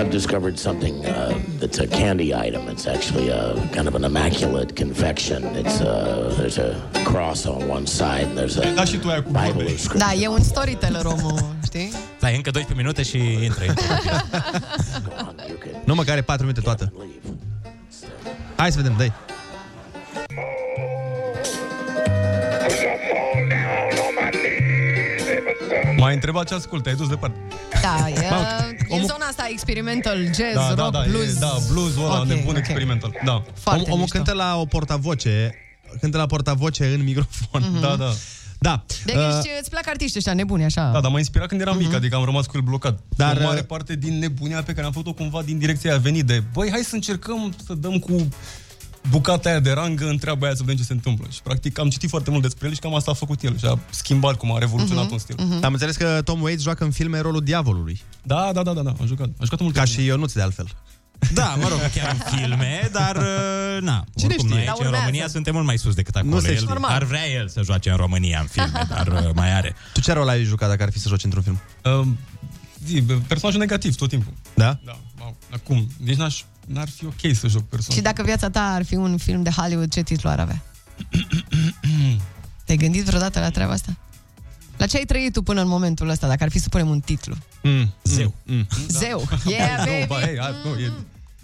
[0.00, 2.62] I've discovered something uh, that's a candy item.
[2.68, 5.42] It's actually a kind of an immaculate confection.
[5.56, 6.70] It's uh, there's a
[7.04, 9.70] cross on one side and there's a Da și tu aia cu Bible vorbe.
[9.70, 9.98] inscription.
[9.98, 11.92] Da, e un storyteller omul, știi?
[12.16, 13.64] Stai, încă 12 minute și intră.
[13.64, 13.84] intră.
[15.84, 16.92] Nu, măcar are 4 minute toată.
[18.56, 19.12] Hai să vedem, dai.
[26.00, 27.38] M-ai întrebat ce ascult, ai dus departe.
[27.82, 31.28] Da, e, Mamă, e omul- zona asta experimental, jazz, Da, da, rock, da, blues.
[31.36, 32.56] e, da, blues-ul ăla, Ok, nebun ok.
[32.56, 33.12] experimental.
[33.24, 33.42] Da.
[33.54, 34.16] Foarte Om, omul mișto.
[34.16, 35.54] cântă la o portavoce,
[36.00, 37.62] cântă la portavoce în microfon.
[37.72, 37.80] Mhm.
[37.80, 38.10] Da, da.
[38.58, 38.84] Da.
[39.04, 40.90] Deci Uh, uh, îți plac artiști ăștia nebuni, așa.
[40.92, 42.98] Da, dar m-a inspirat când eram mic, adică am rămas cu el blocat.
[43.16, 45.90] Dar, Dar, o mare uh, parte din nebunia pe care am făcut-o cumva din direcția
[45.90, 48.28] aia a venit de, băi, hai să încercăm să dăm cu
[49.10, 51.26] bucata aia de rang întreabă aia să vedem ce se întâmplă.
[51.30, 53.64] Și practic am citit foarte mult despre el și cam asta a făcut el și
[53.64, 55.34] a schimbat cum a revoluționat Mhm, un stil.
[55.38, 55.64] mhm.
[55.64, 58.00] Am înțeles că Tom Waits joacă în filme rolul diavolului.
[58.22, 59.28] Da, da, da, da, da, a jucat.
[59.38, 59.74] A jucat mult.
[59.74, 60.66] Ca și Ionuț de altfel.
[61.32, 63.16] Da, mă rog, chiar în filme, dar
[63.76, 64.48] uh, na, Cine oricum știe?
[64.48, 64.96] noi Dar aici în urmează.
[65.04, 66.34] România suntem mult mai sus decât acolo.
[66.34, 66.66] Nu se el știe.
[66.68, 66.90] Normal.
[66.90, 69.74] ar vrea el să joace în România în filme, dar uh, mai are.
[69.92, 71.60] Tu ce rol ai jucat dacă ar fi să joci într-un film?
[72.00, 72.06] Uh,
[72.86, 74.32] zi, personajul negativ tot timpul.
[74.54, 74.78] Da?
[74.84, 74.98] Da.
[75.20, 75.36] Wow.
[75.52, 77.96] Acum, deci n-aș, n-ar fi ok să joc personaj.
[77.96, 80.62] Și dacă viața ta ar fi un film de Hollywood, ce titlu ar avea?
[82.64, 83.96] Te-ai gândit vreodată la treaba asta?
[84.76, 87.00] La ce ai trăit tu până în momentul ăsta, dacă ar fi să punem un
[87.00, 87.34] titlu?
[87.62, 88.34] Mm, Zeu.
[88.44, 88.66] Mm.
[89.00, 89.28] Zeu.
[89.46, 90.06] Yeah, Nu, baby.
[90.06, 90.92] bă, ei, a, nu, e...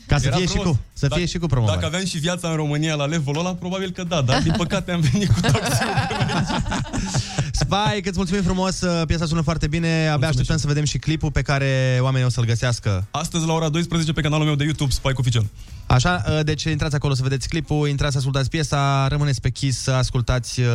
[0.06, 0.66] Ca să Era fie și prost.
[0.68, 1.74] cu- să fie și cu promovare.
[1.80, 4.92] Dacă aveam și viața în România la levelul ăla, probabil că da, dar din păcate
[4.92, 5.88] am venit cu taxiul.
[7.58, 11.30] Spike, îți mulțumim frumos, uh, piesa sună foarte bine, abia așteptăm să vedem și clipul
[11.30, 13.06] pe care oamenii o să-l găsească.
[13.10, 15.46] Astăzi la ora 12 pe canalul meu de YouTube, Spike Official.
[15.86, 19.82] Așa, uh, deci intrați acolo să vedeți clipul, intrați să ascultați piesa, rămâneți pe Kiss
[19.82, 20.66] să ascultați uh,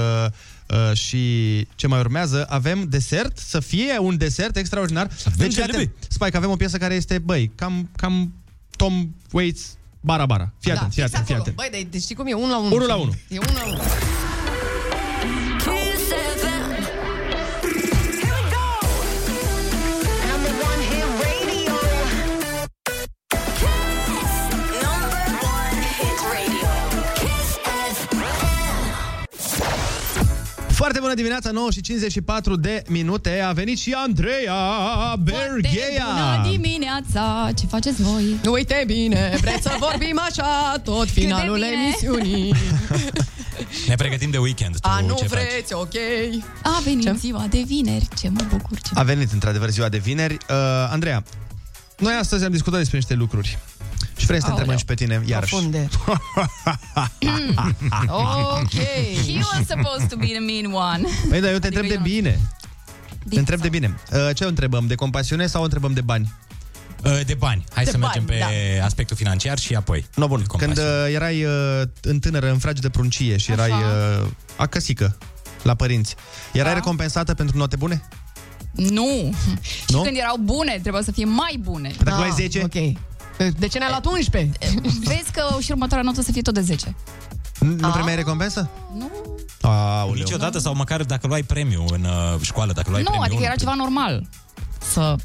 [0.68, 1.22] uh, și
[1.76, 2.46] ce mai urmează.
[2.50, 5.10] Avem desert, să fie un desert extraordinar.
[5.36, 5.74] deci, JLB.
[5.74, 8.34] iată, Spike, avem o piesă care este, băi, cam, cam
[8.76, 10.54] Tom Waits, bara-bara.
[10.60, 11.52] Fii atent, fii fix atent, fii acolo.
[11.52, 11.72] atent.
[11.72, 12.34] Băi, de, deci știi cum e?
[12.34, 12.76] Un la unu.
[12.76, 13.12] Unu la unu.
[13.28, 13.80] E un la unu.
[30.82, 33.40] Foarte bună dimineața, 9 și 54 de minute.
[33.40, 34.54] A venit și Andreea
[35.24, 36.06] Bergheia.
[36.06, 37.50] Bună dimineața!
[37.60, 38.40] Ce faceți voi?
[38.52, 41.68] Uite bine, vreți să vorbim așa tot Cât de finalul bine.
[41.68, 42.54] emisiunii.
[43.88, 44.80] Ne pregătim de weekend.
[44.80, 45.40] Tu A, nu ce faci?
[45.40, 45.94] vreți, ok.
[46.64, 47.14] A venit ce?
[47.18, 48.08] ziua de vineri.
[48.20, 48.78] Ce mă bucur.
[48.82, 48.92] Ce...
[48.94, 50.34] A venit într-adevăr ziua de vineri.
[50.34, 50.56] Uh,
[50.90, 51.24] Andreea,
[51.98, 53.58] noi astăzi am discutat despre niște lucruri.
[54.18, 54.74] Și vrei să te Aoleu.
[54.74, 55.52] întrebăm și pe tine, iarăși.
[55.52, 55.90] Profunde.
[58.08, 58.74] ok.
[59.26, 61.08] He was supposed to be the mean one.
[61.30, 62.40] Păi da, eu te întreb de bine.
[63.30, 63.98] Te întreb de bine.
[64.12, 64.88] Uh, ce o întrebăm?
[64.88, 66.34] De compasiune sau o întrebăm de bani?
[67.06, 67.64] Uh, De bani.
[67.74, 68.46] Hai De să mergem bani, pe
[68.80, 68.86] da.
[68.86, 70.06] aspectul financiar și apoi.
[70.16, 70.44] No, bun.
[70.58, 70.84] Când uh,
[71.14, 75.18] erai uh, în tânără, în frage de pruncie și erai uh, acăsică
[75.64, 76.16] la părinți,
[76.54, 76.78] erai Da.
[76.78, 78.02] recompensată pentru note bune?
[78.72, 79.34] Nu.
[79.62, 80.02] Și Nu?
[80.02, 81.92] când erau bune, trebuia să fie mai bune.
[82.04, 82.58] Dacă luai 10?
[82.60, 82.98] Ah, Ok.
[83.58, 84.58] De ce ne-ai luat 11?
[85.04, 86.96] Vezi că și următoarea notă să fie tot de 10.
[87.60, 88.70] Nu primeai recompensă?
[88.98, 89.10] Nu.
[89.62, 90.14] Aoleu.
[90.14, 93.26] Niciodată sau măcar dacă luai premiu în uh, școală, dacă luai Nu, premiu.
[93.26, 94.24] adică în- era ceva normal
[94.92, 95.16] să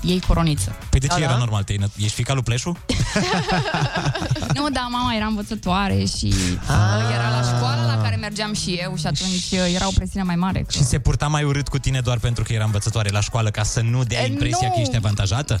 [0.00, 0.76] iei coroniță.
[0.90, 1.38] Păi de ce Da, era da.
[1.38, 1.62] normal?
[1.62, 2.76] Te, ești fica lui Pleșu?
[4.54, 6.34] Nu, da, mama era învățătoare și
[6.66, 7.14] Ah.
[7.14, 10.36] era la școală la care mergeam și eu și atunci uh, era o presiune mai
[10.36, 10.60] mare.
[10.60, 10.70] Că...
[10.72, 13.62] Și se purta mai urât cu tine doar pentru că era învățătoare la școală ca
[13.62, 14.74] să nu dea E, impresia nu.
[14.74, 15.60] că ești avantajată?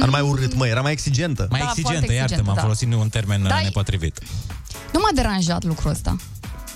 [0.00, 1.46] Ar mai urât, mă, era mai exigentă.
[1.50, 2.60] Mai Da, exigentă, foarte iartă, exigentă, m-am da.
[2.62, 4.18] folosit un termen Da, da, e- nepotrivit.
[4.92, 6.16] Nu m-a deranjat lucrul ăsta.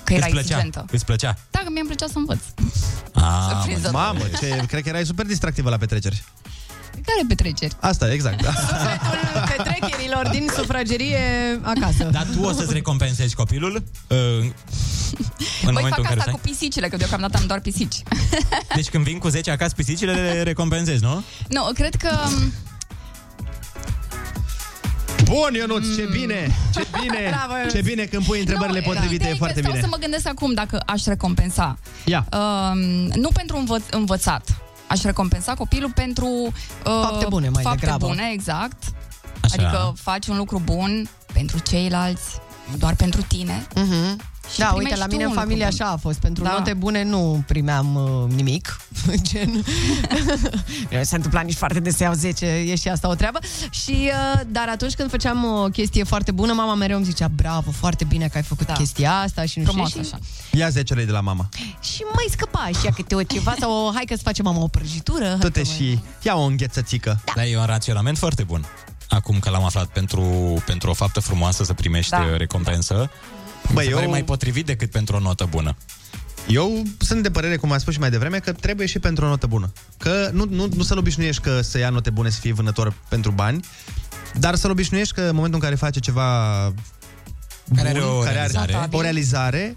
[0.05, 0.49] Că era Îți plăcea?
[0.49, 0.85] exigentă.
[0.91, 1.39] Îți plăcea?
[1.51, 2.39] Da, că mie îmi plăcea să învăț.
[3.13, 3.91] Ah, Surpriză.
[3.93, 6.23] Mamă, ce, cred că erai super distractivă la petreceri.
[6.93, 7.75] Care petreceri?
[7.81, 8.43] Asta, exact.
[8.47, 8.53] Da.
[9.57, 11.19] Petrecherilor din sufragerie
[11.63, 12.05] acasă.
[12.05, 13.75] Dar tu o să-ți recompensezi copilul?
[14.09, 14.53] Uh, în
[15.63, 16.33] Voi momentul fac în care asta stai?
[16.33, 18.03] cu pisicile, că deocamdată am doar pisici.
[18.75, 21.23] Deci când vin cu 10 acasă pisicile, le recompensezi, nu?
[21.49, 22.11] nu, cred că...
[25.33, 27.73] Bun, Ionuț, ce bine, ce bine, Bravo, Ionuț.
[27.73, 29.85] ce bine când pui întrebările Nu, potrivite, ideea e e foarte că stau bine.
[29.85, 31.79] să mă gândesc acum dacă aș recompensa.
[32.05, 32.27] Ia.
[32.33, 32.71] Uh,
[33.15, 34.63] nu pentru învăț- învățat.
[34.87, 36.53] Aș recompensa copilul pentru uh,
[36.83, 38.07] Fapte bune, mai fapte degrabă.
[38.07, 38.83] bune, exact.
[39.41, 39.55] Așa.
[39.55, 42.25] Adică faci un lucru bun pentru ceilalți,
[42.71, 43.67] nu doar pentru tine.
[43.75, 44.21] Mhm.
[44.53, 45.87] Și Da, uite, primești la tu mine în un familie lucru bun.
[45.87, 46.19] așa a fost.
[46.19, 46.51] Pentru Da.
[46.51, 48.81] note bune nu primeam uh, nimic.
[49.29, 49.51] Gen...
[50.91, 53.39] Nu se întâmpla nici foarte des să iau 10, e și asta o treabă.
[53.71, 57.71] Și, uh, dar atunci când făceam o chestie foarte bună, mama mereu îmi zicea, bravo,
[57.71, 58.73] foarte bine că ai făcut da.
[58.73, 60.03] chestia asta și nu Frumos știu.
[60.03, 60.09] ce.
[60.13, 60.19] așa.
[60.53, 61.49] Ia 10 lei de la mama.
[61.81, 64.45] Și, și mai scăpa și ea câte o ceva sau o, hai că să facem
[64.45, 65.25] mama o prăjitură.
[65.27, 67.21] hai Du-te că mai- și ia o înghețățică.
[67.25, 67.33] Da.
[67.37, 68.67] Dar e un raționament foarte bun.
[69.09, 70.23] Acum că l-am aflat pentru,
[70.67, 72.17] pentru o faptă frumoasă să primești Da.
[72.19, 72.25] da.
[73.63, 75.77] Recompensă, Bă, Băi, se eu- pare mai potrivit decât pentru o notă bună.
[76.49, 79.29] Eu sunt de părere, cum am spus și mai devreme, că trebuie și pentru o
[79.29, 79.73] notă bună.
[79.99, 83.31] Că nu, nu, nu să-l obișnuiești că să ia note bune să fie vânător pentru
[83.31, 83.65] bani,
[84.35, 86.59] dar să-l obișnuiești că în momentul în care face ceva
[87.75, 88.75] Care bun, are o care realizare.
[88.75, 89.77] Are o realizare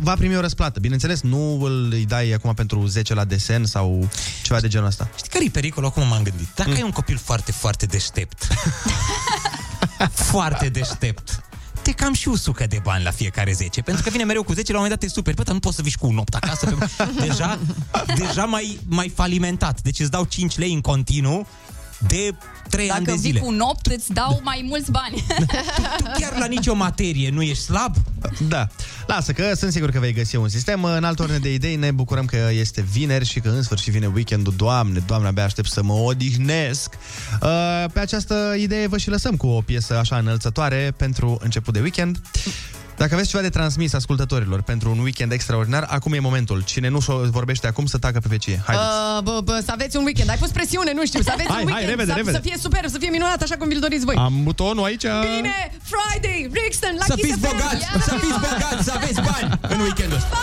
[0.00, 0.80] va primi o răsplată.
[0.80, 4.08] Bineînțeles, nu îl îi dai acum pentru 10 la desen sau
[4.42, 5.10] ceva de genul ăsta.
[5.16, 5.88] Știi care e pericolul?
[5.88, 6.48] Acum m-am gândit.
[6.54, 6.76] Dacă mm.
[6.76, 8.46] ai un copil foarte, foarte deștept,
[10.32, 11.42] foarte deștept,
[11.88, 13.82] te cam și usucă de bani la fiecare 10.
[13.82, 15.36] Pentru că vine mereu cu 10, la un moment dat te superi.
[15.36, 16.66] Bă, dar nu poți să vii și cu un 8 acasă.
[16.66, 16.88] Pe...
[17.26, 17.58] Deja,
[18.16, 19.82] deja mai, mai falimentat.
[19.82, 21.46] Deci îți dau 5 lei în continuu
[22.06, 22.34] de
[22.68, 23.38] 3 ani Dacă de vii zile.
[23.40, 25.24] cu un 8, îți dau mai mulți bani.
[26.18, 27.94] Chiar la nicio materie nu ești slab?
[28.48, 28.66] Da.
[29.06, 30.84] Lasă că sunt sigur că vei găsi un sistem.
[30.84, 34.06] În altă ordine de idei ne bucurăm că este vineri și că în sfârșit vine
[34.14, 34.54] weekendul.
[34.56, 36.94] Doamne, doamne, abia aștept să mă odihnesc.
[37.42, 41.80] Uh, Pe această idee vă și lăsăm cu o piesă așa înălțătoare pentru început de
[41.80, 42.20] weekend.
[42.98, 46.62] Dacă aveți ceva de transmis ascultătorilor pentru un weekend extraordinar, acum e momentul.
[46.64, 48.62] Cine nu și-o vorbește acum să tacă pe vecie.
[48.66, 48.88] Haideți!
[49.16, 50.30] Uh, bă, bă, să aveți un weekend.
[50.30, 51.90] Ai pus presiune, nu știu, să aveți Hai, un hai, weekend.
[51.90, 52.36] repede, să, repede.
[52.36, 54.14] să fie super, să fie minunat, așa cum vi-l doriți voi.
[54.18, 55.02] Am butonul aici.
[55.36, 55.56] Bine,
[55.90, 57.46] Friday, Brixton, la Să Kiss fiți FM.
[57.50, 60.36] bogați, Ia, să fiți bogați, să aveți bani în weekendul ăsta.